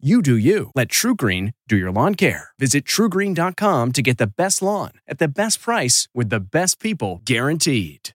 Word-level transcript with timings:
You 0.00 0.22
do 0.22 0.36
you. 0.36 0.70
Let 0.76 0.90
TruGreen 0.90 1.54
do 1.66 1.76
your 1.76 1.90
lawn 1.90 2.14
care. 2.14 2.50
Visit 2.56 2.84
trugreen.com 2.84 3.90
to 3.94 4.00
get 4.00 4.16
the 4.16 4.28
best 4.28 4.62
lawn 4.62 4.92
at 5.08 5.18
the 5.18 5.26
best 5.26 5.60
price 5.60 6.08
with 6.14 6.30
the 6.30 6.38
best 6.38 6.78
people 6.78 7.20
guaranteed. 7.24 8.10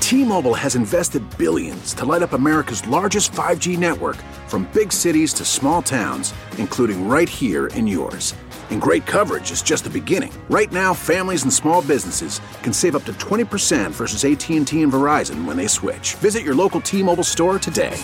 T-Mobile 0.00 0.54
has 0.54 0.74
invested 0.74 1.22
billions 1.36 1.92
to 1.92 2.06
light 2.06 2.22
up 2.22 2.32
America's 2.32 2.86
largest 2.88 3.32
5G 3.32 3.78
network 3.78 4.16
from 4.48 4.66
big 4.72 4.94
cities 4.94 5.34
to 5.34 5.44
small 5.44 5.82
towns, 5.82 6.32
including 6.56 7.06
right 7.06 7.28
here 7.28 7.66
in 7.74 7.86
yours. 7.86 8.34
And 8.70 8.80
great 8.80 9.04
coverage 9.04 9.50
is 9.50 9.60
just 9.60 9.84
the 9.84 9.90
beginning. 9.90 10.32
Right 10.48 10.72
now, 10.72 10.94
families 10.94 11.42
and 11.42 11.52
small 11.52 11.82
businesses 11.82 12.40
can 12.62 12.72
save 12.72 12.96
up 12.96 13.04
to 13.04 13.12
20% 13.20 13.90
versus 13.90 14.24
AT&T 14.24 14.56
and 14.80 14.90
Verizon 14.90 15.44
when 15.44 15.58
they 15.58 15.66
switch. 15.66 16.14
Visit 16.14 16.42
your 16.42 16.54
local 16.54 16.80
T-Mobile 16.80 17.24
store 17.24 17.58
today. 17.58 18.00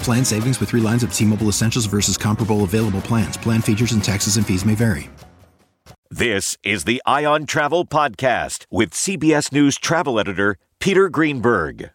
Plan 0.00 0.24
savings 0.24 0.60
with 0.60 0.70
three 0.70 0.80
lines 0.80 1.02
of 1.02 1.14
T 1.14 1.24
Mobile 1.24 1.48
Essentials 1.48 1.86
versus 1.86 2.16
comparable 2.16 2.64
available 2.64 3.00
plans. 3.02 3.36
Plan 3.36 3.60
features 3.60 3.92
and 3.92 4.02
taxes 4.02 4.36
and 4.36 4.46
fees 4.46 4.64
may 4.64 4.74
vary. 4.74 5.10
This 6.10 6.56
is 6.64 6.84
the 6.84 7.00
Eye 7.06 7.24
on 7.24 7.46
Travel 7.46 7.86
Podcast 7.86 8.66
with 8.70 8.90
CBS 8.90 9.52
News 9.52 9.78
travel 9.78 10.18
editor 10.18 10.56
Peter 10.80 11.08
Greenberg. 11.08 11.90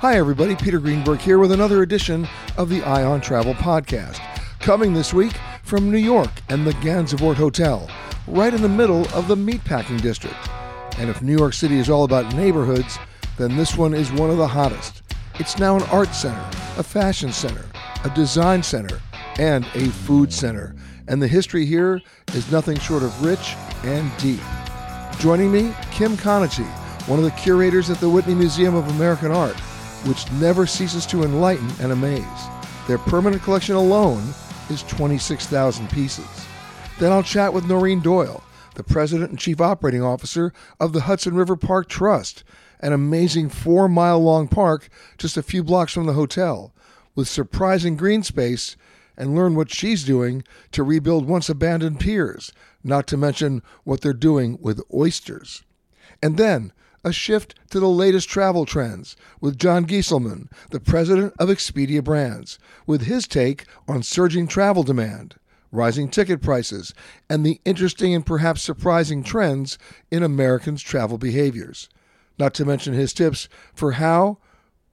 Hi, 0.00 0.16
everybody. 0.16 0.56
Peter 0.56 0.80
Greenberg 0.80 1.20
here 1.20 1.38
with 1.38 1.52
another 1.52 1.82
edition 1.82 2.26
of 2.56 2.68
the 2.68 2.82
Eye 2.82 3.04
on 3.04 3.20
Travel 3.20 3.54
Podcast. 3.54 4.18
Coming 4.58 4.92
this 4.92 5.14
week 5.14 5.34
from 5.62 5.90
New 5.92 5.98
York 5.98 6.32
and 6.48 6.66
the 6.66 6.72
Gansevoort 6.72 7.36
Hotel, 7.36 7.88
right 8.26 8.52
in 8.52 8.60
the 8.60 8.68
middle 8.68 9.06
of 9.14 9.28
the 9.28 9.36
meatpacking 9.36 10.02
district. 10.02 10.36
And 11.02 11.10
if 11.10 11.20
New 11.20 11.36
York 11.36 11.52
City 11.52 11.80
is 11.80 11.90
all 11.90 12.04
about 12.04 12.32
neighborhoods, 12.32 12.96
then 13.36 13.56
this 13.56 13.76
one 13.76 13.92
is 13.92 14.12
one 14.12 14.30
of 14.30 14.36
the 14.36 14.46
hottest. 14.46 15.02
It's 15.40 15.58
now 15.58 15.74
an 15.74 15.82
art 15.90 16.14
center, 16.14 16.48
a 16.78 16.82
fashion 16.84 17.32
center, 17.32 17.64
a 18.04 18.10
design 18.10 18.62
center, 18.62 19.00
and 19.36 19.66
a 19.74 19.88
food 19.88 20.32
center. 20.32 20.76
And 21.08 21.20
the 21.20 21.26
history 21.26 21.66
here 21.66 22.00
is 22.34 22.52
nothing 22.52 22.78
short 22.78 23.02
of 23.02 23.20
rich 23.20 23.56
and 23.82 24.16
deep. 24.18 24.38
Joining 25.18 25.50
me, 25.50 25.74
Kim 25.90 26.16
Conaty, 26.16 26.64
one 27.08 27.18
of 27.18 27.24
the 27.24 27.32
curators 27.32 27.90
at 27.90 27.98
the 27.98 28.08
Whitney 28.08 28.36
Museum 28.36 28.76
of 28.76 28.86
American 28.90 29.32
Art, 29.32 29.58
which 30.06 30.30
never 30.34 30.68
ceases 30.68 31.04
to 31.06 31.24
enlighten 31.24 31.68
and 31.80 31.90
amaze. 31.90 32.22
Their 32.86 32.98
permanent 32.98 33.42
collection 33.42 33.74
alone 33.74 34.22
is 34.70 34.84
26,000 34.84 35.90
pieces. 35.90 36.46
Then 37.00 37.10
I'll 37.10 37.24
chat 37.24 37.52
with 37.52 37.66
Noreen 37.66 37.98
Doyle, 37.98 38.44
the 38.74 38.84
president 38.84 39.30
and 39.30 39.38
chief 39.38 39.60
operating 39.60 40.02
officer 40.02 40.52
of 40.80 40.92
the 40.92 41.02
Hudson 41.02 41.34
River 41.34 41.56
Park 41.56 41.88
Trust, 41.88 42.44
an 42.80 42.92
amazing 42.92 43.48
four 43.48 43.88
mile 43.88 44.20
long 44.20 44.48
park 44.48 44.88
just 45.18 45.36
a 45.36 45.42
few 45.42 45.62
blocks 45.62 45.92
from 45.92 46.06
the 46.06 46.14
hotel, 46.14 46.74
with 47.14 47.28
surprising 47.28 47.96
green 47.96 48.22
space, 48.22 48.76
and 49.16 49.34
learn 49.34 49.54
what 49.54 49.70
she's 49.70 50.04
doing 50.04 50.42
to 50.72 50.82
rebuild 50.82 51.26
once 51.26 51.48
abandoned 51.48 52.00
piers, 52.00 52.52
not 52.82 53.06
to 53.06 53.16
mention 53.16 53.62
what 53.84 54.00
they're 54.00 54.12
doing 54.12 54.58
with 54.60 54.82
oysters. 54.92 55.62
And 56.22 56.36
then, 56.36 56.72
a 57.04 57.12
shift 57.12 57.54
to 57.70 57.80
the 57.80 57.88
latest 57.88 58.28
travel 58.28 58.64
trends 58.64 59.16
with 59.40 59.58
Jon 59.58 59.86
Gieselman, 59.86 60.48
the 60.70 60.80
president 60.80 61.34
of 61.38 61.48
Expedia 61.48 62.02
Brands, 62.02 62.58
with 62.86 63.02
his 63.02 63.26
take 63.26 63.64
on 63.88 64.02
surging 64.02 64.46
travel 64.46 64.82
demand, 64.82 65.34
rising 65.72 66.08
ticket 66.08 66.40
prices, 66.40 66.94
and 67.28 67.44
the 67.44 67.60
interesting 67.64 68.14
and 68.14 68.24
perhaps 68.24 68.62
surprising 68.62 69.24
trends 69.24 69.78
in 70.10 70.22
Americans' 70.22 70.82
travel 70.82 71.18
behaviors. 71.18 71.88
Not 72.38 72.54
to 72.54 72.64
mention 72.64 72.94
his 72.94 73.12
tips 73.12 73.48
for 73.74 73.92
how 73.92 74.38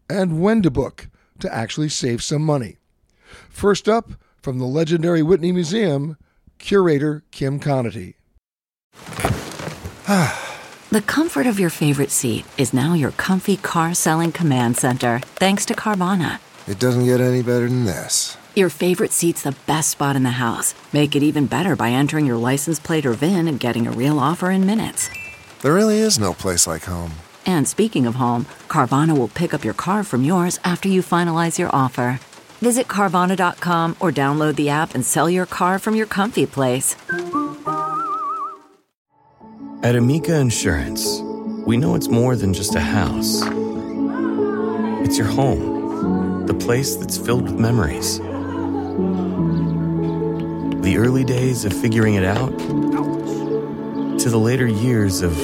and 0.10 0.42
when 0.42 0.64
to 0.64 0.72
book 0.72 1.10
to 1.40 1.54
actually 1.54 1.90
save 1.90 2.24
some 2.24 2.42
money. 2.42 2.78
First 3.50 3.88
up, 3.88 4.12
from 4.42 4.58
the 4.58 4.66
legendary 4.66 5.22
Whitney 5.22 5.52
Museum, 5.52 6.18
curator 6.58 7.24
Kim 7.32 7.60
Conaty. 7.60 8.16
The 10.92 11.04
comfort 11.04 11.46
of 11.46 11.60
your 11.60 11.70
favorite 11.70 12.10
seat 12.10 12.46
is 12.58 12.74
now 12.74 12.96
your 12.96 13.12
comfy 13.12 13.58
car 13.58 13.94
selling 13.94 14.32
command 14.32 14.76
center, 14.76 15.20
thanks 15.36 15.64
to 15.68 15.76
Carvana. 15.76 16.40
It 16.68 16.80
doesn't 16.80 17.06
get 17.06 17.22
any 17.22 17.44
better 17.44 17.70
than 17.70 17.86
this. 17.86 18.36
Your 18.56 18.70
favorite 18.70 19.12
seat's 19.12 19.44
the 19.44 19.56
best 19.68 19.92
spot 19.92 20.16
in 20.16 20.24
the 20.24 20.32
house. 20.32 20.74
Make 20.92 21.16
it 21.16 21.24
even 21.24 21.46
better 21.46 21.76
by 21.76 21.92
entering 21.92 22.26
your 22.26 22.38
license 22.38 22.80
plate 22.80 23.06
or 23.06 23.14
VIN 23.14 23.48
and 23.48 23.60
getting 23.60 23.88
a 23.88 23.92
real 23.92 24.20
offer 24.20 24.50
in 24.50 24.66
minutes. 24.66 25.10
There 25.62 25.74
really 25.74 26.00
is 26.00 26.20
no 26.20 26.34
place 26.34 26.66
like 26.66 26.84
home. 26.84 27.12
And 27.46 27.68
speaking 27.68 28.06
of 28.06 28.16
home, 28.16 28.46
Carvana 28.68 29.18
will 29.18 29.28
pick 29.28 29.54
up 29.54 29.64
your 29.64 29.74
car 29.74 30.04
from 30.04 30.24
yours 30.24 30.60
after 30.64 30.88
you 30.88 31.02
finalize 31.02 31.58
your 31.58 31.70
offer. 31.74 32.20
Visit 32.62 32.88
Carvana.com 32.88 33.96
or 34.00 34.12
download 34.12 34.56
the 34.56 34.70
app 34.70 34.96
and 34.96 35.06
sell 35.06 35.30
your 35.30 35.46
car 35.46 35.80
from 35.80 35.96
your 35.96 36.06
comfy 36.06 36.46
place. 36.46 36.96
At 39.82 39.96
Amica 39.96 40.36
Insurance, 40.36 41.22
we 41.66 41.78
know 41.78 41.96
it's 41.96 42.10
more 42.10 42.36
than 42.36 42.54
just 42.54 42.76
a 42.76 42.82
house. 42.82 43.42
It's 45.06 45.18
your 45.18 45.28
home, 45.28 46.46
the 46.46 46.54
place 46.54 46.96
that's 46.98 47.18
filled 47.18 47.44
with 47.44 47.58
memories. 47.58 48.20
The 50.90 50.98
early 50.98 51.24
days 51.24 51.66
of 51.66 51.72
figuring 51.72 52.16
it 52.16 52.26
out 52.26 52.50
to 54.18 54.28
the 54.28 54.40
later 54.40 54.66
years 54.66 55.22
of 55.22 55.36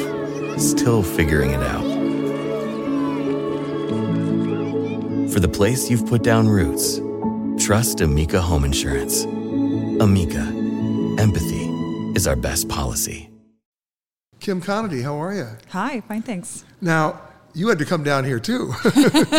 still 0.59 1.03
figuring 1.03 1.51
it 1.51 1.61
out. 1.61 1.83
For 5.31 5.39
the 5.39 5.47
place 5.47 5.88
you've 5.88 6.07
put 6.07 6.23
down 6.23 6.47
roots, 6.47 7.00
trust 7.63 8.01
Amica 8.01 8.41
Home 8.41 8.66
Insurance. 8.66 9.25
Amica, 10.01 10.41
empathy 11.22 11.67
is 12.16 12.25
our 12.25 12.35
best 12.35 12.67
policy. 12.67 13.29
Kim 14.39 14.59
Conaty, 14.59 15.03
how 15.03 15.22
are 15.22 15.35
you? 15.35 15.47
Hi, 15.69 16.01
fine, 16.01 16.23
thanks. 16.23 16.66
Now, 16.81 17.22
you 17.53 17.67
had 17.69 17.78
to 17.78 17.85
come 17.85 18.03
down 18.03 18.23
here 18.23 18.39
too. 18.39 18.73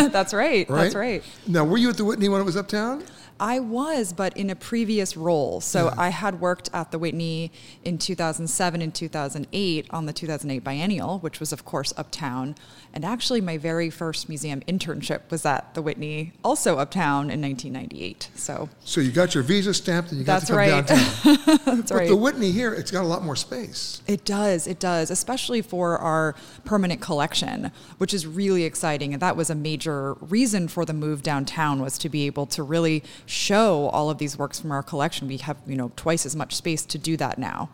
That's 0.09 0.33
right, 0.33 0.69
right? 0.69 0.83
That's 0.83 0.95
right. 0.95 1.21
Now, 1.47 1.65
were 1.65 1.77
you 1.77 1.89
at 1.89 1.97
the 1.97 2.05
Whitney 2.05 2.29
when 2.29 2.39
it 2.39 2.45
was 2.45 2.55
uptown? 2.55 3.03
I 3.39 3.59
was, 3.59 4.13
but 4.13 4.35
in 4.35 4.49
a 4.49 4.55
previous 4.55 5.15
role. 5.15 5.61
So 5.61 5.93
I 5.97 6.09
had 6.09 6.39
worked 6.39 6.69
at 6.73 6.91
the 6.91 6.99
Whitney 6.99 7.51
in 7.83 7.97
2007 7.97 8.81
and 8.81 8.93
2008 8.93 9.87
on 9.89 10.05
the 10.05 10.13
2008 10.13 10.63
biennial, 10.63 11.19
which 11.19 11.39
was, 11.39 11.51
of 11.51 11.65
course, 11.65 11.93
uptown. 11.97 12.55
And 12.93 13.05
actually, 13.05 13.41
my 13.41 13.57
very 13.57 13.89
first 13.89 14.27
museum 14.29 14.61
internship 14.61 15.29
was 15.29 15.45
at 15.45 15.73
the 15.73 15.81
Whitney, 15.81 16.33
also 16.43 16.77
uptown 16.77 17.29
in 17.29 17.41
1998. 17.41 18.29
So 18.35 18.69
So 18.83 19.01
you 19.01 19.11
got 19.11 19.35
your 19.35 19.43
visa 19.43 19.73
stamped 19.73 20.11
and 20.11 20.19
you 20.19 20.25
got 20.25 20.41
That's 20.41 20.47
to 20.47 20.51
come 20.53 20.57
right. 20.57 20.87
downtown. 20.87 21.59
that's 21.77 21.91
but 21.91 21.97
right. 21.97 22.07
the 22.07 22.15
Whitney 22.15 22.51
here, 22.51 22.73
it's 22.73 22.91
got 22.91 23.03
a 23.03 23.07
lot 23.07 23.23
more 23.23 23.35
space. 23.35 24.01
It 24.07 24.25
does, 24.25 24.67
it 24.67 24.79
does, 24.79 25.11
especially 25.11 25.61
for 25.61 25.97
our 25.97 26.35
permanent 26.65 27.01
collection, 27.01 27.71
which 27.97 28.13
is 28.13 28.25
really 28.25 28.63
exciting. 28.63 29.13
And 29.13 29.21
that 29.21 29.35
was 29.35 29.49
a 29.49 29.55
major 29.55 30.13
reason 30.15 30.67
for 30.67 30.85
the 30.85 30.93
move 30.93 31.21
downtown 31.21 31.81
was 31.81 31.97
to 31.99 32.09
be 32.09 32.25
able 32.25 32.45
to 32.47 32.63
really 32.63 33.03
show 33.27 33.89
all 33.89 34.09
of 34.09 34.17
these 34.17 34.37
works 34.37 34.59
from 34.59 34.71
our 34.71 34.81
collection. 34.81 35.27
We 35.27 35.37
have, 35.37 35.57
you 35.67 35.75
know, 35.75 35.91
twice 35.95 36.25
as 36.25 36.35
much 36.35 36.55
space 36.55 36.85
to 36.85 36.97
do 36.97 37.15
that 37.17 37.37
now. 37.37 37.69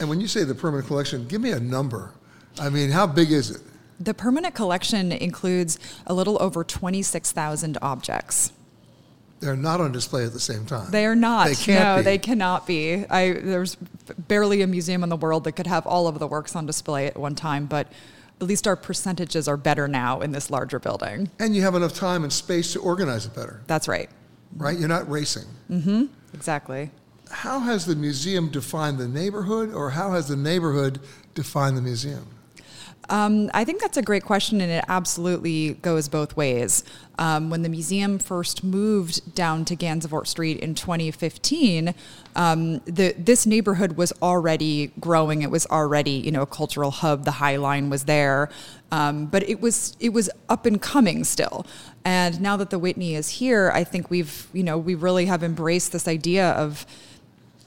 And 0.00 0.08
when 0.08 0.20
you 0.20 0.26
say 0.26 0.42
the 0.42 0.54
permanent 0.54 0.88
collection, 0.88 1.28
give 1.28 1.40
me 1.40 1.52
a 1.52 1.60
number. 1.60 2.12
I 2.58 2.70
mean, 2.70 2.90
how 2.90 3.06
big 3.06 3.30
is 3.30 3.50
it? 3.50 3.62
The 4.00 4.14
permanent 4.14 4.54
collection 4.54 5.12
includes 5.12 5.78
a 6.06 6.14
little 6.14 6.36
over 6.42 6.64
26,000 6.64 7.78
objects. 7.80 8.52
They're 9.40 9.56
not 9.56 9.80
on 9.80 9.92
display 9.92 10.24
at 10.24 10.32
the 10.32 10.40
same 10.40 10.64
time. 10.64 10.90
They 10.90 11.04
are 11.04 11.14
not. 11.14 11.48
They 11.48 11.54
can't 11.54 11.84
no, 11.84 11.96
be. 11.98 12.02
they 12.02 12.18
cannot 12.18 12.66
be. 12.66 13.04
I 13.10 13.32
there's 13.32 13.76
barely 14.28 14.62
a 14.62 14.66
museum 14.66 15.02
in 15.02 15.10
the 15.10 15.16
world 15.16 15.44
that 15.44 15.52
could 15.52 15.66
have 15.66 15.86
all 15.86 16.08
of 16.08 16.18
the 16.18 16.26
works 16.26 16.56
on 16.56 16.64
display 16.64 17.06
at 17.06 17.18
one 17.18 17.34
time, 17.34 17.66
but 17.66 17.86
at 18.40 18.46
least 18.46 18.66
our 18.66 18.76
percentages 18.76 19.46
are 19.46 19.58
better 19.58 19.88
now 19.88 20.20
in 20.20 20.32
this 20.32 20.50
larger 20.50 20.78
building. 20.78 21.30
And 21.38 21.54
you 21.54 21.62
have 21.62 21.74
enough 21.74 21.94
time 21.94 22.22
and 22.22 22.32
space 22.32 22.72
to 22.72 22.80
organize 22.80 23.26
it 23.26 23.34
better, 23.34 23.60
That's 23.66 23.88
right. 23.88 24.10
Right? 24.56 24.78
You're 24.78 24.88
not 24.88 25.08
racing. 25.10 25.46
Mm-hmm. 25.70 26.04
Exactly. 26.34 26.90
How 27.30 27.60
has 27.60 27.86
the 27.86 27.96
museum 27.96 28.50
defined 28.50 28.98
the 28.98 29.08
neighborhood, 29.08 29.72
or 29.72 29.90
how 29.90 30.12
has 30.12 30.28
the 30.28 30.36
neighborhood 30.36 31.00
defined 31.34 31.76
the 31.76 31.82
museum? 31.82 32.26
Um, 33.08 33.50
I 33.54 33.64
think 33.64 33.80
that's 33.80 33.96
a 33.96 34.02
great 34.02 34.24
question, 34.24 34.60
and 34.60 34.70
it 34.70 34.84
absolutely 34.88 35.74
goes 35.74 36.08
both 36.08 36.36
ways. 36.36 36.84
Um, 37.18 37.50
when 37.50 37.62
the 37.62 37.68
museum 37.68 38.18
first 38.18 38.64
moved 38.64 39.34
down 39.34 39.64
to 39.66 39.76
Gansevoort 39.76 40.26
Street 40.26 40.58
in 40.58 40.74
2015, 40.74 41.94
um, 42.34 42.78
the, 42.80 43.14
this 43.16 43.46
neighborhood 43.46 43.96
was 43.96 44.12
already 44.20 44.88
growing. 45.00 45.42
It 45.42 45.50
was 45.50 45.66
already, 45.66 46.10
you 46.10 46.30
know, 46.30 46.42
a 46.42 46.46
cultural 46.46 46.90
hub. 46.90 47.24
The 47.24 47.32
High 47.32 47.56
Line 47.56 47.90
was 47.90 48.04
there, 48.04 48.50
um, 48.90 49.26
but 49.26 49.48
it 49.48 49.60
was 49.60 49.96
it 50.00 50.10
was 50.10 50.28
up 50.48 50.66
and 50.66 50.80
coming 50.82 51.24
still. 51.24 51.66
And 52.06 52.40
now 52.40 52.56
that 52.58 52.70
the 52.70 52.78
Whitney 52.78 53.16
is 53.16 53.28
here, 53.28 53.72
I 53.74 53.82
think 53.82 54.12
we've, 54.12 54.46
you 54.52 54.62
know, 54.62 54.78
we 54.78 54.94
really 54.94 55.26
have 55.26 55.42
embraced 55.42 55.90
this 55.90 56.06
idea 56.06 56.50
of 56.52 56.86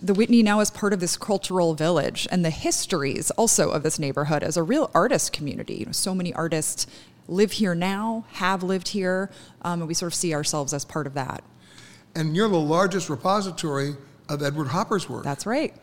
the 0.01 0.13
Whitney 0.13 0.41
now 0.41 0.62
is 0.62 0.71
part 0.71 0.94
of 0.94 1.01
this 1.01 1.18
cultural 1.18 1.74
village 1.74 2.25
and 2.31 2.45
the 2.45 2.50
histories 2.50 3.31
also 3.31 3.69
of 3.69 3.83
this 3.83 4.00
neighborhood 4.00 4.41
as 4.41 4.56
a 4.56 4.63
real 4.63 4.91
artist 4.94 5.33
community. 5.33 5.74
You 5.74 5.88
know, 5.88 5.91
so 5.91 6.15
many 6.15 6.33
artists 6.33 6.88
live 7.27 7.51
here 7.51 7.75
now, 7.75 8.24
have 8.36 8.63
lived 8.63 8.88
here, 8.88 9.30
um, 9.63 9.81
and 9.81 9.89
we 9.89 9.94
sort 9.94 10.13
of 10.13 10.15
see 10.15 10.33
ourselves 10.33 10.74
as 10.74 10.86
part 10.86 11.06
of 11.06 11.15
that. 11.15 11.44
And 12.15 12.33
you're 12.33 12.47
the 12.47 12.57
largest 12.57 13.09
repository 13.09 13.97
of 14.30 14.41
Edward 14.41 14.69
Hopper's 14.69 15.09
work. 15.09 15.25
That's 15.25 15.45
right. 15.45 15.75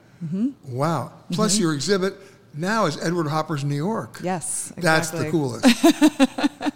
wow. 0.64 1.12
Plus, 1.30 1.58
your 1.58 1.74
exhibit 1.74 2.14
now 2.54 2.86
is 2.86 2.96
Edward 3.04 3.26
Hopper's 3.26 3.64
New 3.64 3.76
York. 3.76 4.18
Yes, 4.22 4.72
That's 4.78 5.10
the 5.10 5.30
coolest. 5.30 5.66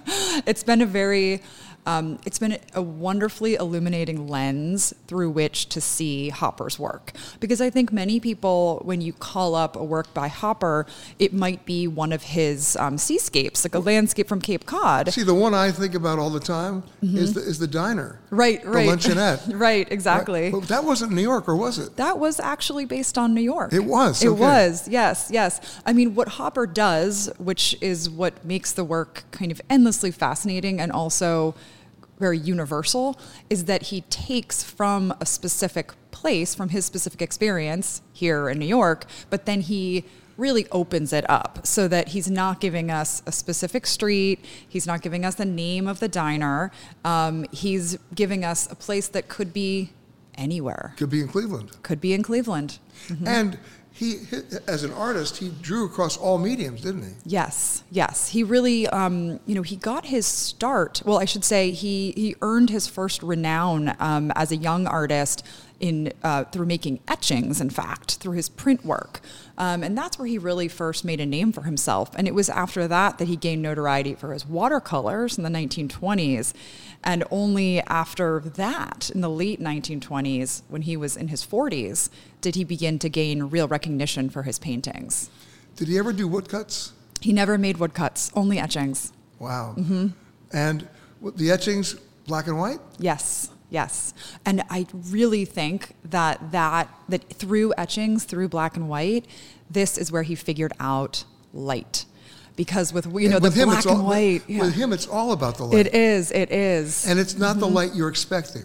It's 0.47 0.63
been 0.63 0.81
a 0.81 0.87
very 0.87 1.43
um, 1.91 2.19
it's 2.25 2.39
been 2.39 2.57
a 2.75 2.83
wonderfully 2.83 3.55
illuminating 3.55 4.29
lens 4.29 4.95
through 5.09 5.31
which 5.31 5.69
to 5.71 5.81
see 5.81 6.29
Hopper's 6.29 6.79
work. 6.79 7.13
Because 7.41 7.61
I 7.61 7.69
think 7.69 7.93
many 7.93 8.21
people, 8.21 8.81
when 8.85 9.01
you 9.01 9.13
call 9.13 9.55
up 9.57 9.75
a 9.75 9.85
work 9.85 10.13
by 10.15 10.29
Hopper, 10.29 10.87
it 11.19 11.33
might 11.33 11.67
be 11.67 11.89
one 11.89 12.13
of 12.13 12.23
his 12.23 12.77
um, 12.77 12.97
seascapes, 12.97 13.65
like 13.65 13.75
a 13.75 13.81
landscape 13.81 14.29
from 14.29 14.41
Cape 14.41 14.67
Cod. 14.67 15.13
See, 15.13 15.25
the 15.25 15.35
one 15.35 15.53
I 15.53 15.73
think 15.73 15.95
about 15.95 16.19
all 16.19 16.31
the 16.31 16.41
time 16.41 16.85
is, 17.03 17.35
the, 17.35 17.41
is 17.41 17.59
the 17.59 17.67
diner. 17.67 18.21
Right, 18.31 18.65
right. 18.65 18.65
The 18.65 18.71
right. 18.71 18.89
luncheonette. 18.89 19.59
right, 19.61 19.91
exactly. 19.91 20.51
But 20.51 20.69
that 20.69 20.85
wasn't 20.85 21.13
New 21.13 21.23
York, 21.23 21.49
or 21.49 21.57
was 21.57 21.79
it? 21.79 21.97
That 21.97 22.19
was 22.19 22.39
actually 22.39 22.85
based 22.85 23.19
on 23.19 23.35
New 23.35 23.41
York. 23.41 23.73
It 23.73 23.85
was, 23.85 24.23
It 24.23 24.29
okay. 24.29 24.41
was, 24.41 24.87
yes, 24.87 25.29
yes. 25.33 25.81
I 25.85 25.93
mean, 25.93 26.15
what 26.15 26.29
Hopper 26.29 26.67
does, 26.67 27.31
which 27.39 27.77
is 27.81 28.09
what 28.09 28.45
makes 28.45 28.73
the 28.73 28.85
work 28.85 29.25
kind 29.33 29.51
of 29.51 29.61
endlessly 29.69 30.13
fascinating 30.13 30.81
and 30.81 30.93
also 30.93 31.55
very 32.21 32.39
universal, 32.39 33.19
is 33.49 33.65
that 33.65 33.85
he 33.85 34.03
takes 34.03 34.63
from 34.63 35.13
a 35.21 35.27
specific 35.27 35.93
place, 36.13 36.55
from 36.55 36.69
his 36.69 36.85
specific 36.85 37.21
experience 37.23 38.03
here 38.13 38.49
in 38.49 38.59
New 38.59 38.67
York, 38.67 39.07
but 39.31 39.47
then 39.47 39.63
he 39.63 40.05
really 40.37 40.67
opens 40.71 41.13
it 41.13 41.29
up 41.29 41.67
so 41.67 41.87
that 41.89 42.09
he's 42.09 42.31
not 42.31 42.61
giving 42.61 42.91
us 42.91 43.23
a 43.27 43.33
specific 43.33 43.87
street, 43.87 44.39
he's 44.69 44.87
not 44.87 45.03
giving 45.03 45.25
us 45.25 45.35
the 45.35 45.45
name 45.45 45.89
of 45.89 46.01
the 46.01 46.09
diner, 46.09 46.71
um, 47.05 47.45
he's 47.53 47.99
giving 48.15 48.45
us 48.45 48.71
a 48.71 48.75
place 48.75 49.09
that 49.09 49.29
could 49.29 49.53
be 49.53 49.91
anywhere 50.37 50.95
Could 50.97 51.11
be 51.11 51.21
in 51.21 51.29
Cleveland. 51.29 51.71
could 51.83 52.01
be 52.01 52.15
in 52.15 52.23
Cleveland. 52.23 52.79
And 53.27 53.59
he, 54.01 54.17
as 54.67 54.83
an 54.83 54.93
artist, 54.93 55.37
he 55.37 55.51
drew 55.61 55.85
across 55.85 56.17
all 56.17 56.39
mediums, 56.39 56.81
didn't 56.81 57.03
he? 57.03 57.13
Yes, 57.27 57.85
yes. 57.91 58.29
He 58.29 58.43
really, 58.43 58.87
um, 58.87 59.41
you 59.45 59.55
know, 59.55 59.61
he 59.61 59.77
got 59.77 60.07
his 60.07 60.25
start. 60.25 61.03
Well, 61.05 61.19
I 61.19 61.27
should 61.27 61.45
say 61.45 61.71
he 61.73 62.13
he 62.13 62.35
earned 62.41 62.71
his 62.71 62.87
first 62.87 63.23
renown 63.23 63.95
um, 64.01 64.33
as 64.35 64.53
a 64.53 64.57
young 64.57 64.87
artist 64.87 65.45
in 65.81 66.15
uh, 66.23 66.45
through 66.45 66.65
making 66.65 67.01
etchings. 67.09 67.61
In 67.61 67.69
fact, 67.69 68.15
through 68.15 68.33
his 68.33 68.49
print 68.49 68.87
work, 68.87 69.21
um, 69.59 69.83
and 69.83 69.99
that's 69.99 70.19
where 70.19 70.27
he 70.27 70.39
really 70.39 70.69
first 70.69 71.05
made 71.05 71.21
a 71.21 71.27
name 71.27 71.53
for 71.53 71.65
himself. 71.65 72.11
And 72.17 72.27
it 72.27 72.35
was 72.35 72.49
after 72.49 72.89
that 72.89 73.19
that 73.19 73.29
he 73.29 73.37
gained 73.37 73.61
notoriety 73.61 74.15
for 74.15 74.33
his 74.33 74.47
watercolors 74.47 75.37
in 75.37 75.45
the 75.45 75.51
1920s. 75.51 76.55
And 77.03 77.25
only 77.31 77.81
after 77.83 78.41
that, 78.41 79.11
in 79.15 79.23
the 79.23 79.31
late 79.31 79.61
1920s, 79.61 80.63
when 80.69 80.83
he 80.83 80.97
was 80.97 81.17
in 81.17 81.29
his 81.29 81.45
40s, 81.45 82.11
did 82.41 82.55
he 82.55 82.65
begin 82.65 82.99
to 82.99 83.09
gain 83.09 83.45
real 83.45 83.69
recognition 83.69 84.29
for 84.29 84.43
his 84.43 84.59
paintings. 84.59 85.31
Did 85.77 85.89
he 85.89 85.99
ever 85.99 86.13
do 86.13 86.29
woodcuts? 86.29 86.93
He 87.21 87.33
never 87.33 87.57
made 87.57 87.79
woodcuts, 87.79 88.31
only 88.35 88.59
etchings. 88.59 89.13
Wow. 89.39 89.75
Mm-hmm. 89.79 90.09
And 90.53 90.89
the 91.37 91.51
etchings, 91.51 91.95
black 92.27 92.47
and 92.47 92.59
white? 92.59 92.81
Yes, 92.99 93.51
yes. 93.71 94.15
And 94.45 94.63
I 94.69 94.87
really 94.93 95.45
think 95.45 95.95
that 96.05 96.53
that 96.53 96.89
that 97.09 97.29
through 97.31 97.73
etchings, 97.77 98.25
through 98.25 98.49
black 98.49 98.77
and 98.77 98.89
white, 98.89 99.27
this 99.71 99.97
is 99.97 100.11
where 100.13 100.23
he 100.23 100.35
figured 100.35 100.73
out 100.81 101.25
light. 101.53 102.05
Because 102.61 102.93
with 102.93 103.07
you 103.07 103.31
know 103.31 103.37
And 103.37 103.45
the 103.47 103.49
with 103.49 103.55
him, 103.57 103.69
black 103.69 103.79
it's 103.79 103.87
and 103.87 104.01
all, 104.03 104.07
white, 104.07 104.43
yeah. 104.47 104.61
With 104.61 104.75
him, 104.75 104.93
it's 104.93 105.07
all 105.07 105.33
about 105.33 105.57
the 105.57 105.65
light. 105.65 105.87
it 105.87 105.95
is, 105.95 106.31
it 106.31 106.53
is. 106.53 107.07
And 107.09 107.19
it's 107.19 107.39
not 107.39 107.59
the 107.59 107.65
Mm-hmm. 107.65 107.75
light 107.75 107.95
you're 107.95 108.11
expecting. 108.11 108.65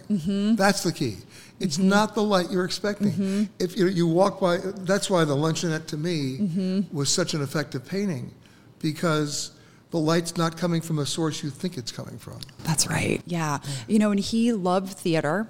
That's 0.54 0.82
the 0.82 0.92
key. 0.92 1.16
It's 1.60 1.78
not 1.78 2.14
the 2.14 2.22
light 2.22 2.50
you're 2.50 2.66
expecting. 2.66 3.12
Mm-hmm. 3.12 3.44
If 3.58 3.74
you, 3.78 3.86
you 3.86 4.06
walk 4.06 4.38
by, 4.38 4.58
that's 4.90 5.08
why 5.08 5.24
the 5.24 5.34
luncheonette 5.34 5.86
to 5.86 5.96
me 5.96 6.18
Mm-hmm. 6.40 6.94
was 6.94 7.08
such 7.08 7.32
an 7.32 7.40
effective 7.40 7.86
painting, 7.86 8.34
because 8.80 9.52
the 9.92 9.98
light's 9.98 10.36
not 10.36 10.58
coming 10.58 10.82
from 10.82 10.98
a 10.98 11.06
source 11.06 11.42
you 11.42 11.48
think 11.48 11.78
it's 11.78 11.90
coming 11.92 12.18
from. 12.18 12.38
That's 12.64 12.86
right. 12.88 13.22
Yeah. 13.24 13.60
You 13.88 13.98
know, 13.98 14.10
and 14.10 14.20
he 14.20 14.52
loved 14.52 14.92
theater. 14.92 15.48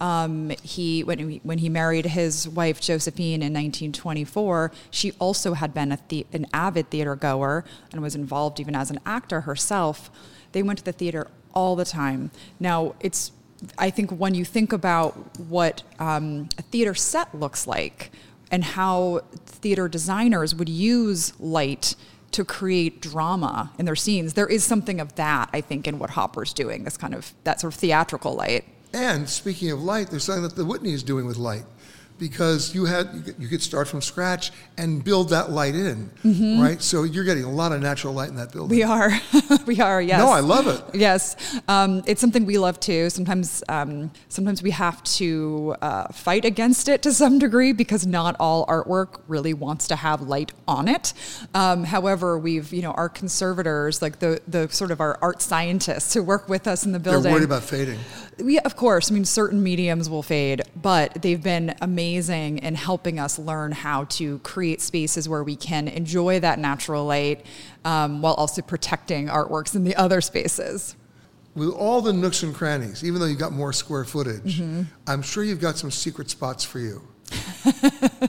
Um, 0.00 0.50
he 0.62 1.04
when 1.04 1.18
he, 1.18 1.40
when 1.44 1.58
he 1.58 1.68
married 1.68 2.06
his 2.06 2.48
wife 2.48 2.80
Josephine 2.80 3.42
in 3.42 3.52
1924, 3.52 4.72
she 4.90 5.12
also 5.18 5.54
had 5.54 5.72
been 5.72 5.96
the, 6.08 6.26
an 6.32 6.46
avid 6.52 6.90
theater 6.90 7.14
goer 7.14 7.64
and 7.92 8.02
was 8.02 8.14
involved 8.14 8.58
even 8.60 8.74
as 8.74 8.90
an 8.90 9.00
actor 9.06 9.42
herself. 9.42 10.10
They 10.52 10.62
went 10.62 10.80
to 10.80 10.84
the 10.84 10.92
theater 10.92 11.28
all 11.52 11.76
the 11.76 11.84
time. 11.84 12.30
Now 12.58 12.94
it's 13.00 13.32
I 13.78 13.90
think 13.90 14.10
when 14.10 14.34
you 14.34 14.44
think 14.44 14.72
about 14.72 15.38
what 15.38 15.84
um, 15.98 16.48
a 16.58 16.62
theater 16.62 16.94
set 16.94 17.34
looks 17.34 17.66
like 17.66 18.10
and 18.50 18.62
how 18.62 19.22
theater 19.46 19.88
designers 19.88 20.54
would 20.54 20.68
use 20.68 21.38
light 21.40 21.94
to 22.32 22.44
create 22.44 23.00
drama 23.00 23.72
in 23.78 23.86
their 23.86 23.94
scenes. 23.94 24.34
There 24.34 24.48
is 24.48 24.64
something 24.64 25.00
of 25.00 25.14
that, 25.14 25.48
I 25.52 25.60
think, 25.60 25.86
in 25.86 26.00
what 26.00 26.10
Hopper's 26.10 26.52
doing, 26.52 26.82
this 26.82 26.96
kind 26.96 27.14
of 27.14 27.32
that 27.44 27.60
sort 27.60 27.72
of 27.72 27.78
theatrical 27.78 28.34
light. 28.34 28.64
And 28.94 29.28
speaking 29.28 29.72
of 29.72 29.82
light, 29.82 30.08
there's 30.10 30.22
something 30.24 30.44
that 30.44 30.54
the 30.54 30.64
Whitney 30.64 30.92
is 30.92 31.02
doing 31.02 31.26
with 31.26 31.36
light, 31.36 31.64
because 32.16 32.74
you 32.76 32.84
had 32.84 33.34
you 33.40 33.48
could, 33.48 33.60
start 33.60 33.88
from 33.88 34.00
scratch 34.00 34.52
and 34.78 35.02
build 35.02 35.30
that 35.30 35.50
light 35.50 35.74
in, 35.74 36.10
right? 36.60 36.80
So 36.80 37.02
you're 37.02 37.24
getting 37.24 37.42
a 37.42 37.50
lot 37.50 37.72
of 37.72 37.82
natural 37.82 38.12
light 38.12 38.28
in 38.28 38.36
that 38.36 38.52
building. 38.52 38.76
We 38.76 38.84
are, 38.84 39.10
we 39.66 39.80
are, 39.80 40.00
yes. 40.00 40.18
No, 40.18 40.28
I 40.28 40.40
love 40.40 40.68
it. 40.68 40.94
Yes, 40.94 41.58
um, 41.66 42.02
it's 42.06 42.20
something 42.20 42.46
we 42.46 42.56
love 42.56 42.78
too. 42.78 43.10
Sometimes, 43.10 43.64
um, 43.68 44.12
sometimes 44.28 44.62
we 44.62 44.70
have 44.70 45.02
to 45.04 45.74
uh, 45.82 46.08
fight 46.12 46.44
against 46.44 46.88
it 46.88 47.02
to 47.02 47.12
some 47.12 47.40
degree 47.40 47.72
because 47.72 48.06
not 48.06 48.36
all 48.38 48.64
artwork 48.66 49.20
really 49.26 49.54
wants 49.54 49.88
to 49.88 49.96
have 49.96 50.20
light 50.20 50.52
on 50.68 50.86
it. 50.86 51.14
Um, 51.52 51.82
however, 51.82 52.38
we've, 52.38 52.72
you 52.72 52.82
know, 52.82 52.92
our 52.92 53.08
conservators, 53.08 54.02
like 54.02 54.20
the 54.20 54.40
the 54.46 54.68
sort 54.68 54.92
of 54.92 55.00
our 55.00 55.18
art 55.20 55.42
scientists 55.42 56.14
who 56.14 56.22
work 56.22 56.48
with 56.48 56.68
us 56.68 56.86
in 56.86 56.92
the 56.92 57.00
building. 57.00 57.22
They're 57.24 57.32
worried 57.32 57.44
about 57.44 57.64
fading. 57.64 57.98
We, 58.38 58.58
of 58.60 58.76
course, 58.76 59.10
I 59.10 59.14
mean, 59.14 59.24
certain 59.24 59.62
mediums 59.62 60.10
will 60.10 60.22
fade, 60.22 60.62
but 60.80 61.22
they've 61.22 61.42
been 61.42 61.74
amazing 61.80 62.58
in 62.58 62.74
helping 62.74 63.18
us 63.18 63.38
learn 63.38 63.72
how 63.72 64.04
to 64.04 64.38
create 64.40 64.80
spaces 64.80 65.28
where 65.28 65.44
we 65.44 65.56
can 65.56 65.88
enjoy 65.88 66.40
that 66.40 66.58
natural 66.58 67.04
light 67.06 67.44
um, 67.84 68.22
while 68.22 68.34
also 68.34 68.62
protecting 68.62 69.28
artworks 69.28 69.74
in 69.76 69.84
the 69.84 69.94
other 69.96 70.20
spaces. 70.20 70.96
With 71.54 71.70
all 71.70 72.00
the 72.02 72.12
nooks 72.12 72.42
and 72.42 72.52
crannies, 72.54 73.04
even 73.04 73.20
though 73.20 73.26
you've 73.26 73.38
got 73.38 73.52
more 73.52 73.72
square 73.72 74.04
footage, 74.04 74.58
Mm-hmm. 74.58 74.82
I'm 75.06 75.22
sure 75.22 75.44
you've 75.44 75.60
got 75.60 75.76
some 75.78 75.90
secret 75.92 76.28
spots 76.30 76.64
for 76.64 76.80
you. 76.80 77.02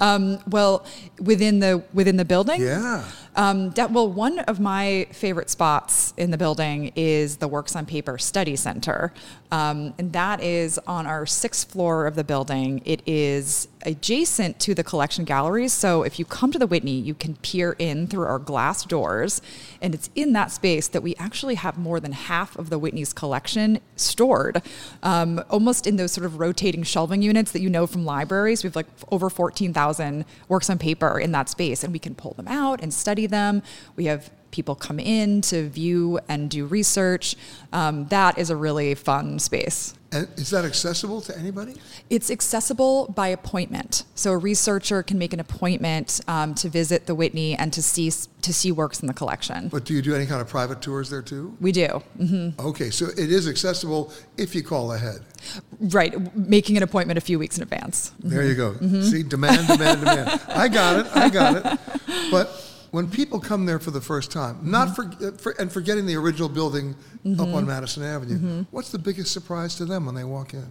Well, 0.00 0.84
within 1.20 1.60
the 1.60 1.84
within 1.92 2.16
the 2.16 2.24
building, 2.24 2.60
Yeah. 2.60 3.04
Um, 3.36 3.72
well, 3.90 4.08
one 4.08 4.38
of 4.40 4.60
my 4.60 5.08
favorite 5.10 5.50
spots 5.50 6.14
in 6.16 6.30
the 6.30 6.38
building 6.38 6.92
is 6.94 7.38
the 7.38 7.48
Works 7.48 7.74
on 7.74 7.84
Paper 7.84 8.16
Study 8.16 8.54
Center. 8.54 9.12
Um, 9.50 9.94
and 9.98 10.12
that 10.12 10.40
is 10.40 10.78
on 10.86 11.06
our 11.06 11.26
sixth 11.26 11.70
floor 11.70 12.06
of 12.06 12.14
the 12.16 12.24
building. 12.24 12.82
It 12.84 13.02
is 13.06 13.68
adjacent 13.82 14.58
to 14.60 14.74
the 14.74 14.82
collection 14.82 15.24
galleries. 15.24 15.72
So 15.72 16.02
if 16.02 16.18
you 16.18 16.24
come 16.24 16.50
to 16.52 16.58
the 16.58 16.66
Whitney, 16.66 16.98
you 16.98 17.14
can 17.14 17.36
peer 17.36 17.76
in 17.78 18.06
through 18.06 18.24
our 18.24 18.38
glass 18.38 18.84
doors. 18.84 19.42
And 19.80 19.94
it's 19.94 20.10
in 20.14 20.32
that 20.32 20.50
space 20.50 20.88
that 20.88 21.02
we 21.02 21.14
actually 21.16 21.56
have 21.56 21.76
more 21.76 22.00
than 22.00 22.12
half 22.12 22.56
of 22.56 22.70
the 22.70 22.78
Whitney's 22.78 23.12
collection 23.12 23.80
stored, 23.96 24.62
um, 25.02 25.42
almost 25.50 25.86
in 25.86 25.96
those 25.96 26.12
sort 26.12 26.24
of 26.24 26.40
rotating 26.40 26.82
shelving 26.82 27.22
units 27.22 27.52
that 27.52 27.60
you 27.60 27.70
know 27.70 27.86
from 27.86 28.04
libraries. 28.04 28.64
We 28.64 28.68
have 28.68 28.76
like 28.76 28.86
over 29.10 29.30
14,000 29.30 30.24
works 30.48 30.70
on 30.70 30.78
paper 30.78 31.20
in 31.20 31.32
that 31.32 31.48
space, 31.48 31.84
and 31.84 31.92
we 31.92 31.98
can 31.98 32.14
pull 32.14 32.34
them 32.34 32.48
out 32.48 32.82
and 32.82 32.92
study 32.92 33.23
them. 33.26 33.62
We 33.96 34.06
have 34.06 34.30
people 34.54 34.76
come 34.76 35.00
in 35.00 35.40
to 35.40 35.68
view 35.68 36.20
and 36.28 36.48
do 36.48 36.64
research. 36.64 37.34
Um, 37.72 38.06
that 38.06 38.38
is 38.38 38.50
a 38.50 38.56
really 38.56 38.94
fun 38.94 39.40
space. 39.40 39.94
And 40.12 40.28
is 40.36 40.50
that 40.50 40.64
accessible 40.64 41.20
to 41.22 41.36
anybody? 41.36 41.74
It's 42.08 42.30
accessible 42.30 43.08
by 43.08 43.28
appointment. 43.28 44.04
So 44.14 44.30
a 44.30 44.38
researcher 44.38 45.02
can 45.02 45.18
make 45.18 45.32
an 45.32 45.40
appointment 45.40 46.20
um, 46.28 46.54
to 46.54 46.68
visit 46.68 47.06
the 47.06 47.16
Whitney 47.16 47.56
and 47.56 47.72
to 47.72 47.82
see 47.82 48.12
to 48.42 48.54
see 48.54 48.70
works 48.70 49.00
in 49.00 49.08
the 49.08 49.14
collection. 49.14 49.68
But 49.68 49.84
do 49.84 49.92
you 49.92 50.02
do 50.02 50.14
any 50.14 50.26
kind 50.26 50.40
of 50.40 50.48
private 50.48 50.80
tours 50.80 51.10
there 51.10 51.22
too? 51.22 51.56
We 51.60 51.72
do. 51.72 52.02
Mm-hmm. 52.18 52.64
Okay, 52.64 52.90
so 52.90 53.06
it 53.06 53.32
is 53.32 53.48
accessible 53.48 54.12
if 54.36 54.54
you 54.54 54.62
call 54.62 54.92
ahead. 54.92 55.22
Right, 55.80 56.36
making 56.36 56.76
an 56.76 56.84
appointment 56.84 57.18
a 57.18 57.22
few 57.22 57.40
weeks 57.40 57.56
in 57.56 57.64
advance. 57.64 58.12
There 58.20 58.44
you 58.44 58.54
go. 58.54 58.72
Mm-hmm. 58.74 59.02
See, 59.02 59.22
demand, 59.24 59.66
demand, 59.66 60.00
demand. 60.00 60.40
I 60.48 60.68
got 60.68 61.00
it. 61.00 61.16
I 61.16 61.28
got 61.28 61.56
it. 61.56 61.80
But 62.30 62.73
when 62.94 63.10
people 63.10 63.40
come 63.40 63.66
there 63.66 63.80
for 63.80 63.90
the 63.90 64.00
first 64.00 64.30
time, 64.30 64.56
not 64.62 64.88
mm-hmm. 64.88 65.30
for, 65.30 65.52
for, 65.52 65.60
and 65.60 65.72
forgetting 65.72 66.06
the 66.06 66.14
original 66.14 66.48
building 66.48 66.94
mm-hmm. 67.26 67.40
up 67.40 67.48
on 67.48 67.66
Madison 67.66 68.04
Avenue, 68.04 68.36
mm-hmm. 68.36 68.62
what's 68.70 68.90
the 68.90 69.00
biggest 69.00 69.32
surprise 69.32 69.74
to 69.74 69.84
them 69.84 70.06
when 70.06 70.14
they 70.14 70.22
walk 70.22 70.54
in? 70.54 70.68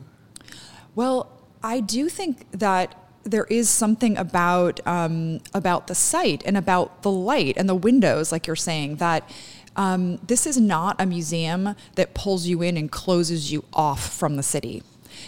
Well, 0.95 1.29
I 1.61 1.81
do 1.81 2.07
think 2.07 2.49
that 2.51 2.95
there 3.25 3.43
is 3.49 3.69
something 3.69 4.17
about 4.17 4.79
um, 4.87 5.41
about 5.53 5.87
the 5.87 5.95
site 5.95 6.43
and 6.45 6.55
about 6.55 7.01
the 7.01 7.11
light 7.11 7.57
and 7.57 7.67
the 7.67 7.75
windows, 7.75 8.31
like 8.31 8.47
you're 8.47 8.55
saying, 8.55 8.97
that 8.97 9.29
um, 9.75 10.15
this 10.25 10.47
is 10.47 10.57
not 10.57 11.01
a 11.01 11.05
museum 11.05 11.75
that 11.95 12.13
pulls 12.13 12.47
you 12.47 12.61
in 12.61 12.77
and 12.77 12.89
closes 12.89 13.51
you 13.51 13.65
off 13.73 14.13
from 14.13 14.37
the 14.37 14.43
city 14.43 14.81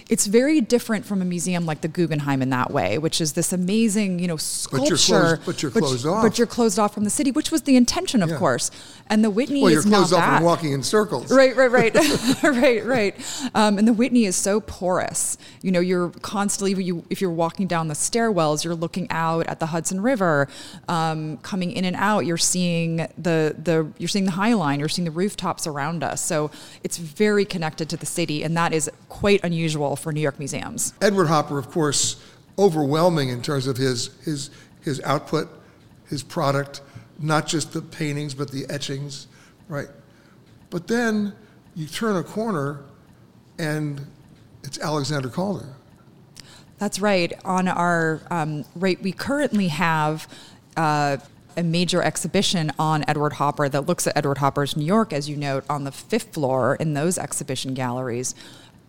it's 0.09 0.25
very 0.27 0.61
different 0.61 1.05
from 1.05 1.21
a 1.21 1.25
museum 1.25 1.65
like 1.65 1.81
the 1.81 1.87
Guggenheim 1.87 2.41
in 2.41 2.49
that 2.49 2.71
way, 2.71 2.97
which 2.97 3.21
is 3.21 3.33
this 3.33 3.53
amazing, 3.53 4.19
you 4.19 4.27
know, 4.27 4.37
sculpture. 4.37 4.89
But 4.89 4.89
you're 4.89 4.97
closed, 4.97 5.45
but 5.45 5.61
you're 5.61 5.71
closed 5.71 6.03
but, 6.05 6.11
off. 6.11 6.23
But 6.23 6.37
you're 6.37 6.47
closed 6.47 6.79
off 6.79 6.93
from 6.93 7.03
the 7.03 7.09
city, 7.09 7.31
which 7.31 7.51
was 7.51 7.63
the 7.63 7.75
intention, 7.75 8.21
of 8.23 8.29
yeah. 8.29 8.37
course. 8.37 8.71
And 9.07 9.23
the 9.23 9.29
Whitney 9.29 9.61
well, 9.61 9.71
you're 9.71 9.79
is 9.79 9.85
closed 9.85 10.13
off 10.13 10.21
that. 10.21 10.37
and 10.37 10.45
walking 10.45 10.71
in 10.71 10.83
circles. 10.83 11.31
Right, 11.31 11.55
right, 11.55 11.71
right, 11.71 11.95
right, 12.43 12.85
right. 12.85 13.49
Um, 13.53 13.77
and 13.77 13.87
the 13.87 13.93
Whitney 13.93 14.25
is 14.25 14.35
so 14.35 14.59
porous. 14.61 15.37
You 15.61 15.71
know, 15.71 15.79
you're 15.79 16.09
constantly 16.21 16.83
you 16.83 17.05
if 17.09 17.21
you're 17.21 17.31
walking 17.31 17.67
down 17.67 17.87
the 17.87 17.93
stairwells, 17.93 18.63
you're 18.63 18.75
looking 18.75 19.07
out 19.09 19.47
at 19.47 19.59
the 19.59 19.67
Hudson 19.67 20.01
River, 20.01 20.47
um, 20.87 21.37
coming 21.37 21.71
in 21.71 21.85
and 21.85 21.95
out. 21.95 22.25
You're 22.25 22.37
seeing 22.37 22.97
the 23.17 23.55
the 23.57 23.91
you're 23.97 24.07
seeing 24.07 24.25
the 24.25 24.31
High 24.31 24.53
Line. 24.53 24.79
You're 24.79 24.89
seeing 24.89 25.05
the 25.05 25.11
rooftops 25.11 25.67
around 25.67 26.03
us. 26.03 26.21
So 26.23 26.51
it's 26.83 26.97
very 26.97 27.45
connected 27.45 27.89
to 27.89 27.97
the 27.97 28.05
city, 28.05 28.43
and 28.43 28.55
that 28.57 28.73
is 28.73 28.89
quite 29.09 29.43
unusual 29.43 29.84
for 29.93 30.13
New 30.13 30.21
York 30.21 30.39
museums. 30.39 30.93
Edward 31.01 31.27
Hopper, 31.27 31.59
of 31.59 31.69
course, 31.69 32.15
overwhelming 32.57 33.29
in 33.29 33.41
terms 33.41 33.67
of 33.67 33.77
his 33.77 34.09
his 34.23 34.49
his 34.81 35.01
output, 35.01 35.49
his 36.07 36.23
product 36.23 36.81
not 37.19 37.47
just 37.47 37.73
the 37.73 37.81
paintings, 37.81 38.33
but 38.33 38.51
the 38.51 38.65
etchings, 38.69 39.27
right? 39.67 39.87
But 40.69 40.87
then 40.87 41.33
you 41.75 41.87
turn 41.87 42.15
a 42.15 42.23
corner 42.23 42.81
and 43.57 44.05
it's 44.63 44.79
Alexander 44.79 45.29
Calder. 45.29 45.75
That's 46.77 46.99
right. 46.99 47.31
On 47.45 47.67
our 47.67 48.21
um, 48.29 48.65
right, 48.75 49.01
we 49.01 49.13
currently 49.13 49.69
have 49.69 50.27
uh, 50.75 51.17
a 51.55 51.63
major 51.63 52.01
exhibition 52.01 52.71
on 52.77 53.05
Edward 53.07 53.33
Hopper 53.33 53.69
that 53.69 53.85
looks 53.85 54.07
at 54.07 54.17
Edward 54.17 54.39
Hopper's 54.39 54.75
New 54.75 54.85
York, 54.85 55.13
as 55.13 55.29
you 55.29 55.37
note, 55.37 55.63
on 55.69 55.85
the 55.85 55.91
fifth 55.91 56.33
floor 56.33 56.75
in 56.75 56.93
those 56.93 57.17
exhibition 57.17 57.73
galleries. 57.73 58.35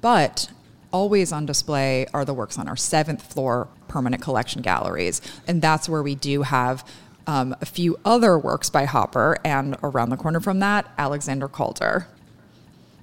But 0.00 0.50
always 0.96 1.30
on 1.30 1.44
display 1.44 2.06
are 2.14 2.24
the 2.24 2.32
works 2.32 2.58
on 2.58 2.66
our 2.68 2.76
seventh 2.76 3.20
floor 3.20 3.68
permanent 3.86 4.22
collection 4.22 4.62
galleries, 4.62 5.20
and 5.46 5.60
that's 5.60 5.90
where 5.90 6.02
we 6.02 6.14
do 6.14 6.40
have 6.40 6.82
um, 7.26 7.54
a 7.60 7.66
few 7.66 7.98
other 8.02 8.38
works 8.38 8.70
by 8.70 8.86
Hopper, 8.86 9.36
and 9.44 9.76
around 9.82 10.08
the 10.08 10.16
corner 10.16 10.40
from 10.40 10.60
that, 10.60 10.90
Alexander 10.96 11.48
Calder. 11.48 12.06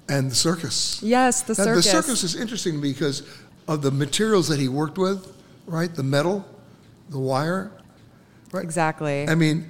And 0.09 0.31
the 0.31 0.35
circus. 0.35 1.03
Yes, 1.03 1.43
the 1.43 1.53
now, 1.53 1.65
circus. 1.65 1.85
The 1.85 1.91
circus 2.01 2.23
is 2.23 2.35
interesting 2.35 2.81
because 2.81 3.21
of 3.67 3.83
the 3.83 3.91
materials 3.91 4.47
that 4.47 4.59
he 4.59 4.67
worked 4.67 4.97
with, 4.97 5.31
right? 5.67 5.93
The 5.93 6.03
metal, 6.03 6.43
the 7.09 7.19
wire, 7.19 7.71
right? 8.51 8.63
Exactly. 8.63 9.29
I 9.29 9.35
mean, 9.35 9.69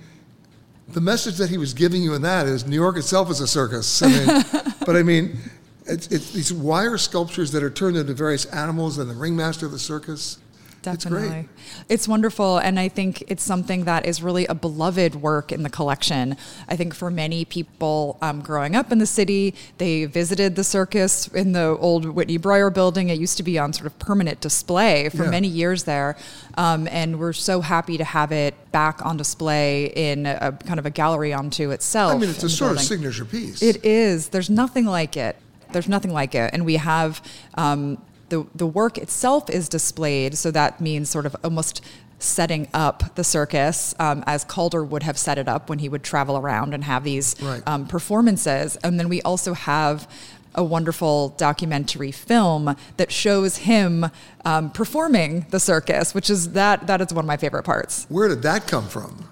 the 0.88 1.02
message 1.02 1.36
that 1.38 1.50
he 1.50 1.58
was 1.58 1.74
giving 1.74 2.02
you 2.02 2.14
in 2.14 2.22
that 2.22 2.48
is 2.48 2.66
New 2.66 2.80
York 2.80 2.96
itself 2.96 3.30
is 3.30 3.42
a 3.42 3.48
circus. 3.48 4.02
I 4.02 4.08
mean, 4.08 4.46
but 4.86 4.96
I 4.96 5.04
mean, 5.04 5.38
it's, 5.86 6.08
it's, 6.08 6.32
these 6.32 6.54
wire 6.54 6.98
sculptures 6.98 7.52
that 7.52 7.64
are 7.64 7.70
turned 7.70 7.98
into 7.98 8.14
various 8.14 8.46
animals 8.46 8.98
and 8.98 9.10
the 9.10 9.16
ringmaster 9.16 9.66
of 9.66 9.72
the 9.72 9.80
circus. 9.80 10.40
Definitely. 10.84 11.48
It's, 11.48 11.86
it's, 11.88 12.08
wonderful. 12.10 12.58
And 12.58 12.78
I 12.78 12.90
think 12.90 13.24
it's 13.28 13.42
something 13.42 13.86
that 13.86 14.06
is 14.06 14.22
really 14.22 14.46
a 14.48 14.54
beloved 14.54 15.16
work 15.16 15.54
in 15.54 15.64
the 15.64 15.70
collection. 15.70 16.36
I 16.68 16.76
think 16.76 16.94
for 16.94 17.10
many 17.10 17.46
people 17.46 18.18
um, 18.22 18.42
growing 18.42 18.76
up 18.76 18.92
in 18.92 18.98
the 18.98 19.06
city, 19.06 19.56
they 19.78 20.06
visited 20.06 20.58
the 20.58 20.64
circus 20.64 21.30
in 21.30 21.54
the 21.54 21.78
old 21.80 22.06
Whitney 22.06 22.38
Breuer 22.38 22.70
building. 22.70 23.08
It 23.10 23.18
used 23.18 23.38
to 23.38 23.44
be 23.44 23.58
on 23.58 23.72
sort 23.72 23.88
of 23.88 23.98
permanent 23.98 24.42
display 24.42 25.08
for 25.08 25.24
yeah. 25.24 25.30
many 25.30 25.48
years 25.48 25.86
there. 25.86 26.18
Um, 26.56 26.88
and 26.92 27.18
we're 27.18 27.34
so 27.34 27.62
happy 27.62 27.98
to 27.98 28.04
have 28.04 28.34
it 28.34 28.54
back 28.74 29.06
on 29.06 29.16
display 29.16 29.86
in 29.86 30.26
a, 30.26 30.38
a 30.42 30.52
kind 30.52 30.80
of 30.80 30.86
a 30.86 30.90
gallery 30.90 31.32
onto 31.32 31.72
itself. 31.72 32.14
I 32.14 32.18
mean, 32.18 32.30
it's 32.30 32.44
a 32.44 32.50
sort 32.50 32.72
building. 32.72 32.82
of 32.82 32.88
signature 32.88 33.26
piece. 33.26 33.62
It 33.62 33.86
is. 33.86 34.28
There's 34.28 34.50
nothing 34.50 34.86
like 34.86 35.16
it. 35.16 35.38
There's 35.74 35.90
nothing 35.90 36.12
like 36.12 36.36
it. 36.36 36.52
And 36.54 36.66
we 36.66 36.76
have 36.78 37.22
um, 37.56 38.02
the, 38.30 38.48
the 38.56 38.68
work 38.68 38.98
itself 38.98 39.50
is 39.50 39.70
displayed, 39.70 40.38
so 40.38 40.52
that 40.52 40.82
means 40.82 41.10
sort 41.10 41.26
of 41.26 41.36
almost 41.44 41.84
setting 42.20 42.68
up 42.74 43.16
the 43.16 43.24
circus 43.24 43.94
um, 44.00 44.24
as 44.26 44.44
Calder 44.46 44.84
would 44.84 45.04
have 45.04 45.18
set 45.18 45.38
it 45.38 45.48
up 45.48 45.70
when 45.70 45.80
he 45.80 45.90
would 45.90 46.04
travel 46.04 46.38
around 46.38 46.74
and 46.74 46.84
have 46.86 47.04
these 47.04 47.36
right. 47.42 47.62
um, 47.68 47.86
performances. 47.86 48.78
And 48.78 49.00
then 49.00 49.10
we 49.10 49.22
also 49.24 49.54
have 49.54 50.08
a 50.56 50.64
wonderful 50.64 51.30
documentary 51.30 52.12
film 52.12 52.76
that 52.98 53.12
shows 53.12 53.58
him 53.58 54.06
um, 54.46 54.72
performing 54.72 55.46
the 55.50 55.60
circus, 55.60 56.14
which 56.14 56.30
is 56.30 56.52
that 56.52 56.88
that 56.88 57.02
is 57.02 57.14
one 57.14 57.26
of 57.26 57.28
my 57.28 57.38
favorite 57.38 57.64
parts. 57.64 58.06
Where 58.10 58.28
did 58.28 58.42
that 58.44 58.68
come 58.68 58.88
from? 58.88 59.30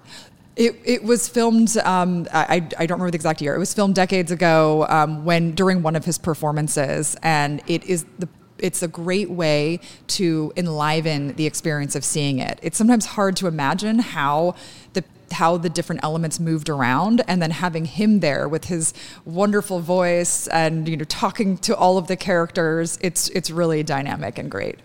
It, 0.55 0.75
it 0.83 1.03
was 1.03 1.29
filmed. 1.29 1.77
Um, 1.77 2.27
I, 2.33 2.55
I 2.77 2.85
don't 2.85 2.97
remember 2.97 3.11
the 3.11 3.15
exact 3.15 3.41
year. 3.41 3.55
It 3.55 3.59
was 3.59 3.73
filmed 3.73 3.95
decades 3.95 4.31
ago 4.31 4.85
um, 4.89 5.23
when 5.23 5.51
during 5.51 5.81
one 5.81 5.95
of 5.95 6.03
his 6.03 6.17
performances, 6.17 7.15
and 7.23 7.61
it 7.67 7.83
is 7.85 8.05
the 8.19 8.27
it's 8.61 8.83
a 8.83 8.87
great 8.87 9.29
way 9.29 9.79
to 10.07 10.53
enliven 10.55 11.33
the 11.35 11.45
experience 11.45 11.95
of 11.95 12.05
seeing 12.05 12.39
it. 12.39 12.59
It's 12.61 12.77
sometimes 12.77 13.07
hard 13.07 13.35
to 13.37 13.47
imagine 13.47 13.99
how 13.99 14.55
the 14.93 15.03
how 15.31 15.57
the 15.57 15.69
different 15.69 16.03
elements 16.03 16.39
moved 16.39 16.69
around 16.69 17.21
and 17.27 17.41
then 17.41 17.51
having 17.51 17.85
him 17.85 18.19
there 18.19 18.47
with 18.47 18.65
his 18.65 18.93
wonderful 19.25 19.79
voice 19.79 20.47
and 20.47 20.87
you 20.87 20.97
know 20.97 21.05
talking 21.05 21.57
to 21.57 21.75
all 21.75 21.97
of 21.97 22.07
the 22.07 22.17
characters 22.17 22.97
it's 23.01 23.29
it's 23.29 23.49
really 23.49 23.81
dynamic 23.81 24.37
and 24.37 24.51
great 24.51 24.79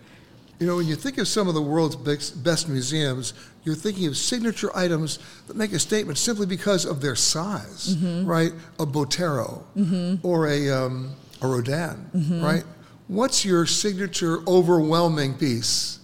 you 0.59 0.65
know 0.65 0.77
when 0.77 0.87
you 0.87 0.95
think 0.95 1.17
of 1.17 1.27
some 1.27 1.49
of 1.49 1.53
the 1.53 1.61
world's 1.61 1.97
best 1.97 2.69
museums 2.69 3.33
you're 3.67 3.75
thinking 3.75 4.07
of 4.07 4.17
signature 4.17 4.75
items 4.75 5.19
that 5.45 5.55
make 5.55 5.73
a 5.73 5.79
statement 5.79 6.17
simply 6.17 6.47
because 6.47 6.85
of 6.85 7.01
their 7.01 7.15
size 7.15 7.95
mm-hmm. 7.95 8.25
right 8.25 8.53
a 8.79 8.85
Botero 8.85 9.61
mm-hmm. 9.75 10.25
or 10.25 10.47
a 10.47 10.69
um, 10.71 11.13
a 11.43 11.47
Rodin 11.47 12.09
mm-hmm. 12.15 12.43
right 12.43 12.63
What's 13.07 13.45
your 13.45 13.65
signature 13.65 14.39
overwhelming 14.45 15.35
piece 15.35 15.99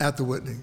at 0.00 0.16
the 0.16 0.24
Whitney? 0.24 0.56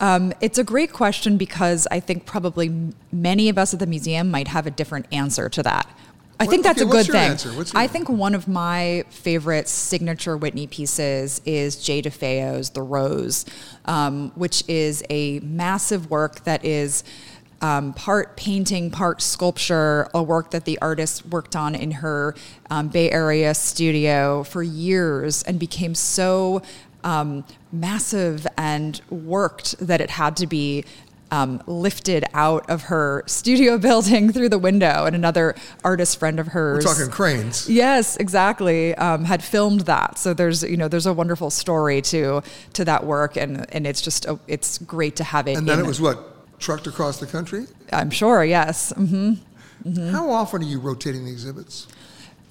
Um, 0.00 0.32
it's 0.40 0.58
a 0.58 0.64
great 0.64 0.92
question 0.92 1.36
because 1.36 1.86
I 1.90 2.00
think 2.00 2.26
probably 2.26 2.92
many 3.12 3.48
of 3.48 3.58
us 3.58 3.74
at 3.74 3.78
the 3.78 3.86
museum 3.86 4.28
might 4.28 4.48
have 4.48 4.66
a 4.66 4.70
different 4.70 5.06
answer 5.12 5.48
to 5.50 5.62
that. 5.62 5.88
I 6.40 6.46
think 6.46 6.64
that's 6.64 6.80
okay, 6.80 6.88
a 6.88 7.04
good 7.04 7.06
thing. 7.06 7.66
I 7.74 7.86
think 7.86 8.08
one 8.08 8.34
of 8.34 8.48
my 8.48 9.04
favorite 9.10 9.68
signature 9.68 10.38
Whitney 10.38 10.66
pieces 10.66 11.42
is 11.44 11.76
Jay 11.76 12.00
DeFeo's 12.00 12.70
The 12.70 12.80
Rose, 12.80 13.44
um, 13.84 14.30
which 14.34 14.64
is 14.66 15.04
a 15.10 15.40
massive 15.40 16.10
work 16.10 16.44
that 16.44 16.64
is 16.64 17.04
um, 17.60 17.92
part 17.92 18.38
painting, 18.38 18.90
part 18.90 19.20
sculpture, 19.20 20.08
a 20.14 20.22
work 20.22 20.50
that 20.52 20.64
the 20.64 20.78
artist 20.80 21.26
worked 21.26 21.54
on 21.54 21.74
in 21.74 21.90
her 21.90 22.34
um, 22.70 22.88
Bay 22.88 23.10
Area 23.10 23.52
studio 23.52 24.42
for 24.42 24.62
years 24.62 25.42
and 25.42 25.60
became 25.60 25.94
so 25.94 26.62
um, 27.04 27.44
massive 27.70 28.46
and 28.56 29.00
worked 29.10 29.78
that 29.78 30.00
it 30.00 30.10
had 30.10 30.36
to 30.38 30.46
be 30.46 30.84
um, 31.30 31.62
lifted 31.66 32.24
out 32.34 32.68
of 32.68 32.84
her 32.84 33.22
studio 33.26 33.78
building 33.88 34.32
through 34.32 34.48
the 34.48 34.58
window, 34.58 35.04
and 35.06 35.14
another 35.14 35.54
artist 35.84 36.18
friend 36.18 36.40
of 36.40 36.48
hers. 36.48 36.84
We're 36.84 36.92
talking 36.94 37.10
cranes. 37.10 37.68
Yes, 37.68 38.16
exactly. 38.16 38.94
Um, 38.96 39.24
had 39.24 39.42
filmed 39.42 39.82
that, 39.82 40.18
so 40.18 40.34
there's 40.34 40.62
you 40.62 40.76
know 40.76 40.88
there's 40.88 41.06
a 41.06 41.12
wonderful 41.14 41.50
story 41.50 42.02
to 42.02 42.42
to 42.74 42.84
that 42.84 43.04
work, 43.06 43.36
and 43.36 43.66
and 43.74 43.86
it's 43.86 44.02
just 44.02 44.24
a, 44.26 44.38
it's 44.46 44.78
great 44.78 45.16
to 45.16 45.24
have 45.24 45.46
it. 45.48 45.56
And 45.56 45.68
then 45.68 45.78
it 45.78 45.86
was 45.86 46.00
what 46.00 46.58
trucked 46.58 46.86
across 46.86 47.18
the 47.18 47.26
country. 47.26 47.66
I'm 47.92 48.10
sure. 48.10 48.44
Yes. 48.44 48.92
hmm 48.92 49.34
How 50.10 50.30
often 50.30 50.62
are 50.62 50.66
you 50.66 50.78
rotating 50.78 51.24
the 51.24 51.30
exhibits? 51.32 51.86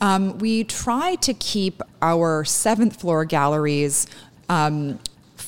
Um, 0.02 0.38
we 0.40 0.64
try 0.64 1.16
to 1.16 1.34
keep 1.34 1.82
our 2.02 2.46
seventh 2.46 3.02
floor 3.02 3.26
galleries 3.26 4.08
um, 4.48 4.98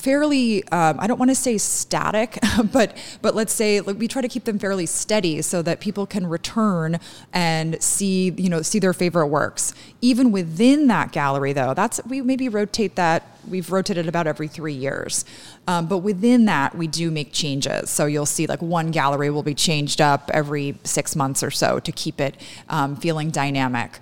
fairly 0.02 0.66
um, 0.68 0.98
i 0.98 1.06
don't 1.06 1.18
want 1.18 1.30
to 1.30 1.34
say 1.34 1.56
static 1.56 2.36
but 2.72 2.96
but 3.22 3.34
let's 3.36 3.52
say 3.52 3.80
like, 3.80 3.98
we 3.98 4.08
try 4.08 4.20
to 4.20 4.28
keep 4.28 4.44
them 4.44 4.58
fairly 4.58 4.84
steady 4.86 5.40
so 5.42 5.62
that 5.62 5.80
people 5.80 6.06
can 6.06 6.26
return 6.26 6.98
and 7.32 7.80
see 7.82 8.30
you 8.36 8.48
know 8.48 8.62
see 8.62 8.78
their 8.78 8.92
favorite 8.92 9.28
works. 9.28 9.74
Even 10.00 10.32
within 10.32 10.88
that 10.88 11.12
gallery 11.12 11.52
though 11.52 11.74
that's 11.74 12.00
we 12.06 12.20
maybe 12.20 12.48
rotate 12.48 12.96
that 12.96 13.28
we've 13.48 13.70
rotated 13.70 14.08
about 14.08 14.26
every 14.26 14.48
three 14.48 14.72
years. 14.72 15.24
Um, 15.66 15.86
but 15.86 15.98
within 15.98 16.44
that 16.46 16.74
we 16.76 16.86
do 16.86 17.10
make 17.10 17.32
changes. 17.32 17.90
So 17.90 18.06
you'll 18.06 18.26
see 18.26 18.46
like 18.46 18.62
one 18.62 18.90
gallery 18.90 19.30
will 19.30 19.42
be 19.42 19.54
changed 19.54 20.00
up 20.00 20.30
every 20.32 20.76
six 20.84 21.16
months 21.16 21.42
or 21.42 21.50
so 21.50 21.78
to 21.80 21.92
keep 21.92 22.20
it 22.20 22.36
um, 22.68 22.96
feeling 22.96 23.30
dynamic 23.30 23.98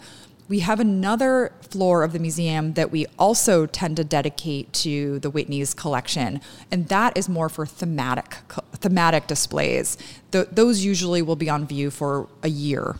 we 0.51 0.59
have 0.59 0.81
another 0.81 1.53
floor 1.61 2.03
of 2.03 2.13
the 2.13 2.19
museum 2.19 2.75
that 2.75 2.91
we 2.91 3.07
also 3.21 3.67
tend 3.67 3.97
to 3.97 4.03
dedicate 4.03 4.73
to 4.73 5.21
the 5.21 5.31
Whitney's 5.31 5.73
collection, 5.75 6.41
and 6.73 6.89
that 6.89 7.17
is 7.17 7.29
more 7.29 7.49
for 7.49 7.65
thematic 7.65 8.39
thematic 8.73 9.29
displays. 9.29 9.97
Th- 10.33 10.49
those 10.51 10.85
usually 10.85 11.23
will 11.23 11.37
be 11.37 11.49
on 11.49 11.67
view 11.67 11.89
for 11.89 12.29
a 12.43 12.49
year. 12.49 12.97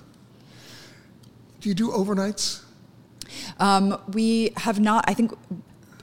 Do 1.61 1.69
you 1.69 1.75
do 1.75 1.91
overnights? 1.91 2.63
Um, 3.59 4.01
we 4.13 4.53
have 4.59 4.79
not. 4.79 5.05
I 5.09 5.15
think 5.15 5.33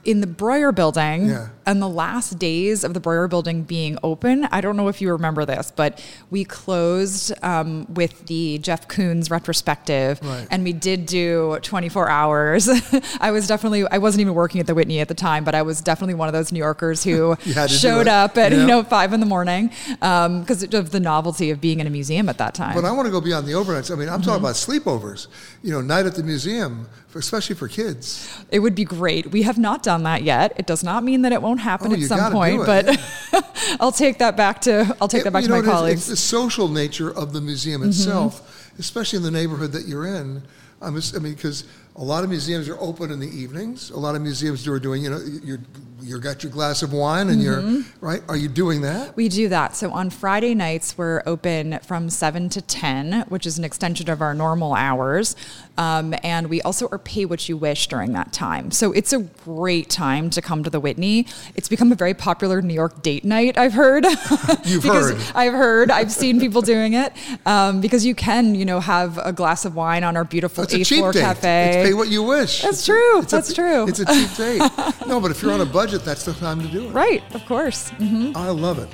in 0.03 0.19
the 0.19 0.27
Breuer 0.27 0.73
building 0.73 1.29
Yeah. 1.29 1.49
And 1.67 1.79
the 1.81 1.88
last 1.89 2.39
days 2.39 2.83
of 2.83 2.95
the 2.95 3.00
Breuer 3.00 3.27
building 3.27 3.62
being 3.62 4.00
open, 4.01 4.45
I 4.51 4.62
don't 4.62 4.75
know 4.75 4.88
if 4.88 5.01
you 5.01 5.12
remember 5.12 5.45
this, 5.45 5.71
but 5.75 6.03
we 6.31 6.43
closed 6.45 7.31
um, 7.43 7.86
with 7.93 8.25
the 8.27 8.57
Jeff 8.59 8.88
Koons 8.88 9.29
retrospective 9.29 10.19
Right. 10.24 10.47
and 10.50 10.63
we 10.63 10.74
did 10.74 11.05
do 11.05 11.59
24 11.62 12.09
hours. 12.09 12.67
I 13.19 13.31
was 13.31 13.47
definitely, 13.47 13.86
I 13.91 13.97
wasn't 14.00 14.21
even 14.21 14.33
working 14.33 14.59
at 14.62 14.67
the 14.67 14.74
Whitney 14.75 15.00
at 15.00 15.07
the 15.07 15.13
time, 15.13 15.43
but 15.43 15.53
I 15.55 15.62
was 15.62 15.81
definitely 15.81 16.13
one 16.15 16.27
of 16.27 16.33
those 16.33 16.51
New 16.51 16.59
Yorkers 16.59 17.03
who 17.03 17.36
You 17.43 17.53
had 17.53 17.69
to 17.69 17.75
do 17.75 17.79
showed 17.79 18.07
up 18.07 18.38
at, 18.38 18.51
Yeah. 18.51 18.59
you 18.62 18.65
know, 18.65 18.83
five 18.83 19.13
in 19.13 19.19
the 19.19 19.25
morning 19.25 19.71
because 20.00 20.63
of 20.74 20.91
the 20.91 21.00
novelty 21.00 21.50
of 21.51 21.59
being 21.62 21.79
in 21.79 21.88
a 21.88 21.89
museum 21.89 22.29
at 22.29 22.38
that 22.38 22.53
time. 22.55 22.75
But 22.75 22.86
I 22.86 22.91
want 22.91 23.05
to 23.07 23.12
go 23.12 23.21
beyond 23.21 23.45
the 23.45 23.51
overnights. 23.53 23.91
I 23.91 23.95
mean, 23.95 24.09
I'm 24.09 24.21
talking 24.21 24.39
about 24.41 24.55
sleepovers. 24.55 25.27
You 25.63 25.71
know, 25.71 25.81
night 25.81 26.05
at 26.05 26.15
the 26.15 26.24
museum, 26.24 26.88
especially 27.13 27.55
for 27.55 27.67
kids. 27.67 28.29
It 28.51 28.59
would 28.59 28.75
be 28.75 28.86
great. 28.86 29.31
We 29.31 29.41
have 29.43 29.57
not 29.57 29.81
done 29.83 30.03
that 30.03 30.24
yet. 30.24 30.53
It 30.57 30.67
does 30.67 30.83
not 30.83 31.03
mean 31.03 31.24
that 31.24 31.31
it 31.31 31.41
won't 31.41 31.56
happen 31.57 31.91
Oh, 31.91 31.95
at 31.95 32.01
some 32.03 32.31
point, 32.31 32.65
but 32.65 32.97
I'll 33.79 33.91
take 33.91 34.17
that 34.19 34.35
back 34.37 34.61
to 34.61 34.95
I'll 35.01 35.07
take 35.07 35.21
It- 35.21 35.23
that 35.25 35.33
back 35.33 35.43
to 35.43 35.49
my 35.49 35.55
know, 35.57 35.61
it 35.61 35.65
is- 35.67 35.71
colleagues. 35.71 35.99
It's 36.01 36.07
the 36.09 36.15
social 36.17 36.67
nature 36.67 37.09
of 37.11 37.33
the 37.33 37.41
museum 37.41 37.81
Mm-hmm. 37.81 37.89
itself, 37.89 38.69
especially 38.79 39.17
in 39.17 39.23
the 39.23 39.31
neighborhood 39.31 39.71
that 39.73 39.87
you're 39.87 40.05
in. 40.07 40.43
I'm 40.81 40.95
I 41.15 41.19
mean, 41.19 41.33
because 41.33 41.63
a 41.97 42.03
lot 42.03 42.23
of 42.23 42.29
museums 42.29 42.69
are 42.69 42.79
open 42.79 43.11
in 43.11 43.19
the 43.19 43.27
evenings. 43.29 43.89
A 43.89 43.97
lot 43.97 44.15
of 44.15 44.21
museums 44.21 44.67
are 44.67 44.79
doing, 44.79 45.03
you 45.03 45.09
know, 45.09 45.19
you're 45.43 45.59
you 46.03 46.19
got 46.19 46.43
your 46.43 46.51
glass 46.51 46.83
of 46.83 46.93
wine 46.93 47.27
and 47.29 47.41
Mm-hmm. 47.41 47.73
you're 47.75 47.83
right. 48.01 48.21
Are 48.29 48.37
you 48.37 48.47
doing 48.47 48.81
that? 48.81 49.17
We 49.17 49.27
do 49.29 49.49
that. 49.49 49.75
So 49.75 49.91
on 49.91 50.11
Friday 50.11 50.53
nights, 50.53 50.95
we're 50.95 51.23
open 51.25 51.79
from 51.79 52.09
7 52.11 52.49
to 52.49 52.61
10, 52.61 53.25
which 53.29 53.47
is 53.47 53.57
an 53.57 53.63
extension 53.65 54.07
of 54.09 54.21
our 54.21 54.35
normal 54.35 54.73
hours. 54.75 55.35
Um, 55.77 56.13
and 56.23 56.47
we 56.49 56.61
also 56.61 56.87
are 56.91 56.99
pay 56.99 57.25
what 57.25 57.49
you 57.49 57.57
wish 57.57 57.87
during 57.87 58.13
that 58.13 58.31
time. 58.31 58.69
So 58.71 58.91
it's 58.93 59.11
a 59.11 59.19
great 59.19 59.89
time 59.89 60.29
to 60.29 60.41
come 60.41 60.63
to 60.63 60.69
the 60.69 60.79
Whitney. 60.79 61.25
It's 61.55 61.67
become 61.67 61.91
a 61.91 61.95
very 61.95 62.13
popular 62.13 62.61
New 62.61 62.73
York 62.75 63.01
date 63.01 63.25
night, 63.25 63.57
I've 63.57 63.73
heard. 63.73 64.05
You've 64.65 64.83
because 64.83 65.11
heard. 65.11 65.35
I've 65.35 65.53
heard. 65.53 65.89
I've 65.91 66.11
seen 66.11 66.39
people 66.39 66.61
doing 66.61 66.93
it. 66.93 67.11
Um, 67.45 67.81
because 67.81 68.05
you 68.05 68.13
can, 68.15 68.53
you 68.55 68.65
know, 68.65 68.79
have 68.79 69.17
a 69.17 69.33
glass 69.33 69.65
of 69.65 69.75
wine 69.75 70.03
on 70.03 70.15
our 70.15 70.23
beautiful 70.23 70.63
eighth 70.71 70.87
floor 70.89 71.11
date. 71.11 71.21
cafe. 71.21 71.87
Pay 71.88 71.94
what 71.94 72.10
you 72.10 72.22
wish. 72.22 72.63
That's 72.63 72.77
It's 72.79 72.86
true. 72.86 73.20
a- 73.20 73.22
That's 73.22 73.53
true. 73.53 73.88
It's 73.88 74.00
a 74.00 74.06
cheap 74.06 74.36
date. 74.38 75.08
no, 75.08 75.22
but 75.22 75.32
if 75.32 75.41
you're 75.41 75.53
on 75.53 75.62
a 75.62 75.65
budget, 75.65 76.03
that's 76.03 76.25
the 76.25 76.34
time 76.34 76.60
to 76.62 76.67
do 76.67 76.89
it. 76.89 76.91
right, 76.91 77.24
of 77.34 77.46
course. 77.46 77.89
hmm 77.91 78.34
I 78.36 78.50
love 78.50 78.77
it. 78.79 78.89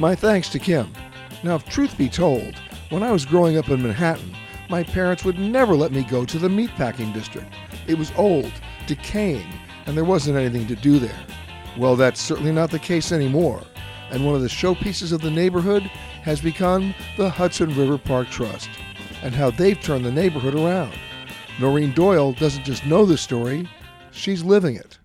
My 0.00 0.16
thanks 0.16 0.48
to 0.50 0.58
Kim. 0.58 0.92
Now, 1.44 1.54
if 1.54 1.64
truth 1.68 1.96
be 1.96 2.08
told, 2.08 2.54
when 2.90 3.04
I 3.04 3.12
was 3.12 3.24
growing 3.24 3.56
up 3.56 3.68
in 3.68 3.80
Manhattan, 3.82 4.34
my 4.68 4.82
parents 4.82 5.24
would 5.24 5.38
never 5.38 5.76
let 5.76 5.92
me 5.92 6.02
go 6.02 6.24
to 6.24 6.38
the 6.40 6.48
meatpacking 6.48 7.14
district. 7.14 7.52
It 7.86 7.96
was 7.96 8.10
old, 8.16 8.50
decaying, 8.88 9.46
and 9.86 9.96
there 9.96 10.04
wasn't 10.04 10.38
anything 10.38 10.66
to 10.66 10.74
do 10.74 10.98
there. 10.98 11.18
Well, 11.78 11.94
that's 11.94 12.20
certainly 12.20 12.50
not 12.52 12.70
the 12.72 12.80
case 12.80 13.12
anymore, 13.12 13.62
and 14.10 14.26
one 14.26 14.34
of 14.34 14.42
the 14.42 14.48
showpieces 14.48 15.12
of 15.12 15.20
the 15.20 15.30
neighborhood 15.30 15.84
has 16.24 16.40
become 16.40 16.94
the 17.16 17.30
Hudson 17.30 17.72
River 17.76 17.96
Park 17.96 18.28
Trust, 18.28 18.70
and 19.26 19.34
how 19.34 19.50
they've 19.50 19.80
turned 19.80 20.04
the 20.04 20.12
neighborhood 20.12 20.54
around. 20.54 20.94
Noreen 21.58 21.90
Doyle 21.90 22.32
doesn't 22.32 22.62
just 22.64 22.86
know 22.86 23.04
the 23.04 23.18
story, 23.18 23.68
she's 24.12 24.44
living 24.44 24.76
it. 24.76 24.98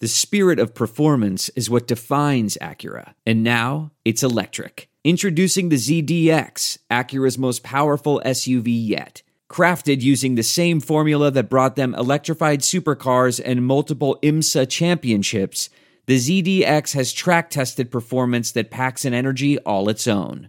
The 0.00 0.08
spirit 0.08 0.58
of 0.58 0.74
performance 0.74 1.50
is 1.50 1.68
what 1.68 1.86
defines 1.86 2.56
Acura, 2.62 3.12
and 3.26 3.44
now 3.44 3.90
it's 4.06 4.22
electric. 4.22 4.88
Introducing 5.04 5.68
the 5.68 5.76
ZDX, 5.76 6.78
Acura's 6.90 7.36
most 7.36 7.62
powerful 7.62 8.22
SUV 8.24 8.68
yet. 8.68 9.22
Crafted 9.50 10.00
using 10.00 10.34
the 10.34 10.42
same 10.42 10.80
formula 10.80 11.30
that 11.32 11.50
brought 11.50 11.76
them 11.76 11.94
electrified 11.94 12.60
supercars 12.60 13.42
and 13.44 13.66
multiple 13.66 14.18
IMSA 14.22 14.70
championships, 14.70 15.68
the 16.06 16.16
ZDX 16.16 16.94
has 16.94 17.12
track 17.12 17.50
tested 17.50 17.90
performance 17.90 18.52
that 18.52 18.70
packs 18.70 19.04
an 19.04 19.12
energy 19.12 19.58
all 19.58 19.90
its 19.90 20.08
own. 20.08 20.48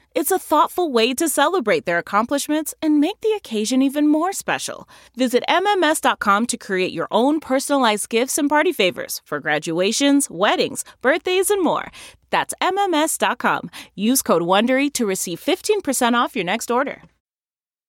It's 0.13 0.31
a 0.31 0.39
thoughtful 0.39 0.91
way 0.91 1.13
to 1.13 1.29
celebrate 1.29 1.85
their 1.85 1.97
accomplishments 1.97 2.73
and 2.81 2.99
make 2.99 3.21
the 3.21 3.31
occasion 3.37 3.81
even 3.81 4.09
more 4.09 4.33
special. 4.33 4.87
Visit 5.15 5.43
MMS.com 5.47 6.47
to 6.47 6.57
create 6.57 6.91
your 6.91 7.07
own 7.11 7.39
personalized 7.39 8.09
gifts 8.09 8.37
and 8.37 8.49
party 8.49 8.73
favors 8.73 9.21
for 9.23 9.39
graduations, 9.39 10.29
weddings, 10.29 10.83
birthdays, 11.01 11.49
and 11.49 11.63
more. 11.63 11.91
That's 12.29 12.53
MMS.com. 12.61 13.71
Use 13.95 14.21
code 14.21 14.41
WONDERY 14.41 14.91
to 14.93 15.05
receive 15.05 15.39
15% 15.39 16.13
off 16.13 16.35
your 16.35 16.45
next 16.45 16.69
order. 16.69 17.03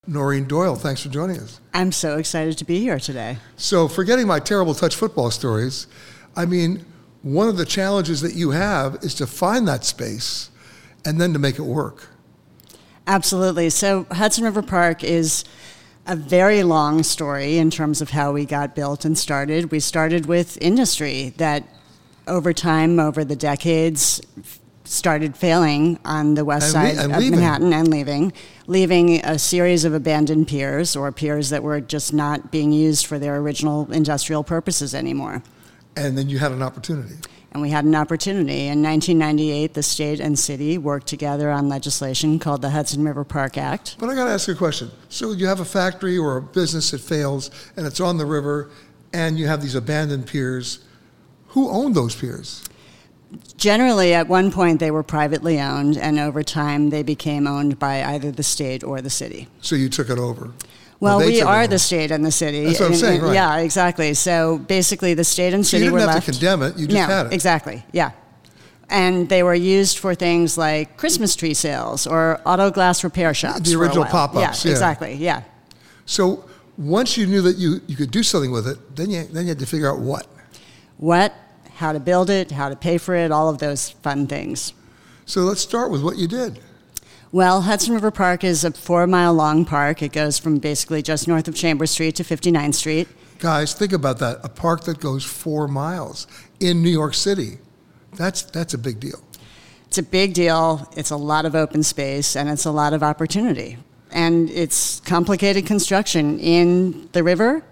Noreen 0.06 0.46
Doyle, 0.46 0.76
thanks 0.76 1.02
for 1.02 1.08
joining 1.08 1.38
us. 1.38 1.60
I'm 1.74 1.90
so 1.90 2.18
excited 2.18 2.56
to 2.58 2.64
be 2.64 2.80
here 2.80 2.98
today. 2.98 3.38
So, 3.56 3.86
forgetting 3.86 4.26
my 4.26 4.40
terrible 4.40 4.74
touch 4.74 4.96
football 4.96 5.30
stories, 5.30 5.86
I 6.36 6.44
mean, 6.44 6.84
one 7.22 7.48
of 7.48 7.56
the 7.56 7.64
challenges 7.64 8.20
that 8.20 8.34
you 8.34 8.50
have 8.50 8.96
is 9.02 9.14
to 9.16 9.28
find 9.28 9.66
that 9.68 9.84
space 9.84 10.50
and 11.04 11.20
then 11.20 11.32
to 11.32 11.38
make 11.38 11.58
it 11.58 11.62
work. 11.62 12.08
Absolutely. 13.06 13.70
So, 13.70 14.06
Hudson 14.12 14.44
River 14.44 14.62
Park 14.62 15.02
is 15.02 15.44
a 16.06 16.16
very 16.16 16.62
long 16.62 17.02
story 17.02 17.58
in 17.58 17.70
terms 17.70 18.00
of 18.00 18.10
how 18.10 18.32
we 18.32 18.44
got 18.44 18.74
built 18.74 19.04
and 19.04 19.16
started. 19.16 19.70
We 19.70 19.80
started 19.80 20.26
with 20.26 20.58
industry 20.60 21.32
that, 21.36 21.64
over 22.26 22.52
time, 22.52 22.98
over 22.98 23.24
the 23.24 23.36
decades, 23.36 24.20
started 24.84 25.36
failing 25.36 25.98
on 26.04 26.34
the 26.34 26.44
west 26.44 26.66
le- 26.66 26.72
side 26.72 26.98
of 26.98 27.16
leaving. 27.16 27.38
Manhattan 27.38 27.72
and 27.72 27.88
leaving, 27.88 28.32
leaving 28.66 29.24
a 29.24 29.38
series 29.38 29.84
of 29.84 29.94
abandoned 29.94 30.48
piers 30.48 30.96
or 30.96 31.10
piers 31.12 31.50
that 31.50 31.62
were 31.62 31.80
just 31.80 32.12
not 32.12 32.50
being 32.50 32.72
used 32.72 33.06
for 33.06 33.18
their 33.18 33.36
original 33.36 33.90
industrial 33.92 34.42
purposes 34.44 34.94
anymore. 34.94 35.42
And 35.96 36.16
then 36.16 36.28
you 36.28 36.38
had 36.38 36.52
an 36.52 36.62
opportunity. 36.62 37.16
And 37.52 37.60
we 37.60 37.70
had 37.70 37.84
an 37.84 37.94
opportunity. 37.94 38.68
In 38.68 38.82
1998, 38.82 39.74
the 39.74 39.82
state 39.82 40.20
and 40.20 40.38
city 40.38 40.78
worked 40.78 41.06
together 41.06 41.50
on 41.50 41.68
legislation 41.68 42.38
called 42.38 42.62
the 42.62 42.70
Hudson 42.70 43.04
River 43.04 43.24
Park 43.24 43.58
Act. 43.58 43.96
But 43.98 44.08
I 44.08 44.14
got 44.14 44.24
to 44.24 44.30
ask 44.30 44.48
you 44.48 44.54
a 44.54 44.56
question. 44.56 44.90
So, 45.10 45.32
you 45.32 45.46
have 45.46 45.60
a 45.60 45.64
factory 45.64 46.16
or 46.16 46.38
a 46.38 46.42
business 46.42 46.90
that 46.92 47.00
fails 47.00 47.50
and 47.76 47.86
it's 47.86 48.00
on 48.00 48.16
the 48.16 48.26
river 48.26 48.70
and 49.12 49.38
you 49.38 49.46
have 49.46 49.60
these 49.60 49.74
abandoned 49.74 50.26
piers. 50.26 50.80
Who 51.48 51.68
owned 51.68 51.94
those 51.94 52.14
piers? 52.14 52.64
Generally, 53.56 54.14
at 54.14 54.28
one 54.28 54.50
point, 54.50 54.80
they 54.80 54.90
were 54.90 55.02
privately 55.02 55.60
owned, 55.60 55.96
and 55.96 56.18
over 56.18 56.42
time, 56.42 56.90
they 56.90 57.02
became 57.02 57.46
owned 57.46 57.78
by 57.78 58.02
either 58.04 58.30
the 58.30 58.42
state 58.42 58.84
or 58.84 59.00
the 59.00 59.10
city. 59.10 59.48
So 59.60 59.74
you 59.74 59.88
took 59.88 60.10
it 60.10 60.18
over. 60.18 60.50
Well, 61.02 61.18
we 61.18 61.42
are 61.42 61.66
the 61.66 61.80
state 61.80 62.12
and 62.12 62.24
the 62.24 62.30
city. 62.30 62.64
That's 62.64 62.78
what 62.78 62.86
I'm 62.86 62.92
And- 62.92 63.00
saying, 63.00 63.22
right. 63.22 63.34
Yeah, 63.34 63.56
exactly. 63.58 64.14
So 64.14 64.58
basically, 64.58 65.14
the 65.14 65.24
state 65.24 65.52
and 65.52 65.66
So 65.66 65.76
you 65.76 65.80
city 65.80 65.90
didn't 65.90 65.98
have 65.98 66.14
left. 66.14 66.26
to 66.26 66.32
condemn 66.32 66.62
it, 66.62 66.76
you 66.78 66.86
just 66.86 67.08
no, 67.08 67.14
had 67.14 67.26
it. 67.26 67.32
Exactly. 67.32 67.84
Yeah. 67.92 68.12
And 68.88 69.28
they 69.28 69.42
were 69.42 69.54
used 69.54 69.98
for 69.98 70.14
things 70.14 70.56
like 70.56 70.96
Christmas 70.96 71.34
tree 71.34 71.54
sales 71.54 72.06
or 72.06 72.40
auto 72.46 72.70
glass 72.70 73.02
repair 73.02 73.34
shops. 73.34 73.68
The 73.68 73.76
original 73.78 74.04
pop-ups, 74.04 74.64
Yeah, 74.64 74.68
yeah. 74.68 74.72
exactly. 74.74 75.14
Yeah. 75.14 75.42
So 76.06 76.44
once 76.78 77.16
you 77.16 77.26
knew 77.26 77.42
that 77.42 77.56
you, 77.56 77.80
you 77.88 77.96
could 77.96 78.10
do 78.12 78.22
something 78.22 78.52
with 78.52 78.68
it, 78.68 78.78
then 78.94 79.10
you 79.10 79.24
then 79.24 79.42
you 79.44 79.48
had 79.48 79.58
to 79.58 79.66
figure 79.66 79.90
out 79.90 79.98
what. 79.98 80.26
What, 80.98 81.34
how 81.74 81.92
to 81.92 81.98
build 82.00 82.30
it, 82.30 82.52
how 82.52 82.68
to 82.68 82.76
pay 82.76 82.96
for 82.98 83.16
it, 83.16 83.32
all 83.32 83.48
of 83.48 83.58
those 83.58 83.90
fun 83.90 84.28
things. 84.28 84.72
So 85.26 85.40
let's 85.40 85.60
start 85.62 85.90
with 85.90 86.02
what 86.04 86.16
you 86.16 86.28
did. 86.28 86.60
Well, 87.34 87.62
Hudson 87.62 87.94
River 87.94 88.10
Park 88.10 88.44
is 88.44 88.62
a 88.62 88.72
four 88.72 89.06
mile 89.06 89.32
long 89.32 89.64
park. 89.64 90.02
It 90.02 90.12
goes 90.12 90.38
from 90.38 90.58
basically 90.58 91.00
just 91.00 91.26
north 91.26 91.48
of 91.48 91.54
Chambers 91.54 91.90
Street 91.90 92.14
to 92.16 92.24
59th 92.24 92.74
Street. 92.74 93.08
Guys, 93.38 93.72
think 93.72 93.94
about 93.94 94.18
that. 94.18 94.40
A 94.44 94.50
park 94.50 94.84
that 94.84 95.00
goes 95.00 95.24
four 95.24 95.66
miles 95.66 96.26
in 96.60 96.82
New 96.82 96.90
York 96.90 97.14
City. 97.14 97.56
That's 98.16 98.42
that's 98.42 98.74
a 98.74 98.78
big 98.78 99.00
deal. 99.00 99.18
It's 99.86 99.96
a 99.96 100.02
big 100.02 100.34
deal. 100.34 100.86
It's 100.94 101.08
a 101.08 101.16
lot 101.16 101.46
of 101.46 101.54
open 101.54 101.82
space 101.82 102.36
and 102.36 102.50
it's 102.50 102.66
a 102.66 102.70
lot 102.70 102.92
of 102.92 103.02
opportunity. 103.02 103.78
And 104.10 104.50
it's 104.50 105.00
complicated 105.00 105.64
construction 105.64 106.38
in 106.38 107.08
the 107.12 107.22
river, 107.22 107.64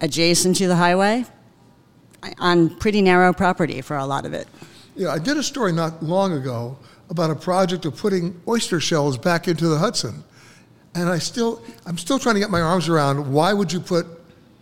adjacent 0.00 0.56
to 0.56 0.66
the 0.66 0.74
highway, 0.74 1.26
on 2.38 2.76
pretty 2.78 3.02
narrow 3.02 3.32
property 3.32 3.82
for 3.82 3.96
a 3.96 4.04
lot 4.04 4.26
of 4.26 4.32
it. 4.32 4.48
Yeah, 4.96 5.10
I 5.10 5.20
did 5.20 5.36
a 5.36 5.44
story 5.44 5.70
not 5.70 6.02
long 6.02 6.32
ago 6.32 6.76
about 7.08 7.30
a 7.30 7.34
project 7.34 7.84
of 7.84 7.96
putting 7.96 8.40
oyster 8.48 8.80
shells 8.80 9.16
back 9.16 9.48
into 9.48 9.68
the 9.68 9.78
Hudson. 9.78 10.24
And 10.94 11.08
I 11.08 11.18
still 11.18 11.62
I'm 11.84 11.98
still 11.98 12.18
trying 12.18 12.36
to 12.36 12.40
get 12.40 12.50
my 12.50 12.60
arms 12.60 12.88
around 12.88 13.32
why 13.32 13.52
would 13.52 13.72
you 13.72 13.80
put 13.80 14.06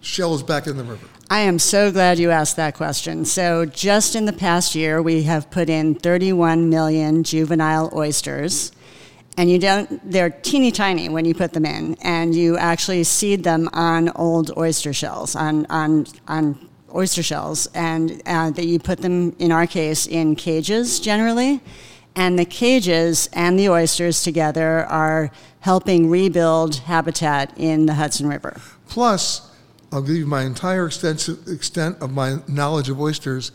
shells 0.00 0.42
back 0.42 0.66
in 0.66 0.76
the 0.76 0.84
river? 0.84 1.06
I 1.30 1.40
am 1.40 1.58
so 1.58 1.90
glad 1.90 2.18
you 2.18 2.30
asked 2.30 2.56
that 2.56 2.74
question. 2.74 3.24
So, 3.24 3.64
just 3.64 4.14
in 4.14 4.26
the 4.26 4.32
past 4.32 4.74
year, 4.74 5.00
we 5.00 5.22
have 5.22 5.50
put 5.50 5.70
in 5.70 5.94
31 5.94 6.68
million 6.68 7.24
juvenile 7.24 7.90
oysters. 7.94 8.72
And 9.36 9.50
you 9.50 9.58
don't, 9.58 10.00
they're 10.08 10.30
teeny 10.30 10.70
tiny 10.70 11.08
when 11.08 11.24
you 11.24 11.34
put 11.34 11.52
them 11.52 11.64
in, 11.64 11.96
and 12.02 12.34
you 12.34 12.56
actually 12.56 13.02
seed 13.02 13.42
them 13.42 13.68
on 13.72 14.10
old 14.10 14.56
oyster 14.56 14.92
shells, 14.92 15.34
on, 15.34 15.66
on, 15.66 16.06
on 16.28 16.68
oyster 16.94 17.22
shells, 17.22 17.66
and 17.74 18.22
uh, 18.26 18.50
that 18.50 18.66
you 18.66 18.78
put 18.78 19.00
them, 19.00 19.34
in 19.40 19.50
our 19.50 19.66
case, 19.66 20.06
in 20.06 20.36
cages 20.36 21.00
generally. 21.00 21.60
And 22.16 22.38
the 22.38 22.44
cages 22.44 23.28
and 23.32 23.58
the 23.58 23.68
oysters 23.68 24.22
together 24.22 24.84
are 24.86 25.30
helping 25.60 26.08
rebuild 26.08 26.76
habitat 26.76 27.52
in 27.56 27.86
the 27.86 27.94
Hudson 27.94 28.28
River. 28.28 28.60
Plus, 28.88 29.50
I'll 29.90 30.02
give 30.02 30.16
you 30.16 30.26
my 30.26 30.42
entire 30.42 30.86
extent 30.86 31.28
of 32.00 32.12
my 32.12 32.38
knowledge 32.46 32.88
of 32.88 33.00
oysters. 33.00 33.50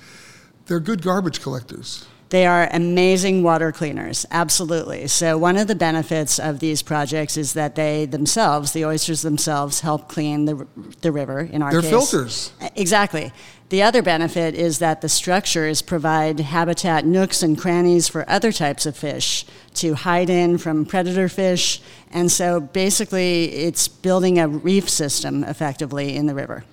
They're 0.65 0.79
good 0.79 1.01
garbage 1.01 1.41
collectors. 1.41 2.05
They 2.29 2.45
are 2.45 2.69
amazing 2.71 3.41
water 3.41 3.71
cleaners, 3.71 4.25
absolutely. 4.29 5.07
So, 5.07 5.35
one 5.35 5.57
of 5.57 5.67
the 5.67 5.73
benefits 5.73 6.37
of 6.37 6.59
these 6.59 6.83
projects 6.83 7.37
is 7.37 7.53
that 7.53 7.73
they 7.73 8.05
themselves, 8.05 8.71
the 8.71 8.85
oysters 8.85 9.23
themselves, 9.23 9.79
help 9.79 10.07
clean 10.07 10.45
the, 10.45 10.67
the 11.01 11.11
river 11.11 11.39
in 11.39 11.63
our 11.63 11.71
case. 11.71 11.81
They're 11.81 11.99
case. 11.99 12.09
filters. 12.11 12.53
Exactly. 12.75 13.31
The 13.69 13.81
other 13.81 14.03
benefit 14.03 14.53
is 14.53 14.77
that 14.77 15.01
the 15.01 15.09
structures 15.09 15.81
provide 15.81 16.39
habitat 16.39 17.03
nooks 17.03 17.41
and 17.41 17.57
crannies 17.57 18.07
for 18.07 18.29
other 18.29 18.51
types 18.51 18.85
of 18.85 18.95
fish 18.95 19.45
to 19.75 19.95
hide 19.95 20.29
in 20.29 20.59
from 20.59 20.85
predator 20.85 21.29
fish. 21.29 21.81
And 22.11 22.31
so, 22.31 22.59
basically, 22.59 23.45
it's 23.45 23.87
building 23.87 24.37
a 24.37 24.47
reef 24.47 24.87
system 24.87 25.43
effectively 25.43 26.15
in 26.15 26.27
the 26.27 26.35
river. 26.35 26.63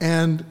And 0.00 0.44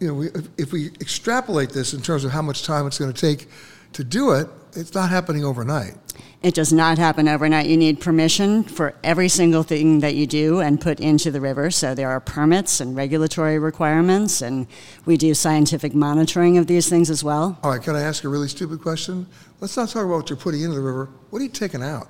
you 0.00 0.08
know, 0.08 0.14
we, 0.14 0.26
if, 0.28 0.48
if 0.58 0.72
we 0.72 0.88
extrapolate 1.00 1.70
this 1.70 1.94
in 1.94 2.02
terms 2.02 2.24
of 2.24 2.30
how 2.30 2.42
much 2.42 2.64
time 2.64 2.86
it's 2.86 2.98
going 2.98 3.12
to 3.12 3.20
take 3.20 3.48
to 3.92 4.04
do 4.04 4.32
it, 4.32 4.48
it's 4.76 4.94
not 4.94 5.10
happening 5.10 5.44
overnight. 5.44 5.94
It 6.42 6.54
does 6.54 6.72
not 6.72 6.98
happen 6.98 7.28
overnight. 7.28 7.66
You 7.66 7.76
need 7.76 8.00
permission 8.00 8.64
for 8.64 8.94
every 9.02 9.28
single 9.28 9.62
thing 9.62 10.00
that 10.00 10.14
you 10.14 10.26
do 10.26 10.60
and 10.60 10.80
put 10.80 11.00
into 11.00 11.30
the 11.30 11.40
river. 11.40 11.70
So 11.70 11.94
there 11.94 12.10
are 12.10 12.20
permits 12.20 12.80
and 12.80 12.94
regulatory 12.94 13.58
requirements, 13.58 14.42
and 14.42 14.66
we 15.06 15.16
do 15.16 15.32
scientific 15.32 15.94
monitoring 15.94 16.58
of 16.58 16.66
these 16.66 16.88
things 16.88 17.08
as 17.08 17.24
well. 17.24 17.58
All 17.62 17.70
right, 17.70 17.82
can 17.82 17.96
I 17.96 18.02
ask 18.02 18.24
a 18.24 18.28
really 18.28 18.48
stupid 18.48 18.82
question? 18.82 19.26
Let's 19.60 19.76
not 19.76 19.88
talk 19.88 20.04
about 20.04 20.16
what 20.16 20.30
you're 20.30 20.36
putting 20.36 20.62
into 20.62 20.74
the 20.74 20.82
river. 20.82 21.08
What 21.30 21.40
are 21.40 21.44
you 21.44 21.50
taking 21.50 21.82
out? 21.82 22.08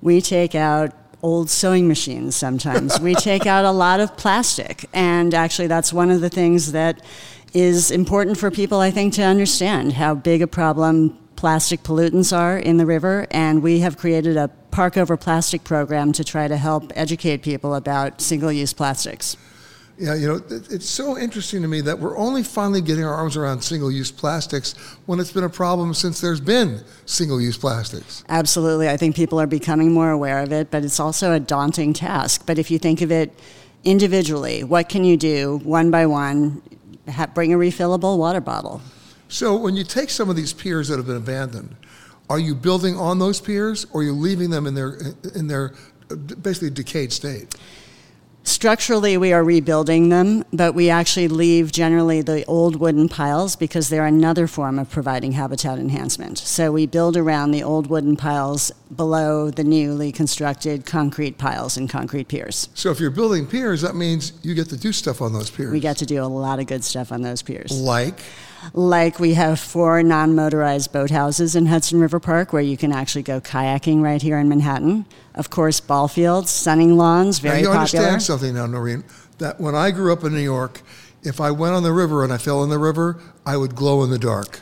We 0.00 0.20
take 0.20 0.54
out 0.54 0.92
old 1.24 1.48
sewing 1.48 1.88
machines 1.88 2.36
sometimes. 2.36 3.00
we 3.00 3.14
take 3.14 3.46
out 3.46 3.64
a 3.64 3.70
lot 3.70 3.98
of 3.98 4.14
plastic, 4.16 4.84
and 4.92 5.32
actually, 5.32 5.66
that's 5.66 5.92
one 5.92 6.10
of 6.10 6.20
the 6.20 6.28
things 6.28 6.72
that 6.72 7.00
is 7.54 7.90
important 7.90 8.36
for 8.36 8.50
people, 8.50 8.78
I 8.78 8.90
think, 8.90 9.14
to 9.14 9.22
understand 9.22 9.94
how 9.94 10.14
big 10.14 10.42
a 10.42 10.46
problem 10.46 11.18
plastic 11.36 11.82
pollutants 11.82 12.36
are 12.36 12.58
in 12.58 12.76
the 12.76 12.86
river. 12.86 13.26
And 13.30 13.62
we 13.62 13.80
have 13.80 13.96
created 13.96 14.36
a 14.36 14.48
Park 14.70 14.96
Over 14.96 15.16
Plastic 15.16 15.64
program 15.64 16.12
to 16.12 16.24
try 16.24 16.46
to 16.46 16.56
help 16.56 16.92
educate 16.94 17.42
people 17.42 17.74
about 17.74 18.20
single 18.20 18.52
use 18.52 18.72
plastics. 18.74 19.36
Yeah, 19.96 20.14
you 20.14 20.26
know, 20.26 20.42
it's 20.48 20.88
so 20.88 21.16
interesting 21.16 21.62
to 21.62 21.68
me 21.68 21.80
that 21.82 21.98
we're 21.98 22.16
only 22.16 22.42
finally 22.42 22.80
getting 22.80 23.04
our 23.04 23.14
arms 23.14 23.36
around 23.36 23.60
single 23.60 23.92
use 23.92 24.10
plastics 24.10 24.72
when 25.06 25.20
it's 25.20 25.30
been 25.30 25.44
a 25.44 25.48
problem 25.48 25.94
since 25.94 26.20
there's 26.20 26.40
been 26.40 26.82
single 27.06 27.40
use 27.40 27.56
plastics. 27.56 28.24
Absolutely. 28.28 28.88
I 28.88 28.96
think 28.96 29.14
people 29.14 29.40
are 29.40 29.46
becoming 29.46 29.92
more 29.92 30.10
aware 30.10 30.40
of 30.40 30.52
it, 30.52 30.72
but 30.72 30.84
it's 30.84 30.98
also 30.98 31.32
a 31.32 31.38
daunting 31.38 31.92
task. 31.92 32.44
But 32.44 32.58
if 32.58 32.72
you 32.72 32.78
think 32.78 33.02
of 33.02 33.12
it 33.12 33.32
individually, 33.84 34.64
what 34.64 34.88
can 34.88 35.04
you 35.04 35.16
do 35.16 35.60
one 35.62 35.92
by 35.92 36.06
one? 36.06 36.62
Ha- 37.08 37.28
bring 37.28 37.52
a 37.52 37.56
refillable 37.56 38.18
water 38.18 38.40
bottle. 38.40 38.80
So 39.28 39.56
when 39.56 39.76
you 39.76 39.84
take 39.84 40.10
some 40.10 40.28
of 40.28 40.36
these 40.36 40.52
piers 40.52 40.88
that 40.88 40.96
have 40.96 41.06
been 41.06 41.16
abandoned, 41.16 41.76
are 42.28 42.38
you 42.38 42.54
building 42.54 42.96
on 42.96 43.18
those 43.18 43.40
piers 43.40 43.86
or 43.92 44.00
are 44.00 44.04
you 44.04 44.12
leaving 44.12 44.50
them 44.50 44.66
in 44.66 44.74
their, 44.74 44.98
in 45.34 45.46
their 45.46 45.74
uh, 46.10 46.16
basically 46.16 46.70
decayed 46.70 47.12
state? 47.12 47.54
Structurally, 48.46 49.16
we 49.16 49.32
are 49.32 49.42
rebuilding 49.42 50.10
them, 50.10 50.44
but 50.52 50.74
we 50.74 50.90
actually 50.90 51.28
leave 51.28 51.72
generally 51.72 52.20
the 52.20 52.44
old 52.44 52.76
wooden 52.76 53.08
piles 53.08 53.56
because 53.56 53.88
they're 53.88 54.04
another 54.04 54.46
form 54.46 54.78
of 54.78 54.90
providing 54.90 55.32
habitat 55.32 55.78
enhancement. 55.78 56.36
So 56.36 56.70
we 56.70 56.84
build 56.84 57.16
around 57.16 57.52
the 57.52 57.62
old 57.62 57.86
wooden 57.86 58.16
piles 58.16 58.70
below 58.94 59.50
the 59.50 59.64
newly 59.64 60.12
constructed 60.12 60.84
concrete 60.84 61.38
piles 61.38 61.78
and 61.78 61.88
concrete 61.88 62.28
piers. 62.28 62.68
So 62.74 62.90
if 62.90 63.00
you're 63.00 63.10
building 63.10 63.46
piers, 63.46 63.80
that 63.80 63.96
means 63.96 64.34
you 64.42 64.54
get 64.54 64.68
to 64.68 64.76
do 64.76 64.92
stuff 64.92 65.22
on 65.22 65.32
those 65.32 65.48
piers. 65.48 65.72
We 65.72 65.80
get 65.80 65.96
to 65.98 66.06
do 66.06 66.22
a 66.22 66.26
lot 66.26 66.60
of 66.60 66.66
good 66.66 66.84
stuff 66.84 67.12
on 67.12 67.22
those 67.22 67.40
piers. 67.40 67.72
Like? 67.72 68.20
Like 68.72 69.18
we 69.20 69.34
have 69.34 69.60
four 69.60 70.02
non 70.02 70.34
motorized 70.34 70.92
boathouses 70.92 71.54
in 71.56 71.66
Hudson 71.66 72.00
River 72.00 72.20
Park 72.20 72.52
where 72.52 72.62
you 72.62 72.76
can 72.76 72.92
actually 72.92 73.22
go 73.22 73.40
kayaking 73.40 74.02
right 74.02 74.22
here 74.22 74.38
in 74.38 74.48
Manhattan. 74.48 75.06
Of 75.34 75.50
course, 75.50 75.80
ball 75.80 76.08
fields, 76.08 76.50
sunning 76.50 76.96
lawns, 76.96 77.38
very 77.40 77.56
now 77.62 77.70
you 77.70 77.76
popular. 77.76 78.04
understand 78.06 78.22
something 78.22 78.54
now, 78.54 78.66
Noreen, 78.66 79.04
that 79.38 79.60
when 79.60 79.74
I 79.74 79.90
grew 79.90 80.12
up 80.12 80.24
in 80.24 80.32
New 80.32 80.40
York, 80.40 80.80
if 81.22 81.40
I 81.40 81.50
went 81.50 81.74
on 81.74 81.82
the 81.82 81.92
river 81.92 82.22
and 82.24 82.32
I 82.32 82.38
fell 82.38 82.62
in 82.62 82.70
the 82.70 82.78
river, 82.78 83.20
I 83.44 83.56
would 83.56 83.74
glow 83.74 84.04
in 84.04 84.10
the 84.10 84.18
dark. 84.18 84.60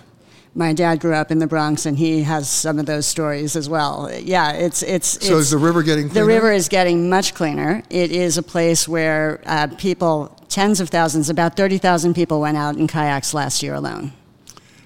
My 0.54 0.74
dad 0.74 1.00
grew 1.00 1.14
up 1.14 1.30
in 1.30 1.38
the 1.38 1.46
Bronx, 1.46 1.86
and 1.86 1.96
he 1.96 2.22
has 2.24 2.48
some 2.50 2.78
of 2.78 2.84
those 2.84 3.06
stories 3.06 3.56
as 3.56 3.70
well. 3.70 4.10
Yeah, 4.12 4.52
it's 4.52 4.82
it's. 4.82 5.08
So 5.08 5.24
it's- 5.24 5.40
is 5.44 5.50
the 5.50 5.56
river 5.56 5.82
getting 5.82 6.08
The 6.10 6.26
river 6.26 6.52
is 6.52 6.68
getting 6.68 7.08
much 7.08 7.32
cleaner. 7.32 7.82
It 7.88 8.12
is 8.12 8.36
a 8.36 8.42
place 8.42 8.86
where 8.86 9.40
uh, 9.46 9.68
people, 9.78 10.36
tens 10.52 10.80
of 10.80 10.88
thousands, 10.90 11.28
about 11.30 11.56
thirty 11.56 11.78
thousand 11.78 12.14
people 12.14 12.40
went 12.40 12.56
out 12.56 12.76
in 12.76 12.86
kayaks 12.86 13.34
last 13.34 13.62
year 13.62 13.74
alone. 13.74 14.12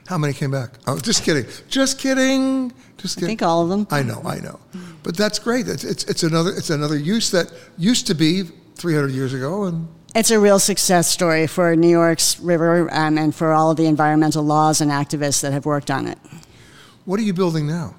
How 0.07 0.17
many 0.19 0.33
came 0.33 0.53
back? 0.53 0.71
Oh, 0.87 0.99
just 0.99 1.25
kidding. 1.25 1.47
Just 1.69 1.99
kidding. 1.99 2.73
Just 2.97 3.17
kidding. 3.17 3.27
I 3.27 3.31
think 3.31 3.43
all 3.43 3.63
of 3.65 3.69
them. 3.69 3.87
I 3.91 4.03
know, 4.03 4.23
I 4.25 4.39
know. 4.39 4.61
But 5.03 5.17
that's 5.17 5.41
great. 5.41 5.67
It's, 5.69 5.83
it's, 5.83 6.05
it's 6.05 6.23
another 6.23 6.51
it's 6.51 6.71
another 6.71 6.97
use 6.97 7.31
that 7.33 7.53
used 7.77 8.07
to 8.07 8.15
be 8.15 8.45
300 8.77 9.11
years 9.11 9.35
ago, 9.35 9.65
and 9.65 9.89
It's 10.15 10.31
a 10.31 10.39
real 10.39 10.59
success 10.59 11.11
story 11.11 11.47
for 11.47 11.75
New 11.77 11.91
York's 11.91 12.39
river 12.41 12.89
um, 12.93 13.19
and 13.19 13.35
for 13.35 13.53
all 13.53 13.71
of 13.71 13.77
the 13.77 13.87
environmental 13.87 14.45
laws 14.45 14.81
and 14.81 14.91
activists 14.91 15.43
that 15.43 15.53
have 15.53 15.67
worked 15.67 15.91
on 15.91 16.07
it. 16.07 16.19
what 17.05 17.19
are 17.19 17.25
you 17.25 17.35
building 17.35 17.67
now? 17.67 17.95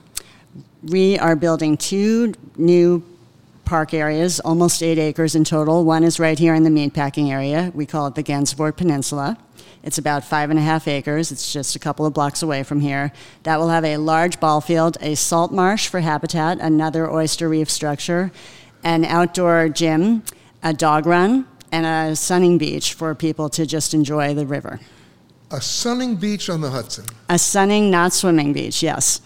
We 0.84 1.20
are 1.20 1.36
building 1.36 1.76
two 1.78 2.34
new 2.56 3.04
park 3.68 3.94
areas, 3.94 4.40
almost 4.40 4.82
eight 4.82 4.98
acres 4.98 5.36
in 5.36 5.44
total. 5.44 5.84
One 5.84 6.04
is 6.04 6.20
right 6.20 6.40
here 6.40 6.56
in 6.56 6.64
the 6.64 6.70
meatpacking 6.70 7.30
area. 7.30 7.70
We 7.76 7.86
call 7.86 8.08
it 8.08 8.16
the 8.16 8.24
Gansevoort 8.24 8.78
Peninsula. 8.78 9.38
It's 9.84 9.98
about 9.98 10.24
five 10.24 10.50
and 10.50 10.58
a 10.58 10.62
half 10.62 10.88
acres. 10.88 11.32
It's 11.32 11.52
just 11.52 11.76
a 11.76 11.80
couple 11.80 12.06
of 12.06 12.14
blocks 12.14 12.42
away 12.42 12.64
from 12.64 12.80
here. 12.80 13.12
That 13.44 13.60
will 13.60 13.68
have 13.68 13.84
a 13.84 13.98
large 13.98 14.40
ball 14.40 14.62
field, 14.62 14.98
a 15.02 15.16
salt 15.16 15.52
marsh 15.52 15.88
for 15.88 16.00
habitat, 16.00 16.60
another 16.60 17.12
oyster 17.12 17.50
reef 17.50 17.70
structure, 17.70 18.32
an 18.84 19.04
outdoor 19.04 19.70
gym, 19.70 20.24
a 20.64 20.74
dog 20.74 21.06
run, 21.06 21.46
and 21.72 21.86
a 21.86 22.16
sunning 22.16 22.58
beach 22.58 22.94
for 22.94 23.14
people 23.16 23.50
to 23.50 23.66
just 23.66 23.94
enjoy 23.94 24.34
the 24.34 24.46
river. 24.46 24.80
A 25.52 25.62
sunning 25.62 26.16
beach 26.16 26.50
on 26.50 26.62
the 26.62 26.70
Hudson. 26.70 27.06
A 27.30 27.38
sunning, 27.38 27.92
not 27.92 28.14
swimming 28.14 28.54
beach, 28.54 28.82
yes. 28.82 29.22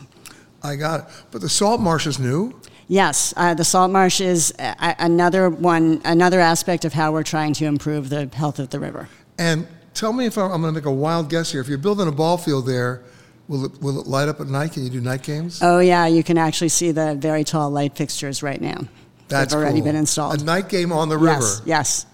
I 0.64 0.76
got 0.76 1.02
it. 1.02 1.06
But 1.32 1.42
the 1.42 1.50
salt 1.50 1.80
marsh 1.80 2.08
is 2.08 2.20
new? 2.20 2.60
Yes, 2.92 3.34
uh, 3.38 3.54
the 3.54 3.64
salt 3.64 3.90
marsh 3.90 4.20
is 4.20 4.54
a- 4.60 4.96
another 5.00 5.50
one, 5.50 6.02
another 6.04 6.42
aspect 6.42 6.84
of 6.84 6.92
how 6.92 7.14
we're 7.14 7.24
trying 7.24 7.54
to 7.54 7.66
improve 7.66 8.10
the 8.10 8.30
health 8.34 8.60
of 8.60 8.70
the 8.70 8.82
river. 8.82 9.08
And 9.40 9.66
tell 9.94 10.12
me 10.12 10.26
if 10.26 10.38
I'm, 10.38 10.52
I'm 10.52 10.62
going 10.62 10.74
to 10.74 10.78
make 10.78 10.86
a 10.86 10.92
wild 10.92 11.30
guess 11.30 11.54
here. 11.54 11.62
If 11.62 11.70
you're 11.70 11.78
building 11.78 12.10
a 12.10 12.12
ball 12.12 12.38
field 12.38 12.66
there, 12.68 13.02
will 13.48 13.64
it, 13.64 13.82
will 13.82 14.02
it 14.02 14.08
light 14.08 14.28
up 14.28 14.42
at 14.42 14.48
night? 14.48 14.74
Can 14.74 14.84
you 14.84 14.90
do 14.90 15.00
night 15.00 15.24
games? 15.24 15.62
Oh 15.64 15.80
yeah, 15.80 16.06
you 16.08 16.22
can 16.22 16.38
actually 16.38 16.68
see 16.68 16.92
the 16.92 17.16
very 17.16 17.46
tall 17.46 17.70
light 17.70 17.96
fixtures 17.96 18.44
right 18.44 18.60
now. 18.60 18.82
That's 19.30 19.54
They've 19.54 19.62
already 19.62 19.78
cool. 19.80 19.86
been 19.86 19.96
installed. 19.96 20.42
A 20.42 20.44
night 20.44 20.68
game 20.68 20.92
on 20.92 21.08
the 21.08 21.18
river. 21.18 21.40
Yes, 21.40 21.62
yes. 21.66 22.06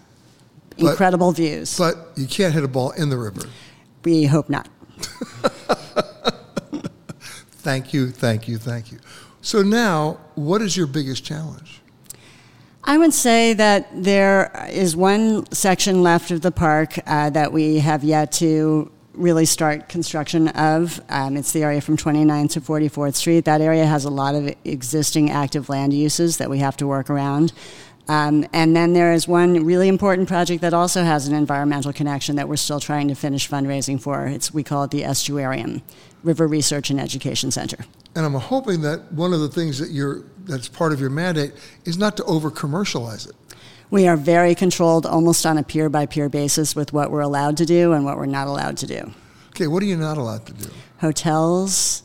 But- 0.77 0.91
Incredible 0.91 1.31
views. 1.31 1.75
But 1.75 1.97
you 2.15 2.27
can't 2.27 2.53
hit 2.53 2.63
a 2.63 2.67
ball 2.67 2.91
in 2.91 3.09
the 3.09 3.17
river. 3.17 3.41
we 4.03 4.25
hope 4.25 4.47
not. 4.47 4.69
Thank 7.67 7.93
you, 7.93 8.11
thank 8.11 8.47
you, 8.47 8.57
thank 8.59 8.91
you. 8.93 8.99
So 9.47 9.61
now, 9.61 10.19
what 10.35 10.61
is 10.61 10.75
your 10.75 10.87
biggest 10.87 11.23
challenge? 11.23 11.79
I 12.83 12.97
would 12.97 13.13
say 13.13 13.53
that 13.53 13.87
there 13.93 14.51
is 14.69 14.93
one 14.93 15.49
section 15.53 16.03
left 16.03 16.31
of 16.31 16.41
the 16.41 16.51
park 16.51 16.99
uh, 17.07 17.29
that 17.29 17.53
we 17.53 17.79
have 17.79 18.03
yet 18.03 18.33
to 18.43 18.91
really 19.13 19.45
start 19.45 19.87
construction 19.87 20.49
of. 20.49 20.99
Um, 21.07 21.37
it's 21.37 21.53
the 21.53 21.63
area 21.63 21.79
from 21.79 21.95
29th 21.95 22.51
to 22.51 22.59
44th 22.59 23.15
Street. 23.15 23.45
That 23.45 23.61
area 23.61 23.85
has 23.85 24.03
a 24.03 24.09
lot 24.09 24.35
of 24.35 24.53
existing 24.65 25.29
active 25.29 25.69
land 25.69 25.93
uses 25.93 26.35
that 26.39 26.49
we 26.49 26.57
have 26.59 26.75
to 26.75 26.85
work 26.85 27.09
around. 27.09 27.53
Um, 28.09 28.45
and 28.51 28.75
then 28.75 28.91
there 28.91 29.13
is 29.13 29.29
one 29.29 29.65
really 29.65 29.87
important 29.87 30.27
project 30.27 30.59
that 30.61 30.73
also 30.73 31.03
has 31.03 31.25
an 31.29 31.33
environmental 31.33 31.93
connection 31.93 32.35
that 32.35 32.49
we're 32.49 32.57
still 32.57 32.81
trying 32.81 33.07
to 33.07 33.15
finish 33.15 33.49
fundraising 33.49 34.01
for. 34.01 34.27
It's, 34.27 34.53
we 34.53 34.63
call 34.63 34.83
it 34.83 34.91
the 34.91 35.03
Estuarium, 35.03 35.83
River 36.21 36.47
Research 36.49 36.89
and 36.89 36.99
Education 36.99 37.49
Center. 37.49 37.85
And 38.17 38.25
I'm 38.25 38.33
hoping 38.33 38.81
that 38.81 39.13
one 39.13 39.31
of 39.31 39.41
the 39.41 39.47
things 39.47 39.77
that 39.77 39.91
you're 39.91 40.23
that's 40.45 40.67
part 40.67 40.91
of 40.91 40.99
your 40.99 41.11
mandate 41.11 41.53
is 41.85 41.99
not 41.99 42.17
to 42.17 42.23
over 42.23 42.49
commercialize 42.49 43.27
it. 43.27 43.35
We 43.91 44.07
are 44.07 44.17
very 44.17 44.55
controlled 44.55 45.05
almost 45.05 45.45
on 45.45 45.59
a 45.59 45.63
pier 45.63 45.87
by 45.87 46.07
pier 46.07 46.27
basis 46.27 46.75
with 46.75 46.93
what 46.93 47.11
we're 47.11 47.21
allowed 47.21 47.57
to 47.57 47.65
do 47.67 47.93
and 47.93 48.03
what 48.03 48.17
we're 48.17 48.25
not 48.25 48.47
allowed 48.47 48.75
to 48.77 48.87
do. 48.87 49.13
Okay, 49.49 49.67
what 49.67 49.83
are 49.83 49.85
you 49.85 49.97
not 49.97 50.17
allowed 50.17 50.47
to 50.47 50.53
do? 50.53 50.69
Hotels, 50.99 52.01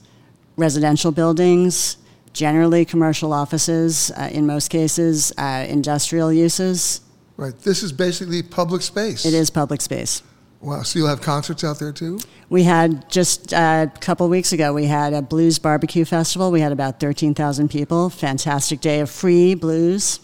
residential 0.59 1.13
buildings, 1.13 1.97
generally 2.35 2.85
commercial 2.85 3.33
offices, 3.33 4.11
uh, 4.15 4.29
in 4.31 4.47
most 4.47 4.69
cases, 4.69 5.33
uh, 5.39 5.65
industrial 5.67 6.31
uses. 6.31 7.01
Right. 7.39 7.59
This 7.61 7.83
is 7.83 7.91
basically 7.91 8.43
public 8.43 8.83
space. 8.83 9.25
It 9.25 9.33
is 9.33 9.49
public 9.49 9.81
space. 9.81 10.23
Wow. 10.63 10.83
So 10.83 11.01
you'll 11.01 11.09
have 11.09 11.21
concerts 11.21 11.65
out 11.65 11.79
there 11.81 11.93
too? 11.93 12.21
We 12.49 12.63
had 12.63 13.11
just 13.11 13.53
uh, 13.53 13.87
a 13.95 13.99
couple 13.99 14.29
weeks 14.29 14.53
ago, 14.53 14.73
we 14.73 14.87
had 14.87 15.13
a 15.13 15.21
blues 15.21 15.59
barbecue 15.59 16.05
festival. 16.05 16.51
We 16.53 16.61
had 16.61 16.71
about 16.71 17.01
13,000 17.01 17.69
people. 17.69 18.09
Fantastic 18.11 18.81
day 18.81 19.01
of 19.01 19.11
free 19.11 19.55
blues. 19.55 20.21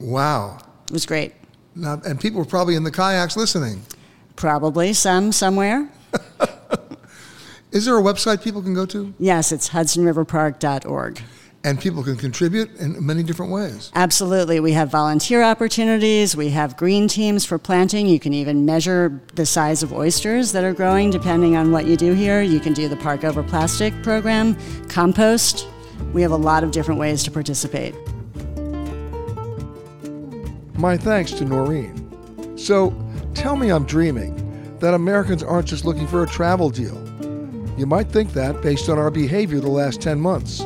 Wow. 0.00 0.58
It 0.84 0.92
was 0.92 1.04
great. 1.04 1.34
Now, 1.74 2.00
and 2.04 2.18
people 2.20 2.40
were 2.40 2.46
probably 2.46 2.74
in 2.74 2.84
the 2.84 2.90
kayaks 2.90 3.36
listening. 3.36 3.82
Probably 4.36 4.92
some 4.94 5.30
somewhere. 5.30 5.88
Is 7.72 7.84
there 7.86 7.98
a 7.98 8.02
website 8.02 8.42
people 8.42 8.62
can 8.62 8.74
go 8.74 8.84
to? 8.86 9.14
Yes, 9.18 9.52
it's 9.52 9.70
hudsonriverpark.org. 9.70 11.22
And 11.64 11.80
people 11.80 12.02
can 12.02 12.16
contribute 12.16 12.74
in 12.80 13.04
many 13.06 13.22
different 13.22 13.52
ways. 13.52 13.92
Absolutely. 13.94 14.58
We 14.58 14.72
have 14.72 14.90
volunteer 14.90 15.44
opportunities. 15.44 16.36
We 16.36 16.50
have 16.50 16.76
green 16.76 17.06
teams 17.06 17.44
for 17.44 17.56
planting. 17.56 18.08
You 18.08 18.18
can 18.18 18.34
even 18.34 18.64
measure 18.64 19.20
the 19.34 19.46
size 19.46 19.84
of 19.84 19.92
oysters 19.92 20.50
that 20.52 20.64
are 20.64 20.72
growing 20.72 21.10
depending 21.10 21.56
on 21.56 21.70
what 21.70 21.86
you 21.86 21.96
do 21.96 22.14
here. 22.14 22.42
You 22.42 22.58
can 22.58 22.72
do 22.72 22.88
the 22.88 22.96
Park 22.96 23.22
Over 23.22 23.44
Plastic 23.44 23.94
program, 24.02 24.56
compost. 24.88 25.68
We 26.12 26.20
have 26.22 26.32
a 26.32 26.36
lot 26.36 26.64
of 26.64 26.72
different 26.72 26.98
ways 26.98 27.22
to 27.24 27.30
participate. 27.30 27.94
My 30.74 30.96
thanks 30.96 31.30
to 31.32 31.44
Noreen. 31.44 32.58
So, 32.58 32.92
tell 33.34 33.54
me 33.54 33.70
I'm 33.70 33.84
dreaming 33.84 34.76
that 34.80 34.94
Americans 34.94 35.44
aren't 35.44 35.68
just 35.68 35.84
looking 35.84 36.08
for 36.08 36.24
a 36.24 36.26
travel 36.26 36.70
deal. 36.70 37.00
You 37.78 37.86
might 37.86 38.08
think 38.08 38.32
that 38.32 38.60
based 38.62 38.88
on 38.88 38.98
our 38.98 39.10
behavior 39.10 39.60
the 39.60 39.70
last 39.70 40.00
10 40.02 40.20
months. 40.20 40.62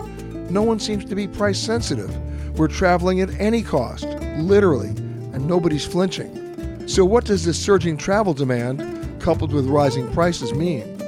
No 0.51 0.63
one 0.63 0.79
seems 0.79 1.05
to 1.07 1.17
be 1.17 1.27
price 1.27 1.59
sensitive. 1.59 2.15
We're 2.59 2.69
traveling 2.69 3.21
at 3.21 3.31
any 3.41 3.63
cost, 3.63 4.05
literally, 4.39 4.89
and 4.89 5.47
nobody's 5.47 5.85
flinching. 5.85 6.89
So, 6.89 7.05
what 7.05 7.25
does 7.25 7.45
this 7.45 7.59
surging 7.63 7.97
travel 7.97 8.33
demand, 8.33 9.21
coupled 9.21 9.53
with 9.53 9.67
rising 9.67 10.11
prices, 10.13 10.55
mean? 10.55 11.01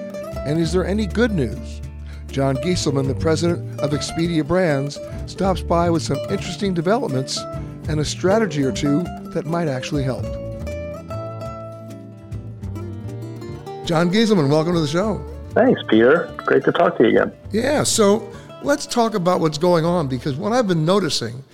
And 0.47 0.59
is 0.59 0.73
there 0.73 0.85
any 0.85 1.07
good 1.07 1.31
news? 1.31 1.81
Jon 2.27 2.57
Gieselman, 2.57 3.07
the 3.07 3.15
president 3.15 3.81
of 3.81 3.91
Expedia 3.93 4.47
Brands, 4.47 4.99
stops 5.27 5.63
by 5.63 5.89
with 5.89 6.03
some 6.03 6.19
interesting 6.31 6.75
developments 6.75 7.39
and 7.89 8.01
a 8.01 8.05
strategy 8.05 8.65
or 8.65 8.73
two 8.73 9.03
that 9.33 9.47
might 9.47 9.69
actually 9.69 10.03
help. 10.03 10.25
Jon 13.87 14.11
Gieselman, 14.11 14.51
welcome 14.51 14.75
to 14.75 14.81
the 14.81 14.87
show. 14.87 15.25
Thanks, 15.51 15.81
Peter. 15.89 16.33
Great 16.39 16.65
to 16.65 16.73
talk 16.73 16.99
to 16.99 17.05
you 17.05 17.11
again. 17.11 17.33
Yeah, 17.51 17.83
so 17.85 18.31
let's 18.63 18.87
talk 18.87 19.15
about 19.15 19.41
what's 19.41 19.59
going 19.59 19.85
on 19.85 20.09
because 20.09 20.37
what 20.37 20.53
I've 20.53 20.67
been 20.67 20.85
noticing, 20.85 21.45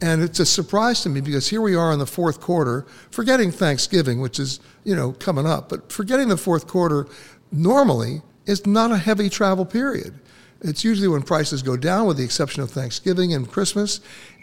and 0.00 0.22
it's 0.22 0.40
a 0.40 0.46
surprise 0.46 1.02
to 1.02 1.08
me 1.08 1.20
because 1.20 1.48
here 1.48 1.60
we 1.60 1.74
are 1.74 1.92
in 1.92 1.98
the 1.98 2.06
fourth 2.06 2.40
quarter, 2.40 2.86
forgetting 3.10 3.50
Thanksgiving, 3.50 4.20
which 4.20 4.38
is, 4.38 4.60
you 4.84 4.94
know, 4.94 5.12
coming 5.12 5.46
up, 5.46 5.68
but 5.68 5.90
forgetting 5.90 6.28
the 6.28 6.36
fourth 6.36 6.66
quarter 6.66 7.06
normally 7.50 8.22
is 8.46 8.66
not 8.66 8.90
a 8.90 8.96
heavy 8.96 9.28
travel 9.28 9.64
period. 9.64 10.14
It's 10.60 10.84
usually 10.84 11.08
when 11.08 11.22
prices 11.22 11.62
go 11.62 11.76
down, 11.76 12.06
with 12.06 12.16
the 12.16 12.24
exception 12.24 12.62
of 12.62 12.70
Thanksgiving 12.70 13.34
and 13.34 13.50
Christmas, 13.50 14.00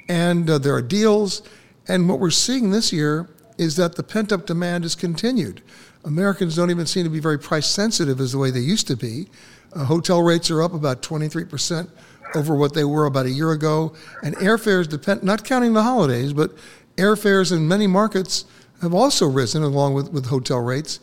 and 0.09 0.49
uh, 0.49 0.57
there 0.57 0.73
are 0.73 0.81
deals. 0.81 1.41
And 1.87 2.09
what 2.09 2.19
we're 2.19 2.29
seeing 2.29 2.71
this 2.71 2.91
year 2.91 3.29
is 3.57 3.75
that 3.77 3.95
the 3.95 4.03
pent 4.03 4.31
up 4.31 4.45
demand 4.45 4.83
has 4.83 4.95
continued. 4.95 5.61
Americans 6.05 6.55
don't 6.55 6.71
even 6.71 6.85
seem 6.85 7.03
to 7.03 7.09
be 7.09 7.19
very 7.19 7.39
price 7.39 7.67
sensitive 7.67 8.19
as 8.19 8.31
the 8.33 8.37
way 8.37 8.51
they 8.51 8.59
used 8.59 8.87
to 8.87 8.95
be. 8.95 9.27
Uh, 9.73 9.85
hotel 9.85 10.21
rates 10.21 10.49
are 10.49 10.61
up 10.61 10.73
about 10.73 11.01
23% 11.01 11.89
over 12.35 12.55
what 12.55 12.73
they 12.73 12.83
were 12.83 13.05
about 13.05 13.25
a 13.25 13.31
year 13.31 13.51
ago. 13.51 13.93
And 14.23 14.35
airfares 14.37 14.87
depend, 14.87 15.23
not 15.23 15.43
counting 15.43 15.73
the 15.73 15.83
holidays, 15.83 16.33
but 16.33 16.51
airfares 16.95 17.51
in 17.51 17.67
many 17.67 17.87
markets 17.87 18.45
have 18.81 18.93
also 18.93 19.27
risen 19.27 19.63
along 19.63 19.93
with, 19.93 20.11
with 20.11 20.27
hotel 20.27 20.59
rates. 20.59 20.99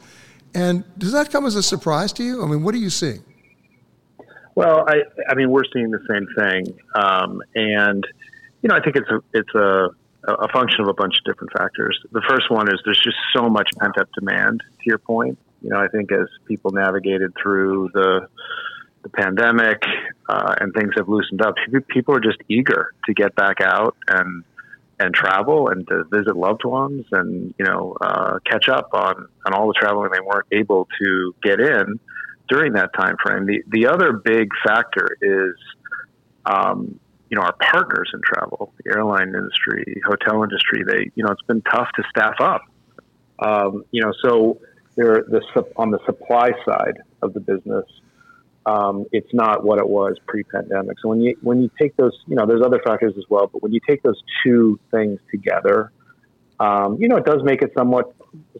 And 0.55 0.85
does 0.99 1.12
that 1.12 1.31
come 1.31 1.45
as 1.45 1.55
a 1.55 1.62
surprise 1.62 2.12
to 2.15 2.25
you? 2.25 2.43
I 2.43 2.47
mean, 2.47 2.62
what 2.62 2.75
are 2.75 2.79
you 2.79 2.91
seeing? 2.91 3.23
Well, 4.55 4.87
I, 4.89 5.03
I 5.29 5.35
mean, 5.35 5.51
we're 5.51 5.65
seeing 5.71 5.91
the 5.91 6.01
same 6.09 6.27
thing, 6.35 6.79
um, 6.95 7.43
and 7.55 8.07
you 8.62 8.71
know, 8.71 8.75
I 8.75 8.81
think 8.81 8.97
it's 8.97 9.11
a 9.11 9.21
it's 9.35 9.55
a 9.55 9.91
a 10.27 10.49
function 10.49 10.81
of 10.81 10.89
a 10.89 10.95
bunch 10.95 11.15
of 11.19 11.25
different 11.25 11.53
factors. 11.57 12.01
The 12.11 12.23
first 12.27 12.51
one 12.51 12.69
is 12.69 12.81
there's 12.85 13.01
just 13.01 13.19
so 13.35 13.51
much 13.51 13.71
pent 13.79 13.99
up 13.99 14.09
demand. 14.19 14.61
To 14.61 14.85
your 14.87 14.99
point, 14.99 15.39
you 15.61 15.71
know, 15.71 15.79
I 15.79 15.89
think 15.89 16.11
as 16.11 16.27
people 16.47 16.71
navigated 16.71 17.33
through 17.41 17.91
the 17.93 18.29
the 19.07 19.23
pandemic 19.23 19.83
uh, 20.29 20.55
and 20.61 20.75
things 20.75 20.90
have 20.97 21.09
loosened 21.09 21.42
up, 21.42 21.55
people 21.88 22.14
are 22.14 22.21
just 22.21 22.38
eager 22.49 22.92
to 23.07 23.14
get 23.14 23.35
back 23.35 23.61
out 23.61 23.97
and 24.09 24.45
and 24.99 25.14
travel 25.14 25.69
and 25.69 25.87
to 25.88 26.05
visit 26.05 26.35
loved 26.35 26.64
ones 26.64 27.05
and 27.12 27.55
you 27.59 27.64
know 27.66 27.95
uh, 28.01 28.38
catch 28.51 28.69
up 28.69 28.88
on 28.95 29.29
on 29.45 29.53
all 29.53 29.66
the 29.69 29.75
traveling 29.75 30.11
they 30.11 30.21
weren't 30.21 30.47
able 30.53 30.88
to 30.99 31.35
get 31.42 31.61
in 31.61 32.01
during 32.49 32.73
that 32.73 32.90
time 32.95 33.16
frame. 33.23 33.47
The 33.47 33.62
the 33.69 33.87
other 33.87 34.12
big 34.12 34.49
factor 34.64 35.16
is 35.21 35.55
um, 36.47 36.99
you 37.29 37.37
know 37.37 37.42
our 37.42 37.55
partners 37.61 38.11
in 38.14 38.21
travel, 38.25 38.73
the 38.83 38.90
airline 38.90 39.35
industry, 39.35 40.01
hotel 40.07 40.42
industry. 40.42 40.83
They 40.85 41.11
you 41.14 41.25
know 41.25 41.31
it's 41.31 41.42
been 41.42 41.62
tough 41.62 41.88
to 41.97 42.03
staff 42.11 42.40
up. 42.40 42.62
Um, 43.38 43.85
you 43.90 44.03
know 44.03 44.12
so 44.23 44.59
there 44.97 45.23
the 45.29 45.42
on 45.77 45.90
the 45.90 45.99
supply 46.07 46.53
side 46.64 46.99
of 47.23 47.35
the 47.35 47.40
business. 47.40 47.85
Um, 48.66 49.07
it's 49.12 49.33
not 49.33 49.64
what 49.64 49.79
it 49.79 49.88
was 49.88 50.18
pre-pandemic. 50.26 50.98
So 51.00 51.09
when 51.09 51.20
you 51.20 51.37
when 51.40 51.62
you 51.62 51.70
take 51.81 51.96
those, 51.96 52.18
you 52.26 52.35
know, 52.35 52.46
there's 52.46 52.62
other 52.62 52.81
factors 52.85 53.14
as 53.16 53.24
well, 53.31 53.46
but 53.46 53.62
when 53.62 53.72
you 53.72 53.81
take 53.88 54.02
those 54.02 54.20
two 54.44 54.79
things 54.90 55.20
together, 55.31 55.92
um, 56.59 56.96
you 57.00 57.09
know, 57.09 57.16
it 57.16 57.24
does 57.24 57.42
make 57.44 57.62
it 57.62 57.72
somewhat 57.76 58.12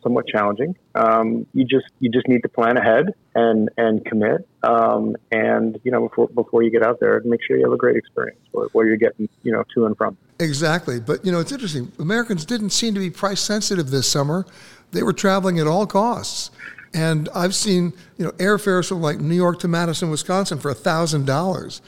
somewhat 0.03 0.27
challenging. 0.27 0.77
Um, 0.95 1.47
you 1.55 1.65
just 1.65 1.87
you 1.99 2.11
just 2.11 2.29
need 2.29 2.43
to 2.43 2.49
plan 2.49 2.77
ahead 2.77 3.15
and 3.35 3.69
and 3.77 4.05
commit, 4.05 4.47
um, 4.63 5.17
and 5.33 5.81
you 5.83 5.91
know 5.91 6.09
before 6.09 6.29
before 6.29 6.63
you 6.63 6.71
get 6.71 6.83
out 6.83 7.01
there, 7.01 7.21
make 7.25 7.41
sure 7.43 7.57
you 7.57 7.65
have 7.65 7.73
a 7.73 7.77
great 7.77 7.97
experience 7.97 8.41
where, 8.53 8.69
where 8.69 8.87
you're 8.87 8.97
getting 8.97 9.29
you 9.43 9.53
know 9.53 9.65
to 9.75 9.87
and 9.87 9.97
from. 9.97 10.17
Exactly, 10.39 11.01
but 11.01 11.25
you 11.25 11.33
know 11.33 11.41
it's 11.41 11.53
interesting. 11.53 11.91
Americans 11.99 12.45
didn't 12.45 12.71
seem 12.71 12.95
to 12.95 13.01
be 13.01 13.11
price 13.11 13.41
sensitive 13.41 13.91
this 13.91 14.09
summer. 14.09 14.47
They 14.93 15.03
were 15.03 15.13
traveling 15.13 15.59
at 15.59 15.67
all 15.67 15.87
costs. 15.87 16.51
And 16.97 17.29
I've 17.35 17.55
seen, 17.55 17.93
you 18.17 18.25
know, 18.25 18.31
airfares 18.33 18.89
from 18.89 19.03
like 19.03 19.21
New 19.21 19.35
York 19.35 19.61
to 19.61 19.69
Madison, 19.69 20.11
Wisconsin 20.11 20.59
for 20.59 20.73
thousand 20.75 21.27
dollars. 21.27 21.83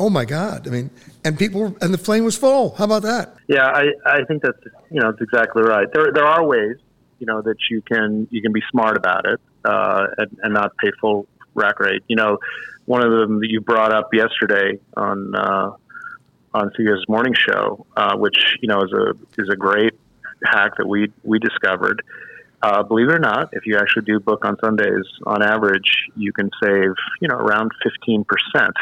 Oh 0.00 0.10
my 0.10 0.24
God! 0.24 0.66
I 0.66 0.70
mean, 0.70 0.90
and 1.22 1.38
people 1.38 1.76
and 1.80 1.92
the 1.92 1.98
plane 1.98 2.24
was 2.24 2.36
full. 2.36 2.74
How 2.74 2.84
about 2.84 3.02
that? 3.02 3.34
Yeah, 3.46 3.66
I, 3.66 3.92
I 4.06 4.24
think 4.24 4.42
that's 4.42 4.58
you 4.90 5.00
know 5.00 5.12
that's 5.12 5.22
exactly 5.22 5.62
right. 5.62 5.86
There 5.92 6.10
there 6.12 6.24
are 6.24 6.44
ways 6.44 6.78
you 7.18 7.26
know 7.26 7.42
that 7.42 7.56
you 7.70 7.82
can 7.82 8.26
you 8.30 8.42
can 8.42 8.52
be 8.52 8.62
smart 8.70 8.96
about 8.96 9.26
it. 9.26 9.40
uh, 9.64 10.06
and, 10.18 10.38
and, 10.42 10.54
not 10.54 10.76
pay 10.76 10.90
full 11.00 11.26
rack 11.54 11.80
rate. 11.80 12.02
You 12.08 12.16
know, 12.16 12.38
one 12.86 13.04
of 13.04 13.10
them 13.12 13.40
that 13.40 13.50
you 13.50 13.60
brought 13.60 13.92
up 13.92 14.12
yesterday 14.12 14.78
on 14.96 15.34
uh, 15.34 15.72
on 16.52 16.70
CBS 16.78 17.08
Morning 17.08 17.34
Show, 17.34 17.86
uh, 17.96 18.16
which 18.16 18.56
you 18.60 18.68
know 18.68 18.82
is 18.82 18.92
a 18.92 19.12
is 19.40 19.48
a 19.48 19.56
great 19.56 19.94
hack 20.44 20.76
that 20.78 20.86
we 20.86 21.12
we 21.22 21.38
discovered. 21.38 22.02
Uh, 22.64 22.82
believe 22.82 23.10
it 23.10 23.14
or 23.14 23.18
not, 23.18 23.50
if 23.52 23.66
you 23.66 23.76
actually 23.76 24.06
do 24.06 24.18
book 24.18 24.42
on 24.46 24.56
Sundays, 24.64 25.04
on 25.26 25.42
average, 25.42 26.08
you 26.16 26.32
can 26.32 26.48
save 26.62 26.94
you 27.20 27.28
know 27.28 27.36
around 27.36 27.70
fifteen 27.82 28.24
percent. 28.24 28.74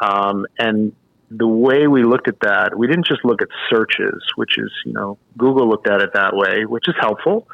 Um, 0.00 0.46
and 0.58 0.92
the 1.30 1.46
way 1.46 1.86
we 1.86 2.02
looked 2.02 2.26
at 2.26 2.40
that, 2.40 2.76
we 2.76 2.88
didn't 2.88 3.06
just 3.06 3.24
look 3.24 3.40
at 3.40 3.46
searches, 3.70 4.20
which 4.34 4.58
is 4.58 4.72
you 4.84 4.94
know 4.94 5.16
Google 5.38 5.68
looked 5.68 5.86
at 5.86 6.00
it 6.00 6.10
that 6.14 6.34
way, 6.34 6.64
which 6.64 6.88
is 6.88 6.96
helpful, 6.98 7.46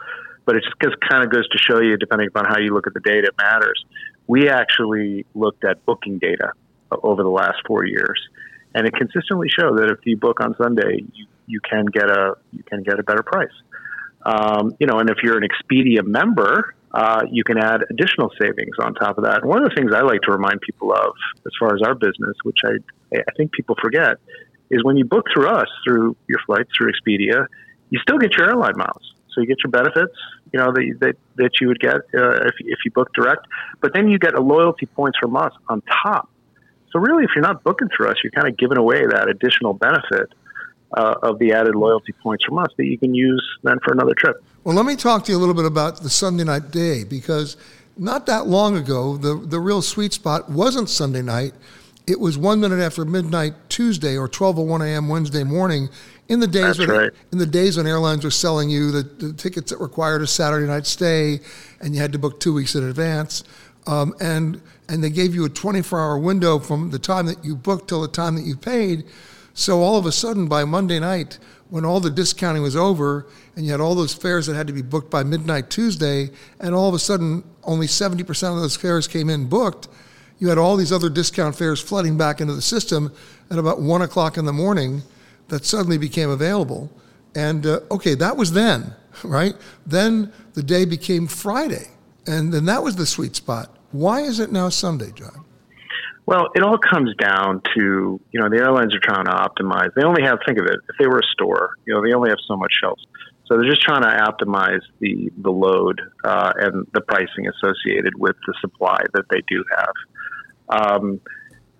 but 0.46 0.56
it 0.56 0.64
just 0.82 0.96
kind 1.06 1.22
of 1.22 1.30
goes 1.30 1.46
to 1.50 1.58
show 1.58 1.78
you, 1.82 1.98
depending 1.98 2.28
upon 2.28 2.46
how 2.46 2.58
you 2.58 2.72
look 2.72 2.86
at 2.86 2.94
the 2.94 3.00
data, 3.00 3.26
it 3.26 3.34
matters. 3.36 3.84
We 4.28 4.48
actually 4.48 5.26
looked 5.34 5.66
at 5.66 5.84
booking 5.84 6.18
data 6.20 6.52
over 7.02 7.22
the 7.22 7.28
last 7.28 7.58
four 7.66 7.84
years, 7.84 8.18
and 8.74 8.86
it 8.86 8.94
consistently 8.94 9.50
showed 9.50 9.76
that 9.76 9.90
if 9.90 9.98
you 10.06 10.16
book 10.16 10.40
on 10.40 10.56
Sunday, 10.56 11.04
you, 11.12 11.26
you 11.46 11.60
can 11.60 11.84
get 11.84 12.08
a 12.08 12.36
you 12.50 12.62
can 12.62 12.82
get 12.82 12.98
a 12.98 13.02
better 13.02 13.22
price. 13.22 13.52
Um, 14.22 14.76
you 14.78 14.86
know, 14.86 14.98
and 14.98 15.08
if 15.08 15.18
you're 15.22 15.38
an 15.38 15.44
Expedia 15.48 16.04
member, 16.04 16.74
uh, 16.92 17.22
you 17.30 17.44
can 17.44 17.58
add 17.58 17.82
additional 17.88 18.30
savings 18.40 18.76
on 18.80 18.94
top 18.94 19.16
of 19.16 19.24
that. 19.24 19.42
And 19.42 19.48
one 19.48 19.62
of 19.62 19.68
the 19.68 19.74
things 19.74 19.92
I 19.94 20.02
like 20.02 20.20
to 20.22 20.32
remind 20.32 20.60
people 20.60 20.92
of, 20.92 21.14
as 21.46 21.52
far 21.58 21.74
as 21.74 21.82
our 21.82 21.94
business, 21.94 22.36
which 22.42 22.58
I 22.64 22.72
I 23.14 23.32
think 23.36 23.52
people 23.52 23.76
forget, 23.80 24.18
is 24.70 24.84
when 24.84 24.96
you 24.96 25.04
book 25.04 25.26
through 25.32 25.48
us 25.48 25.68
through 25.84 26.16
your 26.28 26.38
flights 26.46 26.70
through 26.76 26.92
Expedia, 26.92 27.46
you 27.90 27.98
still 28.00 28.18
get 28.18 28.36
your 28.36 28.48
airline 28.48 28.76
miles. 28.76 29.14
So 29.32 29.40
you 29.40 29.46
get 29.46 29.58
your 29.62 29.70
benefits, 29.70 30.16
you 30.52 30.58
know, 30.58 30.72
that 30.72 30.96
that, 31.00 31.16
that 31.36 31.50
you 31.60 31.68
would 31.68 31.80
get 31.80 31.94
uh, 31.94 32.46
if 32.46 32.54
if 32.60 32.78
you 32.84 32.90
book 32.90 33.12
direct, 33.14 33.46
but 33.80 33.94
then 33.94 34.08
you 34.08 34.18
get 34.18 34.34
a 34.34 34.40
loyalty 34.40 34.86
points 34.86 35.18
from 35.18 35.36
us 35.36 35.52
on 35.68 35.82
top. 36.02 36.28
So 36.92 36.98
really, 36.98 37.22
if 37.22 37.30
you're 37.36 37.42
not 37.42 37.62
booking 37.62 37.88
through 37.96 38.08
us, 38.08 38.16
you're 38.24 38.32
kind 38.32 38.48
of 38.48 38.56
giving 38.56 38.78
away 38.78 39.06
that 39.06 39.28
additional 39.28 39.74
benefit 39.74 40.32
uh, 40.96 41.14
of 41.22 41.38
the 41.38 41.52
added 41.52 41.74
loyalty 41.74 42.12
points 42.12 42.44
from 42.44 42.58
us 42.58 42.68
that 42.76 42.86
you 42.86 42.98
can 42.98 43.14
use 43.14 43.46
then 43.62 43.78
for 43.84 43.92
another 43.92 44.14
trip. 44.14 44.42
Well, 44.64 44.74
let 44.74 44.86
me 44.86 44.96
talk 44.96 45.24
to 45.24 45.32
you 45.32 45.38
a 45.38 45.40
little 45.40 45.54
bit 45.54 45.64
about 45.64 46.02
the 46.02 46.10
Sunday 46.10 46.44
night 46.44 46.70
day 46.70 47.04
because 47.04 47.56
not 47.96 48.26
that 48.26 48.46
long 48.46 48.76
ago, 48.76 49.16
the, 49.16 49.34
the 49.34 49.60
real 49.60 49.82
sweet 49.82 50.12
spot 50.12 50.50
wasn't 50.50 50.88
Sunday 50.88 51.22
night. 51.22 51.54
It 52.06 52.18
was 52.18 52.36
one 52.36 52.60
minute 52.60 52.80
after 52.80 53.04
midnight 53.04 53.54
Tuesday 53.68 54.16
or 54.16 54.28
12:01 54.28 54.84
a.m. 54.84 55.08
Wednesday 55.08 55.44
morning. 55.44 55.88
In 56.28 56.40
the 56.40 56.46
days 56.46 56.78
when 56.78 56.88
right. 56.88 57.10
in 57.32 57.38
the 57.38 57.46
days 57.46 57.76
when 57.76 57.86
airlines 57.86 58.24
were 58.24 58.30
selling 58.30 58.70
you 58.70 58.90
the, 58.90 59.02
the, 59.02 59.32
tickets 59.32 59.70
that 59.70 59.78
required 59.78 60.22
a 60.22 60.26
Saturday 60.26 60.66
night 60.66 60.86
stay, 60.86 61.40
and 61.80 61.94
you 61.94 62.00
had 62.00 62.12
to 62.12 62.18
book 62.18 62.40
two 62.40 62.54
weeks 62.54 62.74
in 62.74 62.84
advance, 62.84 63.44
um, 63.86 64.14
and 64.20 64.60
and 64.88 65.04
they 65.04 65.10
gave 65.10 65.34
you 65.34 65.44
a 65.44 65.48
24-hour 65.48 66.18
window 66.18 66.58
from 66.58 66.90
the 66.90 66.98
time 66.98 67.26
that 67.26 67.44
you 67.44 67.54
booked 67.54 67.88
till 67.88 68.00
the 68.00 68.08
time 68.08 68.34
that 68.36 68.44
you 68.44 68.56
paid. 68.56 69.04
So 69.60 69.82
all 69.82 69.98
of 69.98 70.06
a 70.06 70.12
sudden, 70.12 70.46
by 70.46 70.64
Monday 70.64 70.98
night, 70.98 71.38
when 71.68 71.84
all 71.84 72.00
the 72.00 72.08
discounting 72.08 72.62
was 72.62 72.74
over, 72.74 73.26
and 73.54 73.66
you 73.66 73.72
had 73.72 73.80
all 73.80 73.94
those 73.94 74.14
fares 74.14 74.46
that 74.46 74.54
had 74.54 74.66
to 74.68 74.72
be 74.72 74.80
booked 74.80 75.10
by 75.10 75.22
midnight 75.22 75.68
Tuesday, 75.68 76.30
and 76.60 76.74
all 76.74 76.88
of 76.88 76.94
a 76.94 76.98
sudden 76.98 77.44
only 77.64 77.86
70% 77.86 78.22
of 78.54 78.58
those 78.58 78.74
fares 78.74 79.06
came 79.06 79.28
in 79.28 79.50
booked, 79.50 79.88
you 80.38 80.48
had 80.48 80.56
all 80.56 80.76
these 80.76 80.92
other 80.92 81.10
discount 81.10 81.54
fares 81.54 81.78
flooding 81.78 82.16
back 82.16 82.40
into 82.40 82.54
the 82.54 82.62
system 82.62 83.12
at 83.50 83.58
about 83.58 83.82
one 83.82 84.00
o'clock 84.00 84.38
in 84.38 84.46
the 84.46 84.52
morning 84.52 85.02
that 85.48 85.66
suddenly 85.66 85.98
became 85.98 86.30
available. 86.30 86.90
And 87.34 87.66
uh, 87.66 87.80
okay, 87.90 88.14
that 88.14 88.38
was 88.38 88.52
then, 88.52 88.94
right? 89.24 89.54
Then 89.84 90.32
the 90.54 90.62
day 90.62 90.86
became 90.86 91.26
Friday, 91.26 91.88
and 92.26 92.50
then 92.50 92.64
that 92.64 92.82
was 92.82 92.96
the 92.96 93.04
sweet 93.04 93.36
spot. 93.36 93.76
Why 93.92 94.22
is 94.22 94.40
it 94.40 94.52
now 94.52 94.70
Sunday, 94.70 95.12
Jon? 95.12 95.44
Well, 96.30 96.46
it 96.54 96.62
all 96.62 96.78
comes 96.78 97.12
down 97.16 97.60
to, 97.74 98.20
you 98.30 98.40
know, 98.40 98.48
the 98.48 98.58
airlines 98.58 98.94
are 98.94 99.00
trying 99.02 99.24
to 99.24 99.32
optimize. 99.32 99.88
They 99.96 100.04
only 100.04 100.22
have, 100.22 100.38
think 100.46 100.60
of 100.60 100.66
it, 100.66 100.78
if 100.88 100.94
they 100.96 101.08
were 101.08 101.18
a 101.18 101.26
store, 101.32 101.70
you 101.86 101.92
know, 101.92 102.00
they 102.06 102.12
only 102.14 102.30
have 102.30 102.38
so 102.46 102.56
much 102.56 102.72
shelves. 102.80 103.04
So 103.46 103.58
they're 103.58 103.68
just 103.68 103.82
trying 103.82 104.02
to 104.02 104.08
optimize 104.08 104.82
the, 105.00 105.32
the 105.38 105.50
load 105.50 106.00
uh, 106.22 106.52
and 106.56 106.86
the 106.94 107.00
pricing 107.00 107.48
associated 107.48 108.12
with 108.16 108.36
the 108.46 108.54
supply 108.60 109.00
that 109.12 109.24
they 109.28 109.42
do 109.48 109.64
have. 109.76 109.92
Um, 110.68 111.20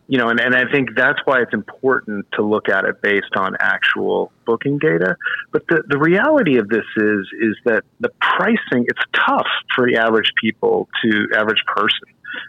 you 0.08 0.18
know, 0.18 0.30
and, 0.30 0.40
and 0.40 0.56
I 0.56 0.68
think 0.72 0.96
that's 0.96 1.20
why 1.26 1.42
it's 1.42 1.54
important 1.54 2.26
to 2.32 2.42
look 2.42 2.68
at 2.68 2.84
it 2.86 3.00
based 3.02 3.36
on 3.36 3.54
actual 3.60 4.32
booking 4.46 4.78
data. 4.78 5.14
But 5.52 5.62
the, 5.68 5.84
the 5.86 5.98
reality 5.98 6.58
of 6.58 6.68
this 6.68 6.86
is 6.96 7.28
is 7.40 7.56
that 7.66 7.84
the 8.00 8.10
pricing 8.20 8.86
it's 8.88 9.04
tough 9.14 9.46
for 9.76 9.86
the 9.86 9.98
average 9.98 10.32
people 10.42 10.88
to 11.04 11.28
average 11.36 11.62
person 11.68 12.08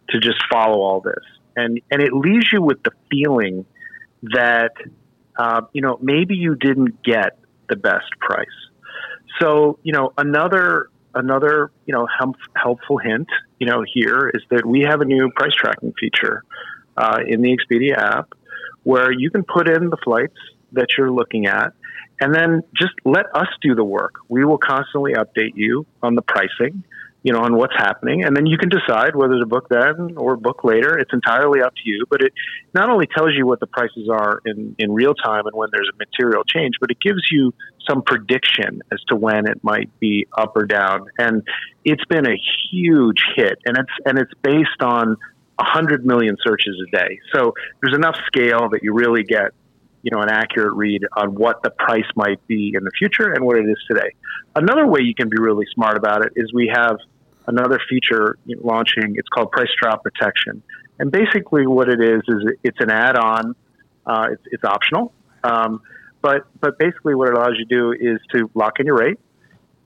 to 0.10 0.20
just 0.20 0.42
follow 0.52 0.80
all 0.82 1.02
this 1.02 1.24
and 1.56 1.80
and 1.92 2.02
it 2.02 2.14
leaves 2.14 2.48
you 2.52 2.62
with 2.62 2.82
the 2.84 2.92
feeling 3.10 3.66
that 4.24 4.72
uh, 5.38 5.62
you 5.74 5.82
know 5.82 5.98
maybe 6.02 6.36
you 6.36 6.56
didn't 6.56 7.04
get 7.04 7.38
the 7.70 7.76
best 7.76 8.10
price. 8.20 8.48
So 9.40 9.80
you 9.84 9.94
know 9.94 10.14
another 10.18 10.90
another 11.14 11.72
you 11.86 11.94
know 11.94 12.08
help, 12.18 12.36
helpful 12.56 12.98
hint 12.98 13.28
you 13.60 13.68
know 13.68 13.84
here 13.94 14.32
is 14.34 14.44
that 14.50 14.66
we 14.66 14.82
have 14.82 15.02
a 15.02 15.06
new 15.06 15.32
price 15.32 15.54
tracking 15.54 15.94
feature 16.00 16.44
uh, 16.98 17.20
in 17.26 17.42
the 17.42 17.56
Expedia 17.56 17.98
app 17.98 18.34
where 18.84 19.12
you 19.12 19.30
can 19.30 19.44
put 19.44 19.70
in 19.70 19.90
the 19.90 19.98
flights 20.04 20.38
that 20.72 20.88
you're 20.98 21.12
looking 21.12 21.46
at 21.46 21.74
and 22.20 22.34
then 22.34 22.62
just 22.76 22.94
let 23.04 23.26
us 23.36 23.48
do 23.62 23.76
the 23.76 23.84
work. 23.84 24.14
We 24.30 24.46
will 24.46 24.58
constantly 24.58 25.14
update 25.14 25.54
you 25.56 25.86
on 26.04 26.16
the 26.16 26.22
pricing 26.22 26.84
you 27.24 27.32
know, 27.32 27.40
on 27.42 27.56
what's 27.56 27.76
happening. 27.76 28.24
And 28.24 28.36
then 28.36 28.46
you 28.46 28.58
can 28.58 28.70
decide 28.70 29.16
whether 29.16 29.38
to 29.38 29.46
book 29.46 29.68
then 29.70 30.16
or 30.18 30.36
book 30.36 30.64
later. 30.64 30.98
It's 30.98 31.14
entirely 31.14 31.62
up 31.62 31.74
to 31.76 31.82
you. 31.86 32.06
But 32.10 32.22
it 32.22 32.34
not 32.74 32.90
only 32.90 33.08
tells 33.08 33.32
you 33.36 33.46
what 33.46 33.60
the 33.60 33.68
prices 33.68 34.10
are 34.12 34.42
in, 34.46 34.76
in 34.80 34.92
real 34.92 35.14
time 35.14 35.46
and 35.46 35.56
when 35.56 35.70
there's 35.72 35.90
a 35.94 35.98
material 35.98 36.44
change, 36.44 36.76
but 36.80 36.90
it 36.90 37.00
gives 37.00 37.22
you 37.32 37.54
some 37.88 38.02
prediction 38.02 38.82
as 38.92 39.00
to 39.10 39.16
when 39.16 39.48
it 39.48 39.64
might 39.64 39.90
be 40.00 40.28
up 40.36 40.56
or 40.56 40.66
down. 40.66 41.06
And 41.18 41.44
it's 41.86 42.06
been 42.06 42.26
a 42.26 42.38
huge 42.72 43.24
hit. 43.36 43.60
And 43.66 43.78
it's 43.78 43.94
and 44.06 44.18
it's 44.18 44.34
based 44.42 44.82
on 44.82 45.18
100 45.58 46.06
million 46.06 46.38
searches 46.44 46.76
a 46.88 46.98
day. 46.98 47.20
So 47.34 47.54
there's 47.82 47.96
enough 47.96 48.16
scale 48.26 48.70
that 48.70 48.82
you 48.82 48.94
really 48.94 49.24
get 49.24 49.52
you 50.04 50.12
know, 50.12 50.22
an 50.22 50.30
accurate 50.30 50.74
read 50.74 51.04
on 51.16 51.36
what 51.36 51.62
the 51.64 51.70
price 51.70 52.06
might 52.16 52.46
be 52.48 52.74
in 52.76 52.84
the 52.84 52.92
future 52.98 53.32
and 53.32 53.46
what 53.46 53.58
it 53.58 53.66
is 53.66 53.78
today. 53.88 54.10
Another 54.56 54.88
way 54.88 55.02
you 55.02 55.14
can 55.14 55.30
be 55.30 55.38
really 55.40 55.66
smart 55.74 55.98
about 55.98 56.26
it 56.26 56.34
is 56.36 56.52
we 56.54 56.72
have 56.74 56.98
another 57.48 57.80
feature 57.90 58.38
launching. 58.48 59.16
It's 59.16 59.30
called 59.30 59.52
Price 59.52 59.70
Drop 59.82 60.04
Protection, 60.04 60.64
and 61.00 61.12
basically 61.12 61.68
what 61.68 61.90
it 61.90 62.02
is 62.02 62.22
is 62.28 62.44
it's 62.64 62.80
an 62.80 62.90
add-on. 62.90 63.56
Uh, 64.04 64.30
it's, 64.32 64.42
it's, 64.48 64.64
optional, 64.64 65.14
um, 65.44 65.80
but 66.24 66.48
but 66.60 66.80
basically 66.80 67.14
what 67.14 67.30
it 67.30 67.36
allows 67.36 67.54
you 67.60 67.66
to 67.66 67.76
do 67.76 67.92
is 67.92 68.20
to 68.34 68.50
lock 68.56 68.80
in 68.80 68.88
your 68.88 68.98
rate, 68.98 69.20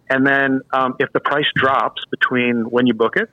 and 0.09 0.25
then 0.25 0.61
um, 0.71 0.95
if 0.99 1.11
the 1.11 1.19
price 1.19 1.45
drops 1.53 2.01
between 2.09 2.63
when 2.63 2.87
you 2.87 2.93
book 2.93 3.17
it 3.17 3.29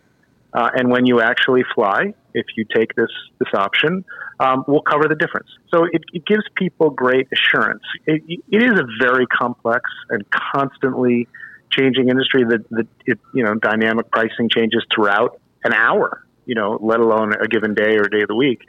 uh, 0.52 0.70
and 0.74 0.90
when 0.90 1.06
you 1.06 1.20
actually 1.20 1.62
fly, 1.72 2.14
if 2.34 2.46
you 2.56 2.64
take 2.64 2.94
this 2.94 3.10
this 3.38 3.52
option, 3.54 4.04
um, 4.40 4.64
we'll 4.66 4.82
cover 4.82 5.08
the 5.08 5.14
difference. 5.14 5.48
So 5.72 5.84
it, 5.84 6.02
it 6.12 6.24
gives 6.26 6.44
people 6.56 6.90
great 6.90 7.28
assurance. 7.32 7.82
It, 8.06 8.22
it 8.50 8.62
is 8.62 8.78
a 8.78 8.86
very 9.00 9.26
complex 9.26 9.90
and 10.10 10.24
constantly 10.30 11.28
changing 11.72 12.08
industry 12.08 12.44
that, 12.44 12.68
that 12.70 12.86
it, 13.06 13.18
you 13.34 13.42
know 13.42 13.54
dynamic 13.54 14.10
pricing 14.10 14.48
changes 14.48 14.84
throughout 14.94 15.40
an 15.64 15.72
hour 15.72 16.24
you 16.44 16.54
know 16.54 16.78
let 16.82 17.00
alone 17.00 17.32
a 17.40 17.48
given 17.48 17.74
day 17.74 17.96
or 17.96 18.08
day 18.08 18.20
of 18.22 18.28
the 18.28 18.34
week 18.34 18.60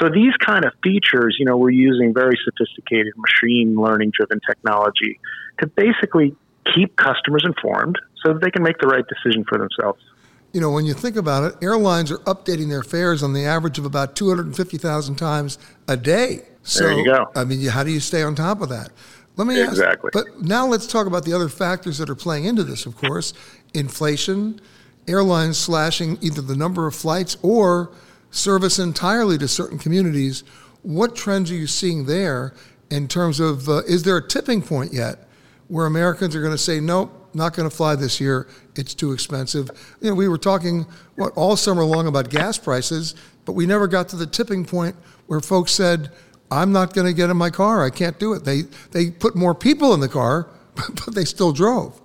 so 0.00 0.08
these 0.08 0.32
kind 0.44 0.64
of 0.64 0.72
features 0.82 1.36
you 1.38 1.44
know 1.44 1.56
we're 1.56 1.70
using 1.70 2.14
very 2.14 2.38
sophisticated 2.44 3.12
machine 3.16 3.74
learning 3.76 4.10
driven 4.16 4.40
technology 4.48 5.20
to 5.58 5.66
basically 5.66 6.34
keep 6.74 6.96
customers 6.96 7.44
informed 7.44 7.98
so 8.24 8.32
that 8.32 8.40
they 8.42 8.50
can 8.50 8.62
make 8.62 8.78
the 8.78 8.86
right 8.86 9.04
decision 9.08 9.44
for 9.44 9.58
themselves 9.58 10.02
you 10.52 10.60
know 10.60 10.70
when 10.70 10.84
you 10.86 10.94
think 10.94 11.16
about 11.16 11.44
it 11.44 11.54
airlines 11.62 12.10
are 12.10 12.18
updating 12.18 12.68
their 12.68 12.82
fares 12.82 13.22
on 13.22 13.32
the 13.32 13.44
average 13.44 13.78
of 13.78 13.84
about 13.84 14.16
250,000 14.16 15.16
times 15.16 15.58
a 15.88 15.96
day 15.96 16.42
so 16.62 16.84
there 16.84 16.98
you 16.98 17.04
go. 17.04 17.30
i 17.34 17.44
mean 17.44 17.66
how 17.66 17.82
do 17.82 17.90
you 17.90 18.00
stay 18.00 18.22
on 18.22 18.34
top 18.34 18.60
of 18.60 18.68
that 18.68 18.90
let 19.38 19.46
me 19.46 19.62
exactly. 19.62 20.10
ask, 20.12 20.26
but 20.26 20.42
now 20.42 20.66
let's 20.66 20.88
talk 20.88 21.06
about 21.06 21.24
the 21.24 21.32
other 21.32 21.48
factors 21.48 21.96
that 21.98 22.10
are 22.10 22.16
playing 22.16 22.44
into 22.44 22.64
this. 22.64 22.86
Of 22.86 22.96
course, 22.96 23.32
inflation, 23.72 24.60
airlines 25.06 25.56
slashing 25.56 26.18
either 26.20 26.42
the 26.42 26.56
number 26.56 26.88
of 26.88 26.94
flights 26.96 27.36
or 27.40 27.92
service 28.32 28.80
entirely 28.80 29.38
to 29.38 29.46
certain 29.46 29.78
communities. 29.78 30.42
What 30.82 31.14
trends 31.14 31.52
are 31.52 31.54
you 31.54 31.68
seeing 31.68 32.06
there 32.06 32.52
in 32.90 33.06
terms 33.06 33.38
of 33.38 33.68
uh, 33.68 33.82
is 33.86 34.02
there 34.02 34.16
a 34.16 34.26
tipping 34.26 34.60
point 34.60 34.92
yet 34.92 35.28
where 35.68 35.86
Americans 35.86 36.34
are 36.34 36.40
going 36.40 36.52
to 36.52 36.58
say 36.58 36.80
nope? 36.80 37.14
Not 37.34 37.54
going 37.54 37.68
to 37.68 37.74
fly 37.74 37.94
this 37.94 38.20
year. 38.20 38.48
It's 38.74 38.94
too 38.94 39.12
expensive. 39.12 39.70
You 40.00 40.10
know, 40.10 40.14
we 40.14 40.28
were 40.28 40.38
talking 40.38 40.86
what 41.16 41.32
all 41.36 41.56
summer 41.56 41.84
long 41.84 42.06
about 42.06 42.30
gas 42.30 42.58
prices, 42.58 43.14
but 43.44 43.52
we 43.52 43.66
never 43.66 43.86
got 43.86 44.08
to 44.10 44.16
the 44.16 44.26
tipping 44.26 44.64
point 44.64 44.96
where 45.26 45.40
folks 45.40 45.72
said, 45.72 46.10
I'm 46.50 46.72
not 46.72 46.94
going 46.94 47.06
to 47.06 47.12
get 47.12 47.30
in 47.30 47.36
my 47.36 47.50
car. 47.50 47.84
I 47.84 47.90
can't 47.90 48.18
do 48.18 48.32
it. 48.32 48.44
They 48.44 48.62
they 48.92 49.10
put 49.10 49.36
more 49.36 49.54
people 49.54 49.92
in 49.94 50.00
the 50.00 50.08
car, 50.08 50.48
but 50.74 51.14
they 51.14 51.24
still 51.24 51.52
drove. 51.52 52.00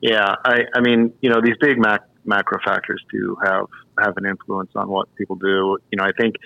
Yeah, 0.00 0.34
I, 0.44 0.62
I 0.74 0.80
mean, 0.80 1.12
you 1.20 1.30
know, 1.30 1.40
these 1.40 1.56
big 1.60 1.78
Mac, 1.78 2.02
macro 2.24 2.58
factors 2.64 3.02
do 3.10 3.36
have 3.44 3.66
have 3.98 4.16
an 4.16 4.26
influence 4.26 4.70
on 4.74 4.88
what 4.88 5.14
people 5.16 5.36
do. 5.36 5.78
You 5.90 5.98
know, 5.98 6.04
I 6.04 6.12
think 6.18 6.36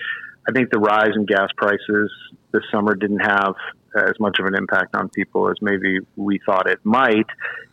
I 0.47 0.51
think 0.51 0.71
the 0.71 0.79
rise 0.79 1.11
in 1.15 1.25
gas 1.25 1.49
prices 1.57 2.11
this 2.51 2.63
summer 2.71 2.95
didn't 2.95 3.19
have 3.19 3.55
as 3.95 4.19
much 4.19 4.37
of 4.39 4.45
an 4.45 4.55
impact 4.55 4.95
on 4.95 5.09
people 5.09 5.49
as 5.49 5.55
maybe 5.61 5.99
we 6.15 6.39
thought 6.45 6.69
it 6.69 6.79
might 6.83 7.25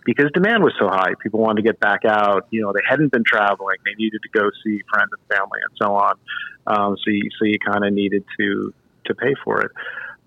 because 0.04 0.30
demand 0.32 0.62
was 0.62 0.74
so 0.78 0.88
high. 0.88 1.14
People 1.22 1.40
wanted 1.40 1.62
to 1.62 1.68
get 1.68 1.80
back 1.80 2.04
out. 2.04 2.46
You 2.50 2.62
know, 2.62 2.72
they 2.72 2.82
hadn't 2.88 3.10
been 3.10 3.24
traveling. 3.24 3.76
They 3.84 3.94
needed 3.96 4.20
to 4.22 4.28
go 4.38 4.50
see 4.64 4.80
friends 4.92 5.10
and 5.12 5.38
family 5.38 5.60
and 5.68 5.76
so 5.80 5.94
on. 5.94 6.14
Um, 6.66 6.96
so 6.96 7.10
you, 7.10 7.30
so 7.38 7.44
you 7.44 7.58
kind 7.58 7.84
of 7.84 7.92
needed 7.92 8.24
to, 8.38 8.74
to 9.06 9.14
pay 9.14 9.34
for 9.44 9.62
it. 9.62 9.70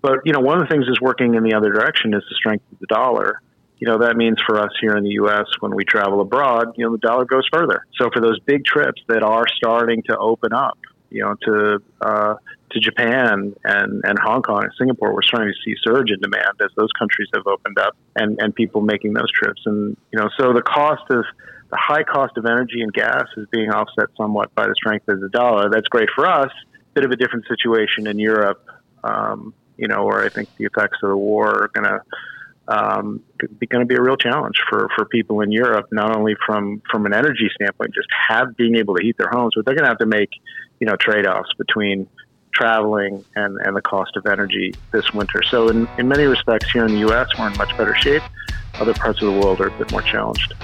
But, 0.00 0.20
you 0.24 0.32
know, 0.32 0.40
one 0.40 0.60
of 0.60 0.68
the 0.68 0.72
things 0.72 0.86
is 0.88 1.00
working 1.00 1.34
in 1.34 1.42
the 1.42 1.54
other 1.54 1.72
direction 1.72 2.14
is 2.14 2.22
the 2.28 2.34
strength 2.36 2.64
of 2.72 2.78
the 2.78 2.86
dollar. 2.86 3.40
You 3.78 3.86
know, 3.86 3.98
that 3.98 4.16
means 4.16 4.38
for 4.46 4.58
us 4.58 4.70
here 4.80 4.96
in 4.96 5.04
the 5.04 5.10
U.S., 5.10 5.46
when 5.60 5.74
we 5.74 5.84
travel 5.84 6.20
abroad, 6.20 6.74
you 6.76 6.84
know, 6.84 6.92
the 6.92 6.98
dollar 6.98 7.24
goes 7.24 7.46
further. 7.52 7.86
So 8.00 8.10
for 8.12 8.20
those 8.20 8.38
big 8.40 8.64
trips 8.64 9.02
that 9.08 9.22
are 9.22 9.44
starting 9.56 10.02
to 10.08 10.16
open 10.18 10.52
up, 10.52 10.78
you 11.10 11.22
know, 11.22 11.34
to 11.42 11.82
uh, 12.00 12.34
to 12.70 12.80
Japan 12.80 13.54
and, 13.64 14.02
and 14.04 14.18
Hong 14.18 14.42
Kong 14.42 14.62
and 14.62 14.72
Singapore, 14.78 15.14
we're 15.14 15.22
starting 15.22 15.52
to 15.52 15.58
see 15.64 15.76
surge 15.82 16.10
in 16.10 16.20
demand 16.20 16.60
as 16.60 16.70
those 16.76 16.90
countries 16.98 17.28
have 17.34 17.46
opened 17.46 17.78
up 17.78 17.96
and, 18.16 18.38
and 18.40 18.54
people 18.54 18.80
making 18.80 19.14
those 19.14 19.30
trips. 19.32 19.62
And, 19.66 19.96
you 20.12 20.18
know, 20.18 20.28
so 20.38 20.52
the 20.52 20.62
cost 20.62 21.02
of 21.10 21.24
the 21.70 21.76
high 21.76 22.02
cost 22.02 22.36
of 22.36 22.46
energy 22.46 22.80
and 22.80 22.92
gas 22.92 23.24
is 23.36 23.46
being 23.50 23.70
offset 23.70 24.08
somewhat 24.16 24.54
by 24.54 24.66
the 24.66 24.74
strength 24.74 25.08
of 25.08 25.20
the 25.20 25.28
dollar. 25.28 25.68
That's 25.70 25.88
great 25.88 26.08
for 26.14 26.26
us. 26.26 26.50
Bit 26.94 27.04
of 27.04 27.10
a 27.10 27.16
different 27.16 27.46
situation 27.46 28.06
in 28.06 28.18
Europe, 28.18 28.64
um, 29.04 29.52
you 29.76 29.86
know, 29.86 30.04
where 30.04 30.24
I 30.24 30.28
think 30.28 30.48
the 30.56 30.64
effects 30.64 30.98
of 31.02 31.10
the 31.10 31.16
war 31.16 31.64
are 31.64 31.70
going 31.74 31.84
to 31.84 32.00
um, 32.68 33.22
going 33.70 33.80
to 33.80 33.86
be 33.86 33.94
a 33.94 34.02
real 34.02 34.16
challenge 34.18 34.60
for, 34.68 34.88
for 34.94 35.06
people 35.06 35.40
in 35.40 35.50
Europe, 35.50 35.86
not 35.90 36.14
only 36.14 36.34
from, 36.46 36.82
from 36.90 37.06
an 37.06 37.14
energy 37.14 37.48
standpoint, 37.54 37.94
just 37.94 38.08
have 38.28 38.56
being 38.56 38.76
able 38.76 38.94
to 38.94 39.02
heat 39.02 39.16
their 39.16 39.30
homes, 39.30 39.54
but 39.56 39.64
they're 39.64 39.74
going 39.74 39.84
to 39.84 39.88
have 39.88 39.98
to 39.98 40.06
make, 40.06 40.28
you 40.78 40.86
know, 40.86 40.94
trade 40.96 41.26
offs 41.26 41.48
between 41.56 42.06
traveling 42.58 43.24
and, 43.36 43.56
and 43.64 43.76
the 43.76 43.82
cost 43.82 44.16
of 44.16 44.26
energy 44.26 44.74
this 44.92 45.12
winter. 45.14 45.42
So, 45.42 45.68
in, 45.68 45.88
in 45.96 46.08
many 46.08 46.24
respects, 46.24 46.70
here 46.72 46.84
in 46.84 46.92
the 46.92 47.00
U.S., 47.00 47.28
we're 47.38 47.50
in 47.50 47.56
much 47.56 47.76
better 47.76 47.94
shape. 47.94 48.22
Other 48.74 48.94
parts 48.94 49.22
of 49.22 49.32
the 49.32 49.40
world 49.40 49.60
are 49.60 49.68
a 49.68 49.78
bit 49.78 49.90
more 49.92 50.02
challenged. 50.02 50.54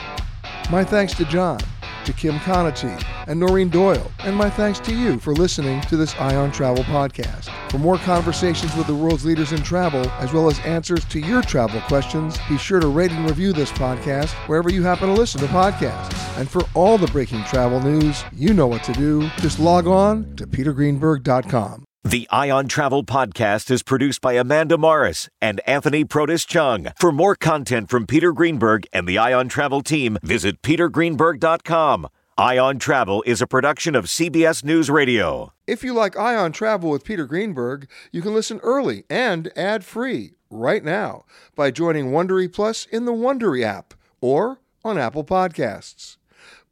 My 0.70 0.82
thanks 0.84 1.14
to 1.14 1.24
Jon, 1.24 1.58
to 2.04 2.12
Kim 2.12 2.36
Conaty, 2.36 3.02
and 3.26 3.40
Noreen 3.40 3.68
Doyle, 3.68 4.10
and 4.20 4.36
my 4.36 4.50
thanks 4.50 4.78
to 4.80 4.94
you 4.94 5.18
for 5.18 5.32
listening 5.32 5.80
to 5.82 5.96
this 5.96 6.14
Eye 6.16 6.36
on 6.36 6.52
Travel 6.52 6.84
podcast. 6.84 7.50
For 7.70 7.78
more 7.78 7.98
conversations 7.98 8.74
with 8.76 8.86
the 8.86 8.94
world's 8.94 9.24
leaders 9.24 9.52
in 9.52 9.62
travel, 9.62 10.08
as 10.18 10.32
well 10.32 10.48
as 10.48 10.58
answers 10.60 11.04
to 11.06 11.20
your 11.20 11.42
travel 11.42 11.80
questions, 11.82 12.38
be 12.48 12.58
sure 12.58 12.80
to 12.80 12.88
rate 12.88 13.12
and 13.12 13.28
review 13.28 13.52
this 13.52 13.72
podcast 13.72 14.30
wherever 14.48 14.72
you 14.72 14.82
happen 14.82 15.08
to 15.08 15.14
listen 15.14 15.40
to 15.40 15.46
podcasts. 15.46 16.38
And 16.38 16.48
for 16.48 16.62
all 16.74 16.98
the 16.98 17.08
breaking 17.08 17.44
travel 17.44 17.80
news, 17.80 18.24
you 18.32 18.54
know 18.54 18.66
what 18.66 18.84
to 18.84 18.92
do. 18.92 19.28
Just 19.38 19.58
log 19.58 19.86
on 19.86 20.36
to 20.36 20.46
petergreenberg.com. 20.46 21.84
The 22.06 22.28
Eye 22.30 22.50
on 22.50 22.68
Travel 22.68 23.02
podcast 23.02 23.70
is 23.70 23.82
produced 23.82 24.20
by 24.20 24.34
Amanda 24.34 24.76
Morris 24.76 25.30
and 25.40 25.60
Anthony 25.66 26.04
Protis 26.04 26.46
Chung. 26.46 26.88
For 27.00 27.10
more 27.10 27.34
content 27.34 27.88
from 27.88 28.06
Peter 28.06 28.30
Greenberg 28.32 28.86
and 28.92 29.08
the 29.08 29.16
Eye 29.16 29.32
on 29.32 29.48
Travel 29.48 29.80
team, 29.80 30.18
visit 30.22 30.60
petergreenberg.com. 30.60 32.08
Eye 32.36 32.58
on 32.58 32.78
Travel 32.78 33.22
is 33.24 33.40
a 33.40 33.46
production 33.46 33.94
of 33.94 34.04
CBS 34.04 34.62
News 34.62 34.90
Radio. 34.90 35.54
If 35.66 35.82
you 35.82 35.94
like 35.94 36.14
Eye 36.14 36.36
on 36.36 36.52
Travel 36.52 36.90
with 36.90 37.04
Peter 37.04 37.24
Greenberg, 37.24 37.88
you 38.12 38.20
can 38.20 38.34
listen 38.34 38.60
early 38.62 39.04
and 39.08 39.50
ad-free 39.56 40.34
right 40.50 40.84
now 40.84 41.24
by 41.56 41.70
joining 41.70 42.10
Wondery 42.10 42.52
Plus 42.52 42.84
in 42.84 43.06
the 43.06 43.12
Wondery 43.12 43.62
app 43.64 43.94
or 44.20 44.60
on 44.84 44.98
Apple 44.98 45.24
Podcasts. 45.24 46.18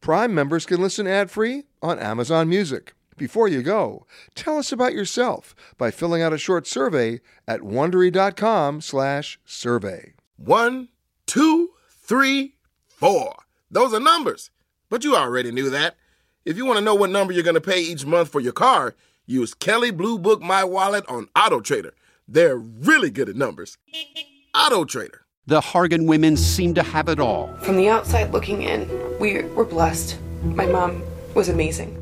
Prime 0.03 0.35
members 0.35 0.67
can 0.67 0.83
listen 0.83 1.07
ad-free 1.07 1.65
on 1.81 1.99
Amazon 1.99 2.51
Music. 2.51 2.93
Before 3.23 3.47
you 3.47 3.63
go, 3.63 4.05
tell 4.35 4.59
us 4.59 4.73
about 4.73 4.95
yourself 4.95 5.55
by 5.79 5.93
filling 5.93 6.23
out 6.23 6.33
a 6.33 6.39
short 6.39 6.67
survey 6.67 7.21
at 7.47 7.61
wondery.com/survey. 7.61 10.15
One, 10.39 10.89
two, 11.25 11.71
three, 11.89 12.57
four. 12.89 13.37
Those 13.71 13.95
are 13.95 14.01
numbers. 14.01 14.51
But 14.91 15.05
you 15.05 15.15
already 15.15 15.53
knew 15.53 15.71
that. 15.71 15.95
If 16.45 16.57
you 16.57 16.67
want 16.67 16.81
to 16.81 16.85
know 16.85 16.97
what 16.97 17.11
number 17.11 17.33
you're 17.33 17.45
going 17.45 17.55
to 17.55 17.61
pay 17.61 17.81
each 17.81 18.05
month 18.05 18.29
for 18.29 18.41
your 18.41 18.53
car, 18.53 18.97
use 19.25 19.55
Kelley 19.55 19.93
Blue 19.93 20.19
Book 20.19 20.43
My 20.43 20.65
Wallet 20.65 21.05
on 21.07 21.29
Auto 21.37 21.61
Trader. 21.61 21.95
They're 22.27 22.57
really 22.57 23.11
good 23.11 23.29
at 23.29 23.37
numbers. 23.37 23.79
Auto 24.53 24.85
Trader. 24.85 25.27
The 25.47 25.61
Hargan 25.61 26.09
women 26.09 26.37
seem 26.37 26.75
to 26.75 26.83
have 26.83 27.09
it 27.09 27.21
all. 27.21 27.55
From 27.59 27.77
the 27.77 27.89
outside 27.89 28.33
looking 28.33 28.63
in, 28.63 28.89
we 29.21 29.45
were 29.45 29.65
blessed. 29.65 30.19
My 30.43 30.67
mom 30.67 31.05
was 31.37 31.49
amazing. 31.49 32.02